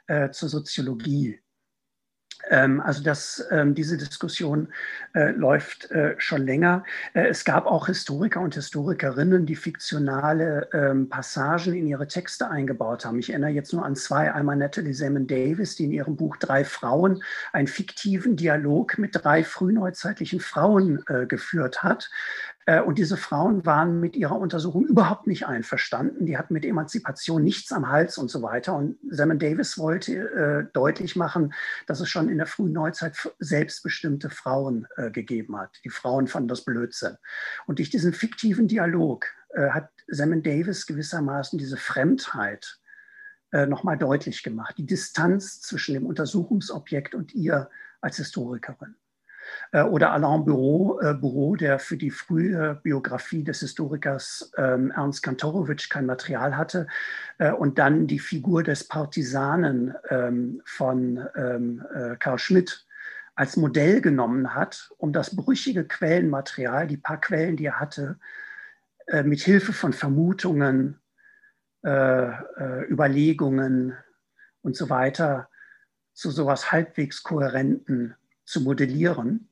äh, 0.07 0.31
zur 0.31 0.49
Soziologie 0.49 1.41
also 2.81 3.03
das, 3.03 3.47
ähm, 3.51 3.75
diese 3.75 3.97
Diskussion 3.97 4.69
äh, 5.15 5.31
läuft 5.33 5.91
äh, 5.91 6.15
schon 6.19 6.45
länger. 6.47 6.85
Äh, 7.15 7.29
es 7.29 7.45
gab 7.45 7.67
auch 7.67 7.87
Historiker 7.87 8.41
und 8.41 8.55
Historikerinnen, 8.55 9.47
die 9.47 9.57
fiktionale 9.57 10.69
ähm, 10.73 11.09
Passagen 11.09 11.75
in 11.75 11.87
ihre 11.87 12.07
Texte 12.07 12.49
eingebaut 12.49 13.05
haben. 13.05 13.19
Ich 13.19 13.31
erinnere 13.31 13.51
jetzt 13.51 13.73
nur 13.73 13.85
an 13.85 13.97
zwei. 13.97 14.33
Einmal 14.33 14.57
Natalie 14.57 14.95
Seaman 14.95 15.27
Davis, 15.27 15.77
die 15.77 15.85
in 15.85 15.93
ihrem 15.93 16.17
Buch 16.17 16.37
Drei 16.37 16.65
Frauen 16.65 17.23
einen 17.53 17.69
fiktiven 17.69 18.37
Dialog 18.37 18.99
mit 18.99 19.11
drei 19.13 19.45
frühneuzeitlichen 19.45 20.41
Frauen 20.41 21.05
geführt 21.29 21.83
hat. 21.83 22.11
Äh, 22.69 22.83
und 22.83 22.99
diese 22.99 23.17
Frauen 23.17 23.65
waren 23.65 23.99
mit 23.99 24.15
ihrer 24.15 24.37
Untersuchung 24.37 24.85
überhaupt 24.85 25.27
nicht 25.27 25.47
einverstanden. 25.47 26.27
Die 26.27 26.37
hatten 26.37 26.53
mit 26.53 26.67
Emanzipation 26.67 27.43
nichts 27.43 27.73
am 27.73 27.89
Hals 27.89 28.19
und 28.19 28.31
so 28.31 28.43
weiter. 28.43 28.75
Und 28.77 28.99
Simon 29.09 29.39
Davis 29.39 29.79
wollte 29.79 30.13
äh, 30.13 30.73
deutlich 30.75 31.17
machen, 31.17 31.55
dass 31.87 32.01
es 32.01 32.11
schon 32.11 32.29
in 32.29 32.37
der 32.37 32.47
frühen 32.47 32.73
Neuzeit 32.73 33.17
selbstbestimmte 33.39 34.29
Frauen 34.29 34.87
äh, 34.97 35.11
gegeben 35.11 35.59
hat. 35.59 35.81
Die 35.83 35.89
Frauen 35.89 36.27
fanden 36.27 36.49
das 36.49 36.63
Blödsinn. 36.63 37.17
Und 37.67 37.79
durch 37.79 37.89
diesen 37.89 38.13
fiktiven 38.13 38.69
Dialog 38.69 39.25
äh, 39.55 39.71
hat 39.71 39.89
Simon 40.07 40.43
Davis 40.43 40.85
gewissermaßen 40.87 41.59
diese 41.59 41.79
Fremdheit 41.79 42.81
äh, 43.51 43.65
nochmal 43.65 43.97
deutlich 43.97 44.43
gemacht. 44.43 44.75
Die 44.77 44.85
Distanz 44.85 45.63
zwischen 45.63 45.95
dem 45.95 46.05
Untersuchungsobjekt 46.05 47.15
und 47.15 47.35
ihr 47.35 47.71
als 48.03 48.19
Historikerin. 48.19 48.95
Äh, 49.73 49.83
oder 49.83 50.13
Alain 50.13 50.45
Bureau, 50.45 51.01
äh, 51.01 51.15
Bureau, 51.15 51.57
der 51.57 51.79
für 51.79 51.97
die 51.97 52.11
frühe 52.11 52.81
Biografie 52.83 53.45
des 53.45 53.61
Historikers 53.61 54.51
ähm, 54.57 54.91
Ernst 54.91 55.23
Kantorowitsch 55.23 55.91
kein 55.91 56.07
Material 56.07 56.57
hatte. 56.57 56.87
Äh, 57.39 57.53
und 57.53 57.79
dann 57.79 58.07
die 58.07 58.19
Figur 58.19 58.63
des 58.63 58.89
Partisanen 58.89 59.95
ähm, 60.09 60.63
von 60.65 61.27
ähm, 61.37 61.85
Karl 62.19 62.39
Schmidt 62.39 62.87
als 63.35 63.57
Modell 63.57 64.01
genommen 64.01 64.55
hat, 64.55 64.91
um 64.99 65.13
das 65.13 65.37
brüchige 65.37 65.85
Quellenmaterial, 65.85 66.87
die 66.87 66.97
paar 66.97 67.21
Quellen, 67.21 67.57
die 67.57 67.67
er 67.67 67.79
hatte, 67.79 68.19
mit 69.23 69.41
Hilfe 69.41 69.73
von 69.73 69.93
Vermutungen, 69.93 70.99
Überlegungen 72.91 73.97
und 74.61 74.77
so 74.77 74.91
weiter 74.91 75.49
zu 76.13 76.33
sowas 76.33 76.73
halbwegs 76.73 77.23
kohärenten 77.23 78.17
zu 78.49 78.63
modellieren 78.63 79.49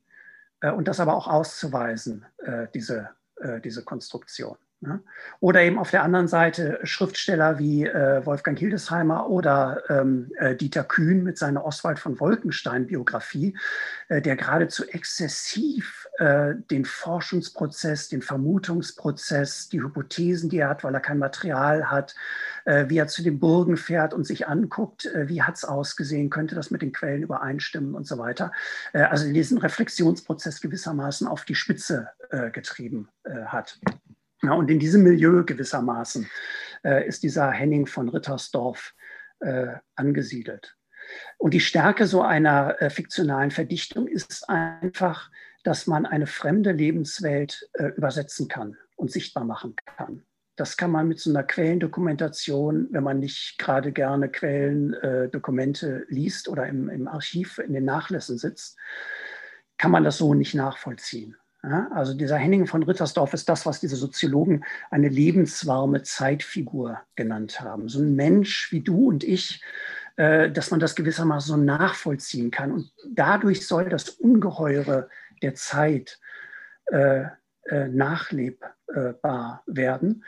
äh, 0.61 0.71
und 0.71 0.89
das 0.89 1.01
aber 1.01 1.15
auch 1.15 1.29
auszuweisen, 1.29 2.25
äh, 2.39 2.67
diese, 2.75 3.11
äh, 3.37 3.61
diese 3.61 3.85
Konstruktion. 3.85 4.57
Ne? 4.81 5.03
Oder 5.41 5.63
eben 5.63 5.79
auf 5.79 5.91
der 5.91 6.03
anderen 6.03 6.29
Seite 6.29 6.79
Schriftsteller 6.83 7.59
wie 7.59 7.85
äh, 7.87 8.25
Wolfgang 8.25 8.59
Hildesheimer 8.59 9.29
oder 9.29 9.83
ähm, 9.89 10.31
äh, 10.37 10.55
Dieter 10.55 10.85
Kühn 10.85 11.23
mit 11.23 11.39
seiner 11.39 11.65
Oswald 11.65 11.99
von 11.99 12.21
Wolkenstein-Biografie, 12.21 13.57
äh, 14.09 14.21
der 14.21 14.37
geradezu 14.37 14.87
exzessiv 14.87 16.06
den 16.19 16.85
Forschungsprozess, 16.85 18.09
den 18.09 18.23
Vermutungsprozess, 18.23 19.69
die 19.69 19.83
Hypothesen, 19.83 20.49
die 20.49 20.59
er 20.59 20.71
hat, 20.71 20.83
weil 20.83 20.95
er 20.95 21.01
kein 21.01 21.19
Material 21.19 21.91
hat, 21.91 22.15
wie 22.65 22.97
er 22.97 23.07
zu 23.07 23.23
den 23.23 23.39
Burgen 23.39 23.77
fährt 23.77 24.15
und 24.15 24.25
sich 24.25 24.49
anguckt, 24.49 25.11
wie 25.15 25.43
hat 25.43 25.57
es 25.57 25.65
ausgesehen, 25.65 26.31
könnte 26.31 26.55
das 26.55 26.71
mit 26.71 26.81
den 26.81 26.93
Quellen 26.93 27.23
übereinstimmen 27.23 27.95
und 27.95 28.07
so 28.07 28.17
weiter. 28.17 28.51
also 28.93 29.31
diesen 29.31 29.59
Reflexionsprozess 29.59 30.63
gewissermaßen 30.63 31.27
auf 31.27 31.45
die 31.45 31.55
Spitze 31.55 32.09
getrieben 32.53 33.09
hat. 33.47 33.79
Ja, 34.43 34.53
und 34.53 34.71
in 34.71 34.79
diesem 34.79 35.03
Milieu 35.03 35.45
gewissermaßen 35.45 36.29
äh, 36.85 37.07
ist 37.07 37.23
dieser 37.23 37.51
Henning 37.51 37.87
von 37.87 38.09
Rittersdorf 38.09 38.95
äh, 39.41 39.75
angesiedelt. 39.95 40.77
Und 41.39 41.55
die 41.55 41.61
Stärke 41.61 42.07
so 42.07 42.23
einer 42.23 42.81
äh, 42.81 42.91
fiktionalen 42.91 43.51
Verdichtung 43.51 44.07
ist 44.07 44.49
einfach, 44.49 45.31
dass 45.67 45.89
man 45.89 46.07
eine 46.07 46.29
fremde 46.29 46.71
Lebenswelt 46.71 47.69
äh, 47.73 47.89
übersetzen 47.89 48.47
kann 48.47 48.77
und 48.95 49.11
sichtbar 49.11 49.45
machen 49.45 49.75
kann. 49.97 50.23
Das 50.55 50.77
kann 50.77 50.93
man 50.93 51.09
mit 51.09 51.19
so 51.19 51.29
einer 51.29 51.43
Quellendokumentation, 51.43 52.89
wenn 52.93 53.03
man 53.03 53.19
nicht 53.19 53.59
gerade 53.59 53.93
gerne 53.93 54.29
Quellendokumente 54.29 56.07
äh, 56.09 56.15
liest 56.15 56.49
oder 56.49 56.67
im, 56.67 56.89
im 56.89 57.09
Archiv 57.09 57.59
in 57.59 57.73
den 57.73 57.85
Nachlässen 57.85 58.39
sitzt, 58.39 58.79
kann 59.77 59.91
man 59.91 60.05
das 60.05 60.19
so 60.19 60.35
nicht 60.35 60.55
nachvollziehen. 60.55 61.37
Ja, 61.65 61.89
also 61.93 62.15
dieser 62.15 62.37
Henning 62.37 62.69
von 62.69 62.85
Rittersdorf 62.85 63.35
ist 63.35 63.49
das, 63.49 63.67
was 63.67 63.81
diese 63.81 63.97
Soziologen 63.97 64.65
eine 64.91 65.09
lebenswarme 65.09 66.05
Zeitfigur 66.05 67.01
genannt 67.17 67.61
haben. 67.61 67.89
So 67.89 67.99
ein 67.99 68.15
Mensch 68.15 68.71
wie 68.71 68.83
du 68.83 69.09
und 69.09 69.25
ich, 69.25 69.61
äh, 70.15 70.51
dass 70.51 70.71
man 70.71 70.79
das 70.79 70.95
gewissermaßen 70.95 71.49
so 71.49 71.57
nachvollziehen 71.57 72.53
kann. 72.53 72.71
Und 72.71 72.93
dadurch 73.11 73.67
soll 73.67 73.89
das 73.89 74.11
Ungeheure 74.11 75.09
der 75.43 75.55
Zeit 75.55 76.19
äh, 76.87 77.25
äh, 77.69 77.89
nachlebbar 77.89 79.63
werden. 79.67 80.25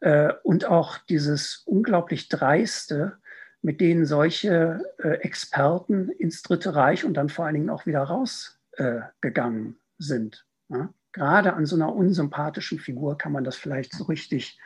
Äh, 0.00 0.34
und 0.42 0.66
auch 0.66 0.98
dieses 0.98 1.62
unglaublich 1.64 2.28
Dreiste, 2.28 3.16
mit 3.62 3.80
denen 3.80 4.04
solche 4.04 4.82
äh, 4.98 5.14
Experten 5.22 6.10
ins 6.10 6.42
Dritte 6.42 6.74
Reich 6.74 7.06
und 7.06 7.14
dann 7.14 7.30
vor 7.30 7.46
allen 7.46 7.54
Dingen 7.54 7.70
auch 7.70 7.86
wieder 7.86 8.02
rausgegangen 8.02 9.78
sind. 9.96 10.44
Ja? 10.68 10.92
Gerade 11.12 11.54
an 11.54 11.64
so 11.64 11.76
einer 11.76 11.94
unsympathischen 11.94 12.78
Figur 12.78 13.16
kann 13.16 13.32
man 13.32 13.44
das 13.44 13.56
vielleicht 13.56 13.94
so 13.94 14.04
richtig 14.04 14.58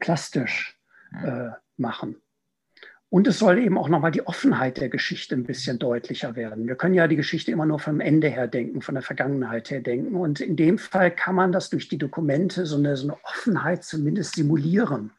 plastisch 0.00 0.80
machen. 1.76 2.22
Und 3.10 3.26
es 3.26 3.38
soll 3.38 3.58
eben 3.58 3.78
auch 3.78 3.88
nochmal 3.88 4.10
die 4.10 4.26
Offenheit 4.26 4.76
der 4.76 4.90
Geschichte 4.90 5.34
ein 5.34 5.44
bisschen 5.44 5.78
deutlicher 5.78 6.36
werden. 6.36 6.66
Wir 6.66 6.74
können 6.74 6.94
ja 6.94 7.08
die 7.08 7.16
Geschichte 7.16 7.50
immer 7.50 7.64
nur 7.64 7.78
vom 7.78 8.00
Ende 8.00 8.28
her 8.28 8.48
denken, 8.48 8.82
von 8.82 8.94
der 8.94 9.02
Vergangenheit 9.02 9.70
her 9.70 9.80
denken. 9.80 10.14
Und 10.14 10.40
in 10.40 10.56
dem 10.56 10.76
Fall 10.76 11.10
kann 11.10 11.34
man 11.34 11.50
das 11.50 11.70
durch 11.70 11.88
die 11.88 11.96
Dokumente 11.96 12.66
so 12.66 12.76
eine, 12.76 12.96
so 12.96 13.08
eine 13.08 13.24
Offenheit 13.24 13.82
zumindest 13.84 14.34
simulieren. 14.34 15.12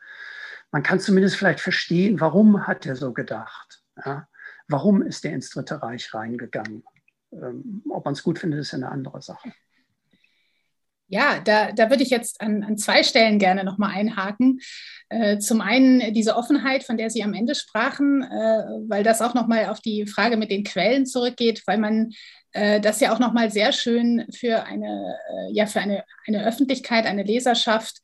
Man 0.72 0.84
kann 0.84 1.00
zumindest 1.00 1.36
vielleicht 1.36 1.62
verstehen, 1.62 2.20
warum 2.20 2.68
hat 2.68 2.86
er 2.86 2.96
so 2.96 3.12
gedacht. 3.12 3.82
Ja? 4.06 4.28
Warum 4.68 5.02
ist 5.02 5.26
er 5.26 5.34
ins 5.34 5.50
Dritte 5.50 5.82
Reich 5.82 6.14
reingegangen? 6.14 6.84
Ähm, 7.32 7.82
ob 7.90 8.06
man 8.06 8.14
es 8.14 8.22
gut 8.22 8.38
findet, 8.38 8.60
ist 8.60 8.72
ja 8.72 8.78
eine 8.78 8.90
andere 8.90 9.22
Sache. 9.24 9.52
Ja, 11.12 11.40
da, 11.44 11.72
da 11.72 11.90
würde 11.90 12.04
ich 12.04 12.12
jetzt 12.12 12.40
an, 12.40 12.64
an 12.64 12.78
zwei 12.78 13.02
Stellen 13.02 13.40
gerne 13.40 13.64
nochmal 13.64 13.96
einhaken. 13.96 14.60
Äh, 15.10 15.40
zum 15.40 15.60
einen 15.60 16.14
diese 16.14 16.36
Offenheit, 16.36 16.84
von 16.84 16.98
der 16.98 17.10
Sie 17.10 17.24
am 17.24 17.34
Ende 17.34 17.56
sprachen, 17.56 18.22
äh, 18.22 18.64
weil 18.88 19.04
das 19.04 19.22
auch 19.22 19.34
nochmal 19.34 19.66
auf 19.66 19.82
die 19.82 20.06
Frage 20.06 20.38
mit 20.38 20.52
den 20.52 20.64
Quellen 20.64 21.08
zurückgeht, 21.08 21.64
weil 21.66 21.80
man 21.80 22.12
äh, 22.52 22.80
das 22.80 23.00
ja 23.00 23.12
auch 23.12 23.18
nochmal 23.18 23.52
sehr 23.52 23.72
schön 23.72 24.28
für 24.32 24.64
eine, 24.66 25.18
äh, 25.32 25.54
ja, 25.54 25.66
für 25.66 25.80
eine, 25.80 26.04
eine 26.28 26.46
Öffentlichkeit, 26.46 27.08
eine 27.08 27.24
Leserschaft 27.24 28.02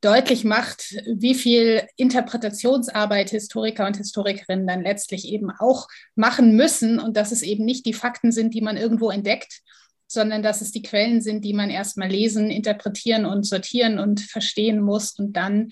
deutlich 0.00 0.44
macht, 0.44 0.94
wie 1.06 1.34
viel 1.34 1.82
Interpretationsarbeit 1.96 3.30
Historiker 3.30 3.86
und 3.86 3.98
Historikerinnen 3.98 4.66
dann 4.66 4.82
letztlich 4.82 5.28
eben 5.28 5.50
auch 5.50 5.86
machen 6.14 6.56
müssen 6.56 6.98
und 6.98 7.16
dass 7.16 7.30
es 7.30 7.42
eben 7.42 7.66
nicht 7.66 7.84
die 7.84 7.94
Fakten 7.94 8.32
sind, 8.32 8.54
die 8.54 8.62
man 8.62 8.78
irgendwo 8.78 9.10
entdeckt, 9.10 9.60
sondern 10.08 10.42
dass 10.42 10.60
es 10.62 10.72
die 10.72 10.82
Quellen 10.82 11.20
sind, 11.20 11.44
die 11.44 11.54
man 11.54 11.70
erstmal 11.70 12.08
lesen, 12.08 12.50
interpretieren 12.50 13.26
und 13.26 13.44
sortieren 13.44 13.98
und 13.98 14.20
verstehen 14.20 14.80
muss 14.80 15.12
und 15.12 15.34
dann 15.34 15.70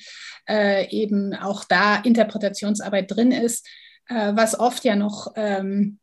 äh, 0.48 0.88
eben 0.90 1.34
auch 1.34 1.64
da 1.64 1.96
Interpretationsarbeit 1.96 3.10
drin 3.10 3.32
ist, 3.32 3.66
äh, 4.08 4.32
was 4.34 4.58
oft 4.58 4.84
ja 4.84 4.94
noch 4.94 5.32
ähm, 5.36 5.98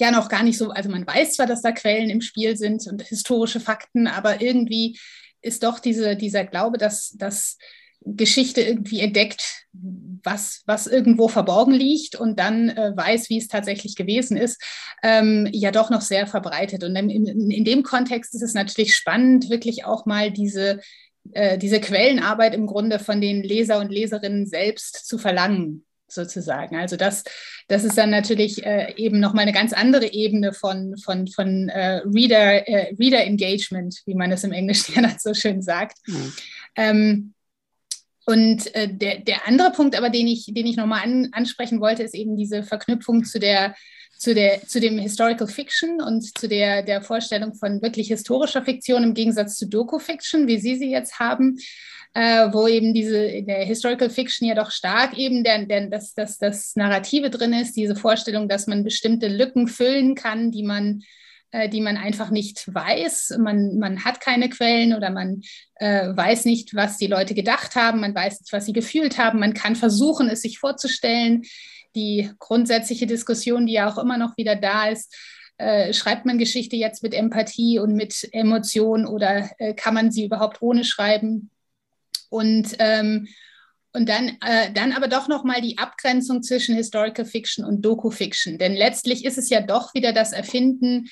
ja 0.00 0.10
noch 0.10 0.28
gar 0.28 0.42
nicht 0.42 0.58
so, 0.58 0.70
also 0.70 0.88
man 0.88 1.06
weiß 1.06 1.34
zwar, 1.34 1.46
dass 1.46 1.62
da 1.62 1.72
Quellen 1.72 2.08
im 2.08 2.20
Spiel 2.20 2.56
sind 2.56 2.86
und 2.86 3.02
historische 3.02 3.60
Fakten, 3.60 4.06
aber 4.06 4.40
irgendwie 4.40 4.98
ist 5.42 5.62
doch 5.62 5.78
diese, 5.78 6.16
dieser 6.16 6.44
Glaube, 6.44 6.78
dass, 6.78 7.10
dass 7.16 7.58
Geschichte 8.04 8.60
irgendwie 8.60 9.00
entdeckt, 9.00 9.66
was, 9.72 10.62
was 10.66 10.86
irgendwo 10.86 11.28
verborgen 11.28 11.74
liegt 11.74 12.16
und 12.16 12.38
dann 12.38 12.70
äh, 12.70 12.92
weiß, 12.96 13.28
wie 13.30 13.38
es 13.38 13.48
tatsächlich 13.48 13.96
gewesen 13.96 14.36
ist, 14.36 14.62
ähm, 15.02 15.48
ja 15.52 15.70
doch 15.70 15.90
noch 15.90 16.00
sehr 16.00 16.26
verbreitet. 16.26 16.84
Und 16.84 16.96
in, 16.96 17.10
in, 17.10 17.50
in, 17.50 17.64
dem 17.64 17.82
Kontext 17.82 18.34
ist 18.34 18.42
es 18.42 18.54
natürlich 18.54 18.94
spannend, 18.94 19.50
wirklich 19.50 19.84
auch 19.84 20.06
mal 20.06 20.30
diese, 20.30 20.80
äh, 21.32 21.58
diese 21.58 21.80
Quellenarbeit 21.80 22.54
im 22.54 22.66
Grunde 22.66 22.98
von 22.98 23.20
den 23.20 23.42
Leser 23.42 23.78
und 23.78 23.90
Leserinnen 23.90 24.46
selbst 24.46 25.06
zu 25.06 25.18
verlangen 25.18 25.84
sozusagen. 26.08 26.76
Also 26.76 26.96
das, 26.96 27.24
das 27.68 27.84
ist 27.84 27.98
dann 27.98 28.10
natürlich 28.10 28.64
äh, 28.64 28.94
eben 28.96 29.20
nochmal 29.20 29.42
eine 29.42 29.52
ganz 29.52 29.72
andere 29.72 30.10
Ebene 30.12 30.52
von, 30.52 30.96
von, 30.96 31.28
von 31.28 31.68
äh, 31.68 32.00
Reader, 32.06 32.66
äh, 32.66 32.94
Reader 32.98 33.24
Engagement, 33.24 34.02
wie 34.06 34.14
man 34.14 34.32
es 34.32 34.44
im 34.44 34.52
Englischen 34.52 34.94
ja 35.02 35.14
so 35.18 35.34
schön 35.34 35.62
sagt. 35.62 35.98
Mhm. 36.06 36.32
Ähm, 36.76 37.34
und 38.28 38.74
äh, 38.74 38.88
der, 38.92 39.20
der 39.20 39.48
andere 39.48 39.72
Punkt 39.72 39.96
aber, 39.96 40.10
den 40.10 40.26
ich, 40.26 40.46
den 40.46 40.66
ich 40.66 40.76
nochmal 40.76 41.02
an, 41.02 41.28
ansprechen 41.32 41.80
wollte, 41.80 42.02
ist 42.02 42.14
eben 42.14 42.36
diese 42.36 42.62
Verknüpfung 42.62 43.24
zu 43.24 43.38
der 43.38 43.74
zu, 44.18 44.34
der, 44.34 44.62
zu 44.66 44.80
dem 44.80 44.98
Historical 44.98 45.46
Fiction 45.46 46.02
und 46.02 46.36
zu 46.36 46.48
der, 46.48 46.82
der 46.82 47.02
Vorstellung 47.02 47.54
von 47.54 47.80
wirklich 47.82 48.08
historischer 48.08 48.64
Fiktion 48.64 49.04
im 49.04 49.14
Gegensatz 49.14 49.56
zu 49.56 49.68
Doku-Fiction, 49.68 50.48
wie 50.48 50.58
Sie 50.58 50.74
sie 50.74 50.90
jetzt 50.90 51.20
haben 51.20 51.56
äh, 52.14 52.52
wo 52.52 52.66
eben 52.66 52.94
diese 52.94 53.42
der 53.42 53.64
Historical 53.64 54.10
Fiction 54.10 54.48
ja 54.48 54.54
doch 54.54 54.70
stark 54.70 55.16
eben 55.16 55.44
der, 55.44 55.66
der, 55.66 55.88
das, 55.88 56.14
das, 56.14 56.38
das 56.38 56.74
Narrative 56.76 57.30
drin 57.30 57.52
ist, 57.52 57.76
diese 57.76 57.96
Vorstellung, 57.96 58.48
dass 58.48 58.66
man 58.66 58.84
bestimmte 58.84 59.28
Lücken 59.28 59.68
füllen 59.68 60.14
kann, 60.14 60.50
die 60.50 60.62
man 60.62 61.02
äh, 61.50 61.68
die 61.68 61.80
man 61.80 61.96
einfach 61.96 62.30
nicht 62.30 62.72
weiß. 62.72 63.36
Man, 63.38 63.78
man 63.78 64.04
hat 64.04 64.20
keine 64.20 64.48
Quellen 64.48 64.94
oder 64.94 65.10
man 65.10 65.42
äh, 65.76 66.08
weiß 66.14 66.44
nicht, 66.44 66.74
was 66.74 66.98
die 66.98 67.06
Leute 67.06 67.34
gedacht 67.34 67.74
haben, 67.74 68.00
man 68.00 68.14
weiß 68.14 68.40
nicht, 68.40 68.52
was 68.52 68.66
sie 68.66 68.72
gefühlt 68.72 69.18
haben. 69.18 69.38
Man 69.38 69.54
kann 69.54 69.76
versuchen, 69.76 70.28
es 70.28 70.42
sich 70.42 70.58
vorzustellen. 70.58 71.42
Die 71.94 72.30
grundsätzliche 72.38 73.06
Diskussion, 73.06 73.66
die 73.66 73.72
ja 73.72 73.90
auch 73.90 73.98
immer 73.98 74.18
noch 74.18 74.36
wieder 74.36 74.56
da 74.56 74.88
ist, 74.88 75.14
äh, 75.58 75.92
schreibt 75.92 76.24
man 76.24 76.38
Geschichte 76.38 76.76
jetzt 76.76 77.02
mit 77.02 77.14
Empathie 77.14 77.78
und 77.80 77.94
mit 77.94 78.28
Emotion 78.32 79.06
oder 79.06 79.50
äh, 79.58 79.74
kann 79.74 79.94
man 79.94 80.12
sie 80.12 80.24
überhaupt 80.24 80.62
ohne 80.62 80.84
schreiben? 80.84 81.50
Und, 82.30 82.76
ähm, 82.78 83.26
und 83.92 84.08
dann, 84.08 84.36
äh, 84.44 84.72
dann 84.72 84.92
aber 84.92 85.08
doch 85.08 85.28
nochmal 85.28 85.60
die 85.60 85.78
Abgrenzung 85.78 86.42
zwischen 86.42 86.76
Historical 86.76 87.24
Fiction 87.24 87.64
und 87.64 87.82
Doku-Fiction. 87.82 88.58
Denn 88.58 88.74
letztlich 88.74 89.24
ist 89.24 89.38
es 89.38 89.50
ja 89.50 89.60
doch 89.60 89.94
wieder 89.94 90.12
das 90.12 90.32
Erfinden, 90.32 91.08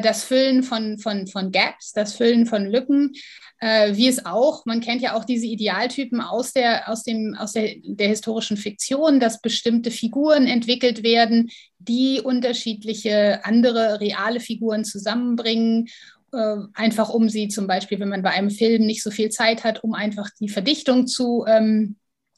das 0.00 0.24
Füllen 0.24 0.62
von, 0.62 0.98
von, 0.98 1.26
von 1.26 1.50
Gaps, 1.50 1.92
das 1.92 2.14
Füllen 2.14 2.46
von 2.46 2.66
Lücken, 2.66 3.12
äh, 3.60 3.94
wie 3.96 4.08
es 4.08 4.24
auch, 4.24 4.64
man 4.64 4.80
kennt 4.80 5.02
ja 5.02 5.14
auch 5.14 5.24
diese 5.24 5.46
Idealtypen 5.46 6.20
aus 6.20 6.52
der, 6.52 6.88
aus 6.88 7.02
dem, 7.02 7.34
aus 7.38 7.52
der, 7.52 7.74
der 7.82 8.08
historischen 8.08 8.56
Fiktion, 8.56 9.20
dass 9.20 9.40
bestimmte 9.40 9.90
Figuren 9.90 10.46
entwickelt 10.46 11.02
werden, 11.02 11.50
die 11.78 12.20
unterschiedliche 12.20 13.44
andere 13.44 14.00
reale 14.00 14.40
Figuren 14.40 14.84
zusammenbringen 14.84 15.88
äh, 16.32 16.56
einfach 16.74 17.10
um 17.10 17.28
sie 17.28 17.48
zum 17.48 17.66
Beispiel, 17.66 18.00
wenn 18.00 18.08
man 18.08 18.22
bei 18.22 18.30
einem 18.30 18.50
Film 18.50 18.86
nicht 18.86 19.02
so 19.02 19.10
viel 19.10 19.30
Zeit 19.30 19.64
hat, 19.64 19.82
um 19.82 19.94
einfach 19.94 20.28
die 20.40 20.48
Verdichtung 20.48 21.06
zu 21.06 21.44
ähm, 21.46 21.96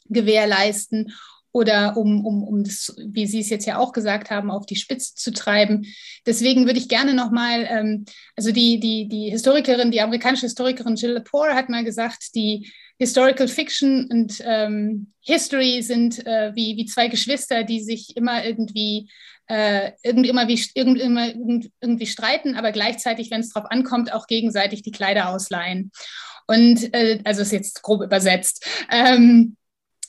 gewährleisten 0.09 1.13
oder 1.53 1.97
um, 1.97 2.25
um, 2.25 2.43
um 2.43 2.65
das, 2.65 2.95
wie 2.99 3.27
Sie 3.27 3.41
es 3.41 3.51
jetzt 3.51 3.67
ja 3.67 3.79
auch 3.79 3.93
gesagt 3.93 4.31
haben, 4.31 4.51
auf 4.51 4.67
die 4.67 4.77
Spitze 4.77 5.15
zu 5.15 5.33
treiben. 5.33 5.87
Deswegen 6.27 6.67
würde 6.67 6.79
ich 6.79 6.89
gerne 6.89 7.15
nochmal, 7.15 7.67
ähm, 7.69 8.05
also 8.37 8.53
die, 8.53 8.81
die, 8.81 9.09
die 9.09 9.31
Historikerin, 9.31 9.91
die 9.91 10.01
amerikanische 10.01 10.47
Historikerin 10.47 10.97
Jill 10.97 11.13
Lepore 11.13 11.55
hat 11.55 11.69
mal 11.69 11.85
gesagt, 11.85 12.35
die 12.35 12.73
Historical 12.99 13.49
Fiction 13.49 14.09
und 14.11 14.43
ähm, 14.45 15.13
History 15.21 15.83
sind 15.83 16.27
äh, 16.27 16.53
wie, 16.55 16.77
wie 16.77 16.87
zwei 16.87 17.09
Geschwister, 17.09 17.65
die 17.65 17.83
sich 17.83 18.17
immer 18.17 18.45
irgendwie 18.45 19.11
äh, 19.49 19.93
irgendwie, 20.03 20.31
immer 20.31 20.49
wie, 20.49 20.63
irgendwie, 20.75 21.01
immer 21.01 21.29
irgendwie 21.81 22.07
streiten, 22.07 22.55
aber 22.55 22.73
gleichzeitig, 22.73 23.31
wenn 23.31 23.41
es 23.41 23.51
darauf 23.51 23.71
ankommt, 23.71 24.13
auch 24.13 24.27
gegenseitig 24.27 24.83
die 24.83 24.93
Kleider 24.93 25.29
ausleihen. 25.29 25.91
Und 26.47 26.95
äh, 26.95 27.21
also 27.25 27.43
ist 27.43 27.53
jetzt 27.53 27.83
grob 27.83 28.03
übersetzt. 28.03 28.67
Ähm, 28.91 29.57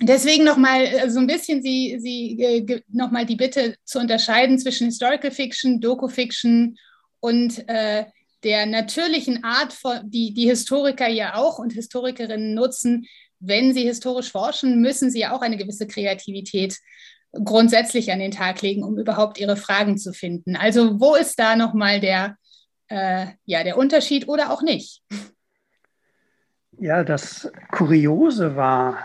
deswegen 0.01 0.43
nochmal 0.43 0.83
äh, 0.83 1.09
so 1.09 1.19
ein 1.19 1.27
bisschen 1.27 1.61
Sie, 1.61 1.97
Sie 1.99 2.41
äh, 2.41 2.81
nochmal 2.89 3.25
die 3.25 3.35
Bitte 3.35 3.75
zu 3.83 3.99
unterscheiden 3.99 4.59
zwischen 4.59 4.85
Historical 4.85 5.31
Fiction, 5.31 5.79
Doku-Fiction 5.81 6.77
und 7.19 7.67
äh, 7.69 8.05
der 8.43 8.65
natürlichen 8.65 9.43
Art, 9.43 9.77
die 10.03 10.33
die 10.33 10.47
Historiker 10.47 11.07
ja 11.07 11.35
auch 11.35 11.59
und 11.59 11.73
Historikerinnen 11.73 12.53
nutzen, 12.53 13.07
wenn 13.39 13.73
sie 13.73 13.83
historisch 13.83 14.31
forschen, 14.31 14.81
müssen 14.81 15.09
sie 15.09 15.19
ja 15.19 15.33
auch 15.33 15.41
eine 15.41 15.57
gewisse 15.57 15.87
Kreativität 15.87 16.77
grundsätzlich 17.31 18.11
an 18.11 18.19
den 18.19 18.31
Tag 18.31 18.61
legen, 18.61 18.83
um 18.83 18.97
überhaupt 18.97 19.39
ihre 19.39 19.57
Fragen 19.57 19.97
zu 19.97 20.13
finden. 20.13 20.55
Also 20.55 20.99
wo 20.99 21.15
ist 21.15 21.39
da 21.39 21.55
nochmal 21.55 21.99
der, 21.99 22.37
äh, 22.87 23.27
ja, 23.45 23.63
der 23.63 23.77
Unterschied 23.77 24.27
oder 24.27 24.51
auch 24.51 24.61
nicht? 24.61 25.01
Ja, 26.79 27.03
das 27.03 27.51
Kuriose 27.71 28.55
war, 28.55 28.97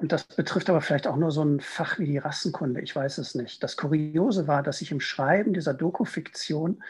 und 0.00 0.12
das 0.12 0.24
betrifft 0.24 0.70
aber 0.70 0.80
vielleicht 0.80 1.06
auch 1.06 1.16
nur 1.16 1.30
so 1.30 1.44
ein 1.44 1.60
Fach 1.60 1.98
wie 1.98 2.06
die 2.06 2.16
Rassenkunde, 2.16 2.80
ich 2.80 2.96
weiß 2.96 3.18
es 3.18 3.34
nicht. 3.34 3.62
Das 3.62 3.76
Kuriose 3.76 4.46
war, 4.46 4.62
dass 4.62 4.80
ich 4.80 4.92
im 4.92 5.00
Schreiben 5.00 5.52
dieser 5.52 5.74
Dokufiktion 5.74 6.82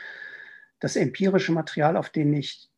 das 0.78 0.94
empirische 0.94 1.50
Material, 1.50 1.96
auf 1.96 2.10
dem 2.10 2.32
ich, 2.32 2.70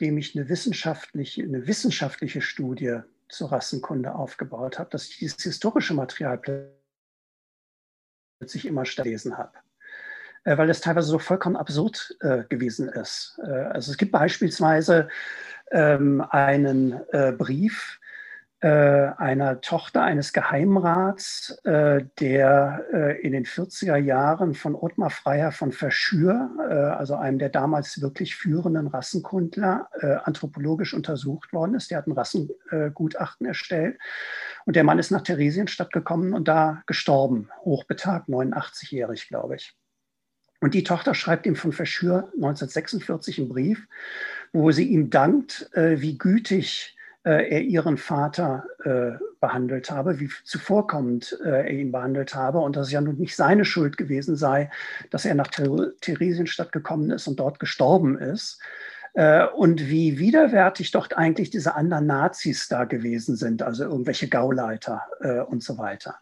dem 0.00 0.16
ich 0.16 0.34
eine, 0.34 0.48
wissenschaftliche, 0.48 1.42
eine 1.42 1.66
wissenschaftliche 1.66 2.40
Studie 2.40 3.00
zur 3.28 3.52
Rassenkunde 3.52 4.14
aufgebaut 4.14 4.78
habe, 4.78 4.88
dass 4.88 5.06
ich 5.06 5.18
dieses 5.18 5.42
historische 5.42 5.92
Material 5.92 6.40
plötzlich 8.38 8.64
immer 8.64 8.84
gelesen 8.84 9.36
habe 9.36 9.52
äh, 10.44 10.56
weil 10.56 10.70
es 10.70 10.80
teilweise 10.80 11.08
so 11.08 11.18
vollkommen 11.18 11.56
absurd 11.56 12.16
äh, 12.20 12.44
gewesen 12.44 12.88
ist. 12.88 13.38
Äh, 13.44 13.50
also 13.50 13.90
es 13.90 13.98
gibt 13.98 14.12
beispielsweise 14.12 15.08
ähm, 15.72 16.22
einen 16.30 17.02
äh, 17.12 17.32
Brief 17.32 18.00
einer 18.66 19.60
Tochter 19.60 20.02
eines 20.02 20.32
Geheimrats, 20.32 21.58
äh, 21.64 22.04
der 22.18 23.18
in 23.22 23.32
den 23.32 23.44
40er 23.44 23.96
Jahren 23.96 24.54
von 24.54 24.74
Ottmar 24.74 25.10
Freier 25.10 25.52
von 25.52 25.72
Verschür, 25.72 26.50
also 26.98 27.16
einem 27.16 27.38
der 27.38 27.50
damals 27.50 28.00
wirklich 28.00 28.36
führenden 28.36 28.86
Rassenkundler, 28.86 29.88
anthropologisch 30.24 30.94
untersucht 30.94 31.52
worden 31.52 31.74
ist. 31.74 31.90
Der 31.90 31.98
hat 31.98 32.06
ein 32.06 32.12
Rassengutachten 32.12 33.46
erstellt 33.46 33.98
und 34.64 34.76
der 34.76 34.84
Mann 34.84 34.98
ist 34.98 35.10
nach 35.10 35.22
Theresienstadt 35.22 35.92
gekommen 35.92 36.32
und 36.32 36.48
da 36.48 36.82
gestorben, 36.86 37.48
hochbetagt, 37.64 38.28
89-jährig, 38.28 39.28
glaube 39.28 39.56
ich. 39.56 39.76
Und 40.64 40.72
die 40.72 40.82
Tochter 40.82 41.14
schreibt 41.14 41.44
ihm 41.44 41.56
von 41.56 41.72
Verschür 41.72 42.30
1946 42.36 43.38
einen 43.38 43.48
Brief, 43.50 43.86
wo 44.54 44.70
sie 44.70 44.88
ihm 44.88 45.10
dankt, 45.10 45.68
äh, 45.74 46.00
wie 46.00 46.16
gütig 46.16 46.93
äh, 46.93 46.93
er 47.30 47.60
ihren 47.62 47.96
Vater 47.96 48.64
äh, 48.84 49.12
behandelt 49.40 49.90
habe, 49.90 50.20
wie 50.20 50.30
zuvorkommend 50.44 51.38
äh, 51.44 51.48
er 51.48 51.70
ihn 51.70 51.92
behandelt 51.92 52.34
habe 52.34 52.58
und 52.58 52.76
dass 52.76 52.88
es 52.88 52.92
ja 52.92 53.00
nun 53.00 53.16
nicht 53.16 53.36
seine 53.36 53.64
Schuld 53.64 53.96
gewesen 53.96 54.36
sei, 54.36 54.70
dass 55.10 55.24
er 55.24 55.34
nach 55.34 55.48
Theresienstadt 55.48 56.72
gekommen 56.72 57.10
ist 57.10 57.26
und 57.26 57.40
dort 57.40 57.58
gestorben 57.58 58.18
ist. 58.18 58.60
Äh, 59.14 59.46
und 59.46 59.88
wie 59.88 60.18
widerwärtig 60.18 60.90
dort 60.90 61.16
eigentlich 61.16 61.50
diese 61.50 61.74
anderen 61.74 62.06
Nazis 62.06 62.68
da 62.68 62.84
gewesen 62.84 63.36
sind, 63.36 63.62
also 63.62 63.84
irgendwelche 63.84 64.28
Gauleiter 64.28 65.02
äh, 65.20 65.40
und 65.40 65.62
so 65.62 65.78
weiter. 65.78 66.16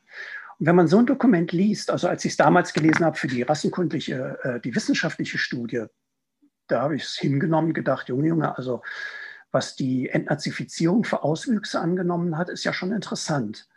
Und 0.58 0.66
wenn 0.66 0.76
man 0.76 0.88
so 0.88 0.98
ein 0.98 1.06
Dokument 1.06 1.52
liest, 1.52 1.90
also 1.90 2.06
als 2.06 2.24
ich 2.24 2.32
es 2.32 2.36
damals 2.36 2.74
gelesen 2.74 3.04
habe 3.04 3.16
für 3.16 3.28
die 3.28 3.42
rassenkundliche, 3.42 4.38
äh, 4.42 4.60
die 4.60 4.74
wissenschaftliche 4.74 5.38
Studie, 5.38 5.86
da 6.68 6.82
habe 6.82 6.96
ich 6.96 7.04
es 7.04 7.16
hingenommen, 7.16 7.72
gedacht, 7.72 8.08
Junge, 8.08 8.28
Junge, 8.28 8.56
also 8.56 8.82
was 9.52 9.76
die 9.76 10.08
Entnazifizierung 10.08 11.04
für 11.04 11.22
Auswüchse 11.22 11.80
angenommen 11.80 12.36
hat, 12.36 12.48
ist 12.48 12.64
ja 12.64 12.72
schon 12.72 12.92
interessant. 12.92 13.68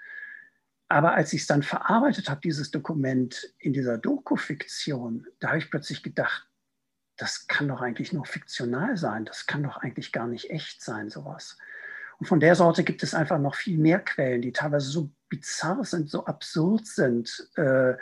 Aber 0.87 1.13
als 1.13 1.33
ich 1.33 1.41
es 1.41 1.47
dann 1.47 1.63
verarbeitet 1.63 2.29
habe, 2.29 2.41
dieses 2.41 2.71
Dokument 2.71 3.53
in 3.59 3.73
dieser 3.73 3.97
Doku-Fiktion, 3.97 5.27
da 5.39 5.49
habe 5.49 5.57
ich 5.57 5.69
plötzlich 5.69 6.03
gedacht, 6.03 6.47
das 7.17 7.47
kann 7.47 7.67
doch 7.67 7.81
eigentlich 7.81 8.13
nur 8.13 8.25
fiktional 8.25 8.97
sein, 8.97 9.25
das 9.25 9.45
kann 9.45 9.63
doch 9.63 9.77
eigentlich 9.77 10.11
gar 10.11 10.27
nicht 10.27 10.49
echt 10.49 10.83
sein, 10.83 11.09
sowas. 11.09 11.57
Und 12.19 12.27
von 12.27 12.39
der 12.39 12.55
Sorte 12.55 12.83
gibt 12.83 13.03
es 13.03 13.13
einfach 13.13 13.39
noch 13.39 13.55
viel 13.55 13.77
mehr 13.77 13.99
Quellen, 13.99 14.41
die 14.41 14.51
teilweise 14.53 14.89
so 14.89 15.11
bizarr 15.29 15.83
sind, 15.83 16.09
so 16.09 16.25
absurd 16.25 16.87
sind. 16.87 17.49
Äh, 17.55 17.95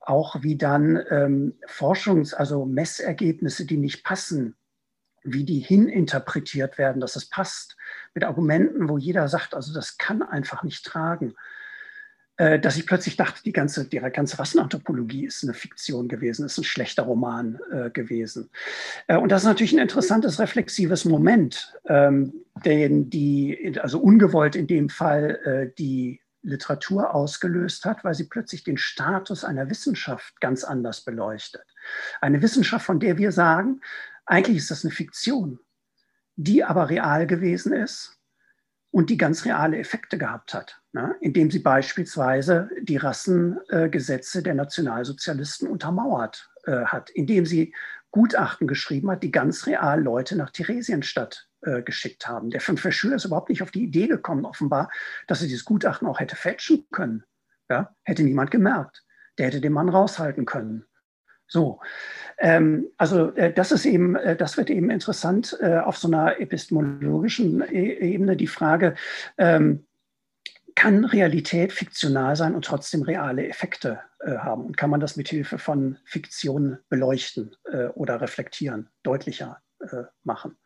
auch 0.00 0.42
wie 0.42 0.56
dann 0.56 1.04
ähm, 1.10 1.58
Forschungs-, 1.66 2.34
also 2.34 2.64
Messergebnisse, 2.64 3.66
die 3.66 3.76
nicht 3.76 4.04
passen, 4.04 4.56
wie 5.24 5.44
die 5.44 5.60
hininterpretiert 5.60 6.78
werden, 6.78 7.00
dass 7.00 7.16
es 7.16 7.28
passt, 7.28 7.76
mit 8.14 8.24
Argumenten, 8.24 8.88
wo 8.88 8.98
jeder 8.98 9.28
sagt, 9.28 9.54
also 9.54 9.72
das 9.72 9.98
kann 9.98 10.22
einfach 10.22 10.62
nicht 10.62 10.84
tragen, 10.84 11.34
äh, 12.38 12.60
dass 12.60 12.76
ich 12.76 12.86
plötzlich 12.86 13.16
dachte, 13.16 13.42
die 13.42 13.52
ganze, 13.52 13.88
die 13.88 13.98
ganze 13.98 14.38
Rassenanthropologie 14.38 15.26
ist 15.26 15.42
eine 15.42 15.54
Fiktion 15.54 16.06
gewesen, 16.06 16.46
ist 16.46 16.56
ein 16.56 16.64
schlechter 16.64 17.02
Roman 17.02 17.58
äh, 17.72 17.90
gewesen. 17.90 18.48
Äh, 19.08 19.16
und 19.16 19.32
das 19.32 19.42
ist 19.42 19.48
natürlich 19.48 19.72
ein 19.72 19.80
interessantes 19.80 20.38
reflexives 20.38 21.04
Moment, 21.04 21.74
ähm, 21.88 22.32
den 22.64 23.10
die, 23.10 23.76
also 23.80 23.98
ungewollt 23.98 24.54
in 24.54 24.68
dem 24.68 24.88
Fall 24.88 25.72
die 25.78 26.20
Literatur 26.42 27.14
ausgelöst 27.14 27.84
hat, 27.84 28.04
weil 28.04 28.14
sie 28.14 28.24
plötzlich 28.24 28.64
den 28.64 28.78
Status 28.78 29.44
einer 29.44 29.70
Wissenschaft 29.70 30.40
ganz 30.40 30.64
anders 30.64 31.02
beleuchtet. 31.02 31.64
Eine 32.20 32.42
Wissenschaft, 32.42 32.86
von 32.86 33.00
der 33.00 33.18
wir 33.18 33.32
sagen, 33.32 33.80
eigentlich 34.28 34.58
ist 34.58 34.70
das 34.70 34.84
eine 34.84 34.92
Fiktion, 34.92 35.58
die 36.36 36.62
aber 36.62 36.90
real 36.90 37.26
gewesen 37.26 37.72
ist 37.72 38.18
und 38.90 39.10
die 39.10 39.16
ganz 39.16 39.44
reale 39.44 39.78
Effekte 39.78 40.18
gehabt 40.18 40.54
hat, 40.54 40.80
ne? 40.92 41.16
indem 41.20 41.50
sie 41.50 41.58
beispielsweise 41.58 42.70
die 42.80 42.96
Rassengesetze 42.96 44.38
äh, 44.38 44.42
der 44.42 44.54
Nationalsozialisten 44.54 45.68
untermauert 45.68 46.50
äh, 46.64 46.84
hat, 46.84 47.10
indem 47.10 47.44
sie 47.46 47.74
Gutachten 48.10 48.66
geschrieben 48.66 49.10
hat, 49.10 49.22
die 49.22 49.30
ganz 49.30 49.66
real 49.66 50.02
Leute 50.02 50.36
nach 50.36 50.50
Theresienstadt 50.50 51.48
äh, 51.62 51.82
geschickt 51.82 52.26
haben. 52.26 52.50
Der 52.50 52.60
fünfte 52.60 52.92
Schüler 52.92 53.16
ist 53.16 53.24
überhaupt 53.24 53.50
nicht 53.50 53.62
auf 53.62 53.70
die 53.70 53.82
Idee 53.82 54.06
gekommen, 54.06 54.44
offenbar, 54.44 54.90
dass 55.26 55.42
er 55.42 55.48
dieses 55.48 55.64
Gutachten 55.64 56.08
auch 56.08 56.20
hätte 56.20 56.36
fälschen 56.36 56.86
können. 56.90 57.24
Ja? 57.68 57.94
Hätte 58.04 58.22
niemand 58.22 58.50
gemerkt. 58.50 59.04
Der 59.36 59.46
hätte 59.46 59.60
den 59.60 59.72
Mann 59.72 59.88
raushalten 59.88 60.46
können. 60.46 60.86
So, 61.48 61.80
ähm, 62.38 62.88
also 62.98 63.34
äh, 63.34 63.52
das 63.52 63.72
ist 63.72 63.86
eben, 63.86 64.14
äh, 64.16 64.36
das 64.36 64.56
wird 64.56 64.70
eben 64.70 64.90
interessant 64.90 65.56
äh, 65.60 65.78
auf 65.78 65.96
so 65.96 66.08
einer 66.08 66.40
epistemologischen 66.40 67.62
e 67.62 68.12
Ebene 68.14 68.36
die 68.36 68.46
Frage, 68.46 68.94
ähm, 69.38 69.84
kann 70.74 71.04
Realität 71.04 71.72
fiktional 71.72 72.36
sein 72.36 72.54
und 72.54 72.64
trotzdem 72.64 73.02
reale 73.02 73.48
Effekte 73.48 73.98
äh, 74.20 74.36
haben? 74.36 74.66
Und 74.66 74.76
kann 74.76 74.90
man 74.90 75.00
das 75.00 75.16
mit 75.16 75.28
Hilfe 75.28 75.58
von 75.58 75.98
Fiktion 76.04 76.78
beleuchten 76.88 77.56
äh, 77.72 77.86
oder 77.86 78.20
reflektieren, 78.20 78.88
deutlicher 79.02 79.60
äh, 79.80 80.04
machen? 80.22 80.56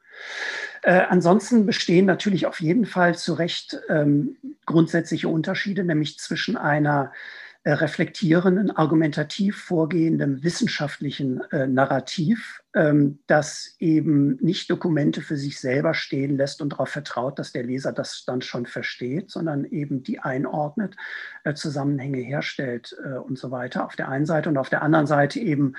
ansonsten 0.84 1.64
bestehen 1.64 2.04
natürlich 2.04 2.44
auf 2.44 2.60
jeden 2.60 2.84
Fall 2.84 3.16
zu 3.16 3.32
Recht 3.32 3.80
ähm, 3.88 4.36
grundsätzliche 4.66 5.28
Unterschiede, 5.28 5.84
nämlich 5.84 6.18
zwischen 6.18 6.58
einer 6.58 7.12
äh, 7.12 7.16
reflektierenden, 7.64 8.70
argumentativ 8.70 9.56
vorgehenden 9.56 10.42
wissenschaftlichen 10.42 11.40
äh, 11.52 11.66
Narrativ 11.66 12.61
ähm, 12.74 13.18
das 13.26 13.74
eben 13.78 14.36
nicht 14.36 14.70
Dokumente 14.70 15.20
für 15.20 15.36
sich 15.36 15.60
selber 15.60 15.92
stehen 15.92 16.36
lässt 16.36 16.62
und 16.62 16.72
darauf 16.72 16.88
vertraut, 16.88 17.38
dass 17.38 17.52
der 17.52 17.64
Leser 17.64 17.92
das 17.92 18.24
dann 18.26 18.40
schon 18.40 18.64
versteht, 18.64 19.30
sondern 19.30 19.64
eben 19.66 20.02
die 20.02 20.20
einordnet, 20.20 20.96
äh, 21.44 21.52
Zusammenhänge 21.52 22.20
herstellt 22.20 22.96
äh, 23.04 23.18
und 23.18 23.38
so 23.38 23.50
weiter. 23.50 23.84
Auf 23.84 23.96
der 23.96 24.08
einen 24.08 24.24
Seite 24.24 24.48
und 24.48 24.56
auf 24.56 24.70
der 24.70 24.82
anderen 24.82 25.06
Seite 25.06 25.38
eben 25.38 25.74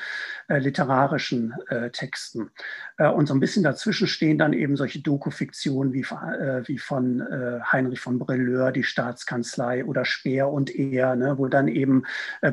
äh, 0.48 0.60
literarischen 0.60 1.56
äh, 1.70 1.89
Texten. 1.89 2.52
Äh, 2.98 3.08
und 3.10 3.28
so 3.28 3.34
ein 3.34 3.39
bisschen 3.39 3.64
dazwischen 3.64 4.08
stehen 4.08 4.38
dann 4.38 4.54
eben 4.54 4.78
solche 4.78 5.02
Dokufiktionen 5.02 5.94
wie, 5.94 6.02
äh, 6.02 6.68
wie 6.68 6.78
von 6.78 7.24
Heinrich 7.72 8.00
von 8.00 8.20
Brelleur, 8.20 8.72
die 8.72 8.84
Staatskanzlei 8.84 9.86
oder 9.86 10.06
Speer 10.06 10.50
und 10.50 10.74
Er, 10.74 11.16
ne, 11.16 11.38
wo 11.38 11.48
dann 11.48 11.68
eben 11.68 12.04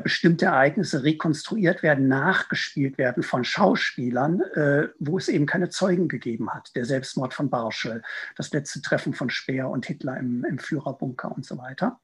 bestimmte 0.03 0.45
Ereignisse 0.45 1.03
rekonstruiert 1.03 1.83
werden, 1.83 2.07
nachgespielt 2.07 2.97
werden 2.97 3.23
von 3.23 3.43
Schauspielern 3.43 4.30
Jahren, 4.39 4.41
äh, 4.55 4.89
wo 4.99 5.17
es 5.17 5.27
eben 5.27 5.45
keine 5.45 5.69
Zeugen 5.69 6.07
gegeben 6.07 6.53
hat. 6.53 6.71
Der 6.75 6.85
Selbstmord 6.85 7.33
von 7.33 7.49
Barschel, 7.49 8.01
das 8.35 8.51
letzte 8.51 8.81
Treffen 8.81 9.13
von 9.13 9.29
Speer 9.29 9.69
und 9.69 9.85
Hitler 9.85 10.17
im, 10.17 10.45
im 10.45 10.59
Führerbunker 10.59 11.31
und 11.31 11.45
so 11.45 11.57
weiter. 11.57 11.99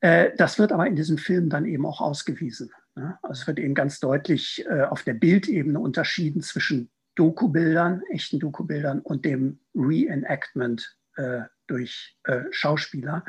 Äh, 0.00 0.30
das 0.36 0.58
wird 0.58 0.72
aber 0.72 0.86
in 0.86 0.96
diesem 0.96 1.18
Film 1.18 1.48
dann 1.48 1.66
eben 1.66 1.86
auch 1.86 2.00
ausgewiesen. 2.00 2.70
Ne? 2.94 3.18
Also 3.22 3.42
es 3.42 3.46
wird 3.46 3.58
eben 3.58 3.74
ganz 3.74 4.00
deutlich 4.00 4.64
äh, 4.68 4.82
auf 4.82 5.02
der 5.02 5.14
Bildebene 5.14 5.78
unterschieden 5.78 6.42
zwischen 6.42 6.90
Dokubildern, 7.14 8.02
echten 8.10 8.38
Dokubildern 8.38 9.00
und 9.00 9.24
dem 9.24 9.60
Reenactment 9.74 10.96
äh, 11.16 11.42
durch 11.72 12.16
äh, 12.24 12.42
Schauspieler. 12.50 13.24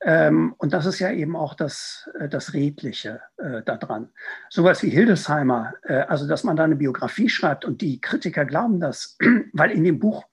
Ähm, 0.00 0.54
und 0.56 0.72
das 0.72 0.86
ist 0.86 0.98
ja 0.98 1.10
eben 1.10 1.36
auch 1.36 1.54
das, 1.54 2.08
äh, 2.18 2.28
das 2.28 2.54
Redliche 2.54 3.20
äh, 3.36 3.62
daran. 3.62 4.10
Sowas 4.48 4.82
wie 4.82 4.88
Hildesheimer, 4.88 5.74
äh, 5.82 5.94
also 5.94 6.26
dass 6.26 6.42
man 6.42 6.56
da 6.56 6.64
eine 6.64 6.76
Biografie 6.76 7.28
schreibt 7.28 7.64
und 7.66 7.82
die 7.82 8.00
Kritiker 8.00 8.46
glauben 8.46 8.80
das, 8.80 9.18
weil 9.52 9.70
in 9.70 9.84
dem 9.84 9.98
Buch, 9.98 10.24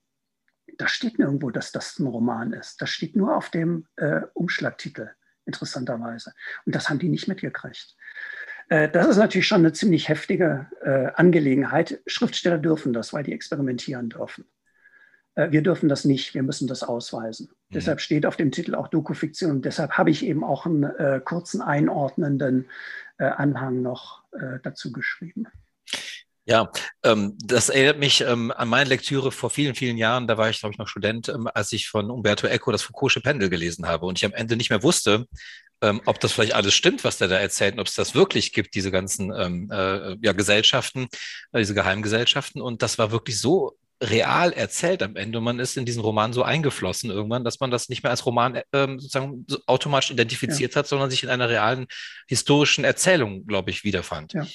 da 0.78 0.88
steht 0.88 1.20
nirgendwo, 1.20 1.52
dass 1.52 1.72
das 1.74 2.00
ein 2.00 2.08
Roman 2.08 2.54
ist. 2.54 2.82
Das 2.82 2.90
steht 2.90 3.16
nur 3.16 3.36
auf 3.36 3.50
dem 3.50 3.88
äh, 3.98 4.22
Umschlagtitel, 4.34 5.10
interessanterweise. 5.46 6.34
Und 6.66 6.74
das 6.74 6.90
haben 6.90 7.00
die 7.00 7.10
nicht 7.10 7.28
mitgekriegt. 7.28 7.96
Äh, 8.70 8.90
das 8.90 9.08
ist 9.08 9.18
natürlich 9.18 9.48
schon 9.48 9.60
eine 9.60 9.74
ziemlich 9.74 10.08
heftige 10.08 10.68
Angelegenheit. 11.16 12.02
Schriftsteller 12.08 12.58
dürfen 12.58 12.94
das, 12.94 13.12
weil 13.12 13.24
die 13.24 13.34
experimentieren 13.34 14.10
dürfen. 14.10 14.46
Äh, 15.36 15.52
wir 15.52 15.62
dürfen 15.62 15.90
das 15.90 16.06
nicht, 16.06 16.34
wir 16.34 16.44
müssen 16.44 16.68
das 16.68 16.84
ausweisen. 16.84 17.50
Mhm. 17.70 17.74
Deshalb 17.74 18.02
steht 18.02 18.26
auf 18.26 18.36
dem 18.36 18.52
Titel 18.52 18.76
auch 18.76 18.88
Dokufiktion 18.88 19.52
und 19.52 19.66
deshalb 19.66 19.92
habe 19.94 20.12
ich 20.12 20.26
eben 20.26 20.44
auch 20.44 20.66
einen 20.66 20.84
äh, 20.84 21.22
kurzen 21.24 21.62
einordnenden 21.62 22.70
äh, 23.18 23.26
Anhang 23.26 23.82
noch 23.82 24.24
äh, 24.34 24.60
dazu 24.64 24.92
geschrieben. 24.92 25.48
Ja, 26.46 26.70
ähm, 27.04 27.38
das 27.42 27.70
erinnert 27.70 28.00
mich 28.00 28.20
ähm, 28.20 28.52
an 28.52 28.68
meine 28.68 28.90
Lektüre 28.90 29.32
vor 29.32 29.50
vielen, 29.50 29.76
vielen 29.76 29.98
Jahren. 29.98 30.28
Da 30.28 30.38
war 30.38 30.50
ich, 30.50 30.60
glaube 30.60 30.74
ich, 30.74 30.78
noch 30.78 30.90
Student, 30.90 31.30
ähm, 31.30 31.48
als 31.54 31.72
ich 31.72 31.88
von 31.88 32.12
Umberto 32.12 32.48
Eco 32.48 32.70
das 32.74 32.84
Foucault'sche 32.84 33.24
Pendel 33.24 33.50
gelesen 33.50 33.88
habe 33.88 34.06
und 34.06 34.18
ich 34.18 34.26
am 34.26 34.34
Ende 34.34 34.58
nicht 34.58 34.70
mehr 34.70 34.84
wusste, 34.84 35.26
ähm, 35.82 36.02
ob 36.06 36.20
das 36.20 36.34
vielleicht 36.34 36.54
alles 36.54 36.74
stimmt, 36.74 37.06
was 37.06 37.18
der 37.18 37.30
da 37.30 37.38
erzählt 37.38 37.76
und 37.76 37.80
ob 37.80 37.88
es 37.88 37.96
das 37.96 38.14
wirklich 38.14 38.52
gibt, 38.52 38.76
diese 38.76 38.92
ganzen 38.92 39.34
ähm, 39.34 39.70
äh, 39.72 40.18
ja, 40.22 40.34
Gesellschaften, 40.34 41.08
äh, 41.54 41.60
diese 41.60 41.74
Geheimgesellschaften. 41.74 42.62
Und 42.62 42.82
das 42.82 42.98
war 42.98 43.12
wirklich 43.12 43.40
so 43.40 43.78
real 44.04 44.52
erzählt 44.52 45.02
am 45.02 45.16
Ende 45.16 45.38
und 45.38 45.44
man 45.44 45.60
ist 45.60 45.78
in 45.78 45.86
diesen 45.86 46.02
Roman 46.02 46.34
so 46.34 46.44
eingeflossen 46.44 47.10
irgendwann, 47.10 47.44
dass 47.44 47.60
man 47.60 47.72
das 47.72 47.90
nicht 47.90 48.04
mehr 48.04 48.12
als 48.12 48.26
Roman 48.26 48.62
ähm, 48.74 49.00
sozusagen 49.00 49.46
so 49.48 49.60
automatisch 49.66 50.12
identifiziert 50.12 50.74
ja. 50.74 50.80
hat, 50.80 50.88
sondern 50.88 51.10
sich 51.10 51.24
in 51.24 51.30
einer 51.30 51.50
realen 51.50 51.88
historischen 52.28 52.84
Erzählung, 52.84 53.48
glaube 53.48 53.72
ich, 53.72 53.84
wiederfand. 53.84 54.34
Ja. 54.34 54.46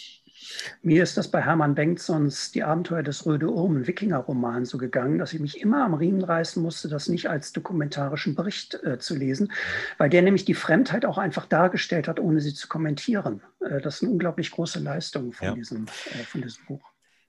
Mir 0.82 1.02
ist 1.02 1.16
das 1.16 1.30
bei 1.30 1.42
Hermann 1.42 1.74
Bengtssons 1.74 2.50
Die 2.52 2.62
Abenteuer 2.62 3.02
des 3.02 3.26
Röde 3.26 3.50
Urmen 3.50 3.86
Wikinger-Roman 3.86 4.64
so 4.64 4.78
gegangen, 4.78 5.18
dass 5.18 5.32
ich 5.32 5.40
mich 5.40 5.60
immer 5.60 5.84
am 5.84 5.94
Riemen 5.94 6.24
reißen 6.24 6.62
musste, 6.62 6.88
das 6.88 7.08
nicht 7.08 7.28
als 7.28 7.52
dokumentarischen 7.52 8.34
Bericht 8.34 8.74
äh, 8.82 8.98
zu 8.98 9.14
lesen, 9.14 9.52
weil 9.98 10.10
der 10.10 10.22
nämlich 10.22 10.44
die 10.44 10.54
Fremdheit 10.54 11.04
auch 11.04 11.18
einfach 11.18 11.46
dargestellt 11.46 12.08
hat, 12.08 12.20
ohne 12.20 12.40
sie 12.40 12.54
zu 12.54 12.68
kommentieren. 12.68 13.42
Äh, 13.60 13.80
das 13.80 13.96
ist 13.96 14.02
eine 14.02 14.12
unglaublich 14.12 14.50
große 14.50 14.80
Leistung 14.80 15.32
von, 15.32 15.48
ja. 15.48 15.54
diesem, 15.54 15.86
äh, 15.86 16.24
von 16.24 16.42
diesem 16.42 16.64
Buch. 16.66 16.87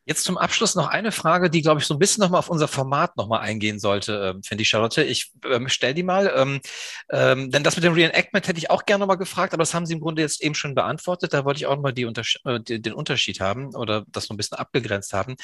Jetzt 0.10 0.24
zum 0.24 0.40
Abschluss 0.40 0.74
noch 0.74 0.88
eine 0.88 1.12
Frage, 1.12 1.52
die, 1.52 1.62
glaube 1.62 1.82
ich, 1.82 1.86
so 1.86 1.94
ein 1.94 2.00
bisschen 2.00 2.24
nochmal 2.24 2.40
auf 2.40 2.50
unser 2.50 2.68
Format 2.68 3.16
nochmal 3.16 3.42
eingehen 3.42 3.78
sollte, 3.78 4.34
ähm, 4.34 4.42
finde 4.42 4.64
ich, 4.64 4.70
Charlotte. 4.70 5.04
Ich 5.04 5.32
ähm, 5.46 5.70
stelle 5.70 5.94
die 5.94 6.02
mal. 6.02 6.34
Ähm, 6.36 6.62
ähm, 7.12 7.52
denn 7.52 7.62
das 7.64 7.76
mit 7.76 7.84
dem 7.84 7.94
Reenactment 7.94 8.48
hätte 8.48 8.58
ich 8.58 8.72
auch 8.72 8.86
gerne 8.88 9.02
nochmal 9.02 9.20
gefragt, 9.20 9.54
aber 9.54 9.62
das 9.62 9.76
haben 9.76 9.86
Sie 9.86 9.94
im 9.94 10.00
Grunde 10.00 10.24
jetzt 10.24 10.42
eben 10.42 10.56
schon 10.56 10.74
beantwortet. 10.74 11.32
Da 11.32 11.46
wollte 11.46 11.60
ich 11.60 11.68
auch 11.68 11.76
nochmal 11.76 11.94
die 11.94 12.06
Unters 12.06 12.40
äh, 12.44 12.60
den 12.60 12.94
Unterschied 12.94 13.40
haben 13.40 13.76
oder 13.76 14.04
das 14.08 14.30
noch 14.30 14.34
ein 14.34 14.38
bisschen 14.38 14.58
abgegrenzt 14.58 15.14
haben. 15.14 15.36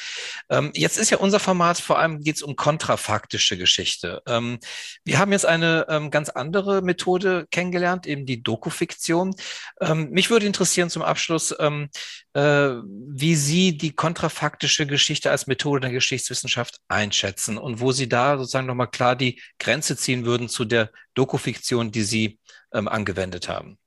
Ähm, 0.50 0.72
jetzt 0.74 0.98
ist 0.98 1.12
ja 1.12 1.20
unser 1.20 1.40
Format, 1.40 1.78
vor 1.78 2.00
allem 2.00 2.22
geht 2.22 2.38
es 2.38 2.42
um 2.42 2.56
kontrafaktische 2.56 3.60
Geschichte. 3.60 4.24
Ähm, 4.28 4.58
wir 5.04 5.20
haben 5.20 5.32
jetzt 5.32 5.46
eine 5.46 5.86
ähm, 5.90 6.10
ganz 6.10 6.30
andere 6.30 6.82
Methode 6.82 7.46
kennengelernt, 7.52 8.08
eben 8.08 8.26
die 8.26 8.42
Dokufiktion. 8.42 9.36
Ähm, 9.80 10.10
mich 10.10 10.32
würde 10.32 10.48
interessieren 10.48 10.90
zum 10.90 11.04
Abschluss, 11.04 11.54
ähm, 11.60 11.90
äh, 12.34 12.82
wie 12.82 13.36
Sie 13.36 13.78
die 13.78 13.92
kontrafaktische 13.96 14.55
faktische 14.56 14.88
Geschichte 14.88 15.32
als 15.32 15.48
Methode 15.48 15.82
der 15.82 15.92
Geschichtswissenschaft 15.92 16.80
einschätzen 16.88 17.58
und 17.58 17.82
wo 17.82 17.92
Sie 17.92 18.08
da 18.08 18.38
sozusagen 18.38 18.68
nochmal 18.68 18.90
klar 18.90 19.18
die 19.18 19.42
Grenze 19.60 19.98
ziehen 19.98 20.26
würden 20.26 20.48
zu 20.48 20.64
der 20.64 20.92
Dokufiktion, 21.14 21.92
die 21.92 22.04
Sie 22.04 22.40
ähm, 22.72 22.88
angewendet 22.88 23.50
haben. 23.50 23.78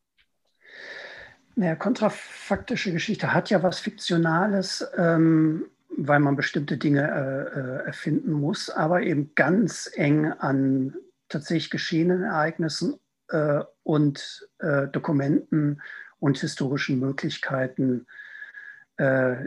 Naja, 1.55 1.75
kontrafaktische 1.75 2.93
Geschichte 2.93 3.33
hat 3.33 3.49
ja 3.49 3.63
was 3.63 3.81
Fiktionales, 3.81 4.87
ähm, 4.99 5.65
weil 5.97 6.21
man 6.21 6.37
bestimmte 6.37 6.77
Dinge 6.77 7.01
äh, 7.01 7.59
äh, 7.59 7.87
erfinden 7.87 8.33
muss, 8.33 8.69
aber 8.69 9.01
eben 9.01 9.35
ganz 9.35 9.91
eng 9.95 10.27
an 10.27 10.95
tatsächlich 11.31 11.71
geschehenen 11.71 12.25
Ereignissen 12.25 13.01
äh, 13.31 13.61
und 13.85 14.47
äh, 14.59 14.87
Dokumenten 14.89 15.81
und 16.19 16.37
historischen 16.37 17.01
Möglichkeiten 17.01 18.07
äh, 18.99 19.47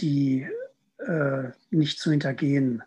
die 0.00 0.46
äh, 0.98 1.50
nicht 1.70 2.00
zu 2.00 2.10
hintergehen 2.10 2.82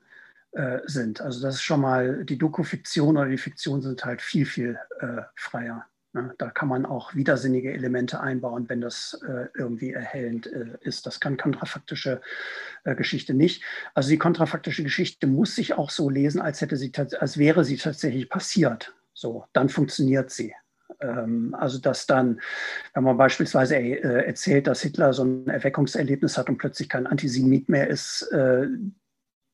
äh, 0.52 0.80
sind. 0.86 1.22
Also 1.22 1.42
das 1.42 1.56
ist 1.56 1.64
schon 1.64 1.82
mal, 1.82 2.26
die 2.26 2.38
Dokufiktion 2.38 3.18
oder 3.18 3.30
die 3.30 3.38
Fiktion 3.38 3.82
sind 3.82 4.04
halt 4.06 4.22
viel, 4.22 4.46
viel 4.46 4.78
äh, 5.00 5.22
freier. 5.36 5.86
Ne? 6.14 6.34
Da 6.38 6.52
kann 6.52 6.68
man 6.68 6.86
auch 6.86 7.16
widersinnige 7.16 7.74
Elemente 7.74 8.20
einbauen, 8.20 8.70
wenn 8.70 8.82
das 8.82 9.20
äh, 9.28 9.48
irgendwie 9.56 9.92
erhellend 9.92 10.48
äh, 10.48 10.78
ist. 10.82 11.08
Das 11.08 11.20
kann 11.20 11.38
kontrafaktische 11.38 12.22
äh, 12.84 12.96
Geschichte 12.96 13.34
nicht. 13.34 13.64
Also 13.96 14.10
die 14.10 14.20
kontrafaktische 14.20 14.84
Geschichte 14.84 15.26
muss 15.26 15.56
sich 15.56 15.74
auch 15.74 15.90
so 15.90 16.10
lesen, 16.10 16.40
als, 16.40 16.62
hätte 16.62 16.78
sie, 16.78 16.92
als 17.20 17.38
wäre 17.38 17.66
sie 17.66 17.78
tatsächlich 17.78 18.30
passiert. 18.30 18.94
So, 19.16 19.46
dann 19.54 19.70
funktioniert 19.70 20.30
sie. 20.30 20.54
Ähm, 21.04 21.56
also 21.60 21.80
dass 21.80 22.08
dann, 22.08 22.42
wenn 22.94 23.04
man 23.04 23.18
beispielsweise 23.18 23.76
äh, 23.76 24.26
erzählt, 24.26 24.68
dass 24.68 24.82
Hitler 24.82 25.14
so 25.14 25.24
ein 25.24 25.48
Erweckungserlebnis 25.48 26.38
hat 26.38 26.50
und 26.50 26.58
plötzlich 26.58 26.90
kein 26.90 27.08
Antisemit 27.08 27.70
mehr 27.70 27.88
ist, 27.88 28.24
äh, 28.32 28.68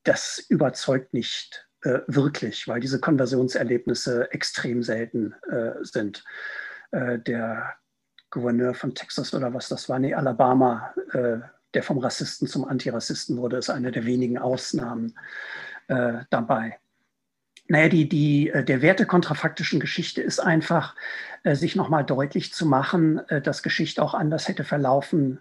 das 0.04 0.38
überzeugt 0.48 1.12
nicht 1.12 1.68
äh, 1.82 2.00
wirklich, 2.06 2.68
weil 2.68 2.80
diese 2.80 3.00
Konversionserlebnisse 3.00 4.30
extrem 4.32 4.82
selten 4.82 5.34
sind. 5.82 6.24
Der 6.92 7.74
Gouverneur 8.30 8.74
von 8.74 8.94
Texas 8.94 9.32
oder 9.32 9.54
was 9.54 9.68
das 9.68 9.88
war, 9.88 9.98
nee, 9.98 10.12
Alabama, 10.12 10.92
der 11.12 11.82
vom 11.82 11.98
Rassisten 11.98 12.48
zum 12.48 12.64
Antirassisten 12.64 13.36
wurde, 13.36 13.58
ist 13.58 13.70
eine 13.70 13.92
der 13.92 14.06
wenigen 14.06 14.38
Ausnahmen 14.38 15.16
dabei. 15.86 16.78
Naja, 17.70 17.88
die, 17.88 18.08
die, 18.08 18.50
äh, 18.50 18.64
der 18.64 18.82
Wert 18.82 18.98
der 18.98 19.06
kontrafaktischen 19.06 19.78
Geschichte 19.78 20.20
ist 20.20 20.40
einfach, 20.40 20.96
äh, 21.44 21.54
sich 21.54 21.76
nochmal 21.76 22.04
deutlich 22.04 22.52
zu 22.52 22.66
machen, 22.66 23.20
äh, 23.28 23.40
dass 23.40 23.62
Geschichte 23.62 24.02
auch 24.02 24.12
anders 24.12 24.48
hätte 24.48 24.64
verlaufen 24.64 25.40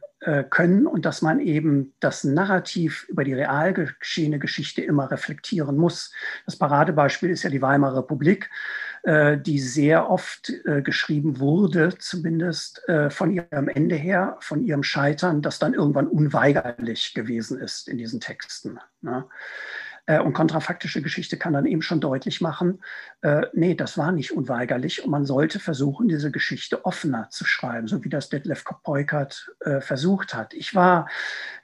können 0.50 0.86
und 0.86 1.06
dass 1.06 1.22
man 1.22 1.40
eben 1.40 1.94
das 2.02 2.26
Narrativ 2.26 3.06
über 3.08 3.24
die 3.24 3.34
real 3.34 3.74
geschehene 3.74 4.38
Geschichte 4.38 4.82
immer 4.82 5.10
reflektieren 5.10 5.78
muss. 5.78 6.12
Das 6.46 6.58
Paradebeispiel 6.58 7.30
ist 7.30 7.44
ja 7.44 7.50
die 7.50 7.62
Weimarer 7.62 8.00
Republik, 8.00 8.50
die 9.08 9.60
sehr 9.60 10.10
oft 10.10 10.52
geschrieben 10.84 11.40
wurde, 11.40 11.98
zumindest 12.00 12.82
von 13.12 13.32
ihrem 13.32 13.70
Ende 13.70 13.96
her, 13.96 14.36
von 14.42 14.62
ihrem 14.62 14.84
Scheitern, 14.84 15.42
das 15.42 15.58
dann 15.58 15.74
irgendwann 15.74 16.08
unweigerlich 16.08 17.14
gewesen 17.14 17.58
ist 17.58 17.88
in 17.88 17.98
diesen 17.98 18.20
Texten. 18.20 18.78
Äh, 20.10 20.20
und 20.20 20.34
kontrafaktische 20.34 21.04
Geschichte 21.04 21.38
kann 21.38 21.54
dann 21.54 21.68
eben 21.68 21.84
schon 21.84 22.02
deutlich 22.02 22.42
machen, 22.42 22.82
äh, 23.22 23.44
nee, 23.54 23.76
das 23.76 23.96
war 23.96 24.12
nicht 24.12 24.32
unweigerlich 24.32 25.04
und 25.04 25.12
man 25.12 25.24
sollte 25.24 25.60
versuchen, 25.60 26.08
diese 26.08 26.32
Geschichte 26.32 26.84
offener 26.84 27.30
zu 27.30 27.46
schreiben, 27.46 27.88
so 27.88 28.04
wie 28.04 28.10
das 28.10 28.30
Detlef 28.30 28.64
Peukert 28.84 29.52
äh, 29.60 29.82
versucht 29.82 30.34
hat. 30.34 30.56
Ich 30.56 30.74
war 30.74 31.08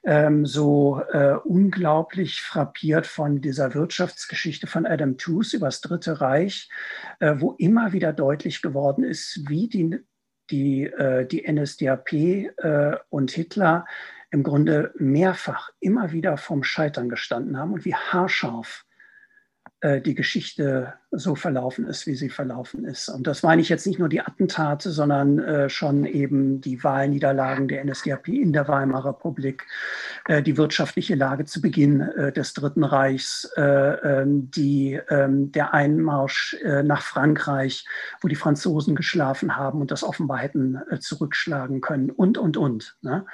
ähm, 0.03 0.45
so 0.45 1.01
äh, 1.11 1.37
unglaublich 1.43 2.43
frappiert 2.43 3.07
von 3.07 3.41
dieser 3.41 3.73
Wirtschaftsgeschichte 3.73 4.67
von 4.67 4.85
Adam 4.85 5.17
Tooze 5.17 5.57
über 5.57 5.65
das 5.65 5.81
Dritte 5.81 6.21
Reich, 6.21 6.69
äh, 7.19 7.33
wo 7.39 7.53
immer 7.53 7.93
wieder 7.93 8.13
deutlich 8.13 8.61
geworden 8.61 9.03
ist, 9.03 9.41
wie 9.47 9.67
die 9.67 9.99
die, 10.51 10.83
äh, 10.83 11.25
die 11.25 11.51
NSDAP 11.51 12.53
und 13.09 13.31
Hitler 13.31 13.85
im 14.35 14.43
Grunde 14.43 14.91
mehrfach 14.97 15.69
immer 15.79 16.11
wieder 16.11 16.35
vom 16.35 16.61
Scheitern 16.63 17.07
gestanden 17.07 17.57
haben 17.57 17.71
und 17.71 17.85
wie 17.85 17.95
haarscharf 17.95 18.85
äh, 19.79 20.01
die 20.01 20.13
Geschichte 20.13 20.93
so 21.11 21.35
verlaufen 21.35 21.87
ist, 21.87 22.07
wie 22.07 22.15
sie 22.15 22.29
verlaufen 22.29 22.85
ist. 22.85 23.07
Und 23.07 23.27
das 23.27 23.43
meine 23.43 23.61
ich 23.61 23.69
jetzt 23.69 23.87
nicht 23.87 23.99
nur 23.99 24.09
die 24.09 24.21
Attentate, 24.21 24.91
sondern 24.91 25.39
äh, 25.39 25.69
schon 25.69 26.05
eben 26.05 26.59
die 26.59 26.83
Wahlniederlagen 26.83 27.67
der 27.67 27.83
NSDAP 27.85 28.27
in 28.27 28.51
der 28.51 28.67
Weimarer 28.67 29.09
Republik, 29.09 29.65
äh, 30.27 30.41
die 30.41 30.57
wirtschaftliche 30.57 31.15
Lage 31.15 31.45
zu 31.45 31.61
Beginn 31.61 32.01
äh, 32.01 32.31
des 32.31 32.53
Dritten 32.53 32.83
Reichs, 32.83 33.49
äh, 33.55 33.61
ähm, 33.61 34.51
die, 34.51 34.99
ähm, 35.09 35.51
der 35.51 35.73
Einmarsch 35.73 36.55
äh, 36.63 36.83
nach 36.83 37.01
Frankreich, 37.01 37.85
wo 38.21 38.27
die 38.27 38.35
Franzosen 38.35 38.95
geschlafen 38.95 39.55
haben 39.55 39.81
und 39.81 39.91
das 39.91 40.03
offenbar 40.03 40.39
hätten 40.39 40.79
zurückschlagen 40.99 41.81
können 41.81 42.09
und, 42.09 42.37
und, 42.37 42.57
und. 42.57 42.97
Ne? 43.01 43.25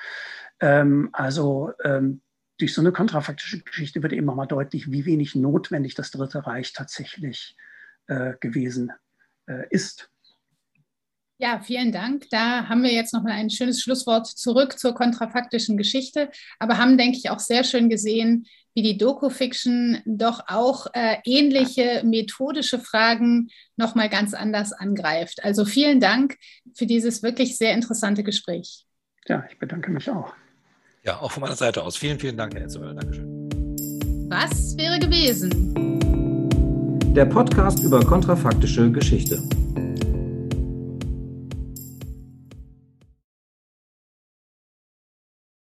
Ähm, 0.62 1.10
also 1.12 1.72
ähm, 1.84 2.22
durch 2.58 2.74
so 2.74 2.82
eine 2.82 2.92
kontrafaktische 2.92 3.60
Geschichte 3.60 4.02
wird 4.04 4.14
eben 4.14 4.28
nochmal 4.28 4.48
deutlich, 4.48 4.92
wie 4.92 5.06
wenig 5.06 5.36
notwendig 5.36 5.96
das 5.96 6.12
Dritte 6.12 6.46
Reich 6.46 6.74
tatsächlich 6.74 7.58
äh, 8.08 8.34
gewesen 8.40 8.92
äh, 9.48 9.68
ist. 9.70 10.10
Ja, 11.40 11.60
vielen 11.60 11.92
Dank. 11.92 12.30
Da 12.30 12.70
haben 12.70 12.84
wir 12.84 12.94
jetzt 12.94 13.16
nochmal 13.16 13.34
ein 13.34 13.50
schönes 13.50 13.82
Schlusswort 13.82 14.28
zurück 14.28 14.78
zur 14.78 14.94
kontrafaktischen 14.94 15.76
Geschichte, 15.76 16.30
aber 16.60 16.78
haben, 16.78 17.00
denke 17.00 17.18
ich, 17.18 17.32
auch 17.32 17.40
sehr 17.40 17.64
schön 17.64 17.90
gesehen, 17.90 18.46
wie 18.76 18.84
die 18.84 18.98
Doku-Fiction 19.00 20.04
doch 20.06 20.44
auch 20.48 20.86
äh, 20.94 21.18
ähnliche 21.26 22.04
methodische 22.06 22.78
Fragen 22.78 23.50
nochmal 23.76 24.08
ganz 24.08 24.36
anders 24.36 24.72
angreift. 24.72 25.44
Also 25.44 25.66
vielen 25.66 26.00
Dank 26.00 26.38
für 26.76 26.86
dieses 26.86 27.24
wirklich 27.24 27.58
sehr 27.58 27.74
interessante 27.74 28.24
Gespräch. 28.24 28.86
Ja, 29.26 29.44
ich 29.50 29.58
bedanke 29.58 29.90
mich 29.90 30.12
auch. 30.12 30.36
Ja, 31.04 31.20
auch 31.20 31.32
von 31.32 31.42
meiner 31.42 31.56
Seite 31.56 31.82
aus. 31.82 31.98
Vielen, 31.98 32.20
vielen 32.20 32.38
Dank, 32.38 32.54
Herr 32.54 32.64
Etzemöller. 32.64 32.94
Dankeschön. 32.94 33.50
Was 34.30 34.78
wäre 34.78 35.00
gewesen? 35.00 35.50
Der 37.16 37.26
Podcast 37.26 37.80
über 37.84 38.00
kontrafaktische 38.06 38.92
Geschichte. 38.92 39.42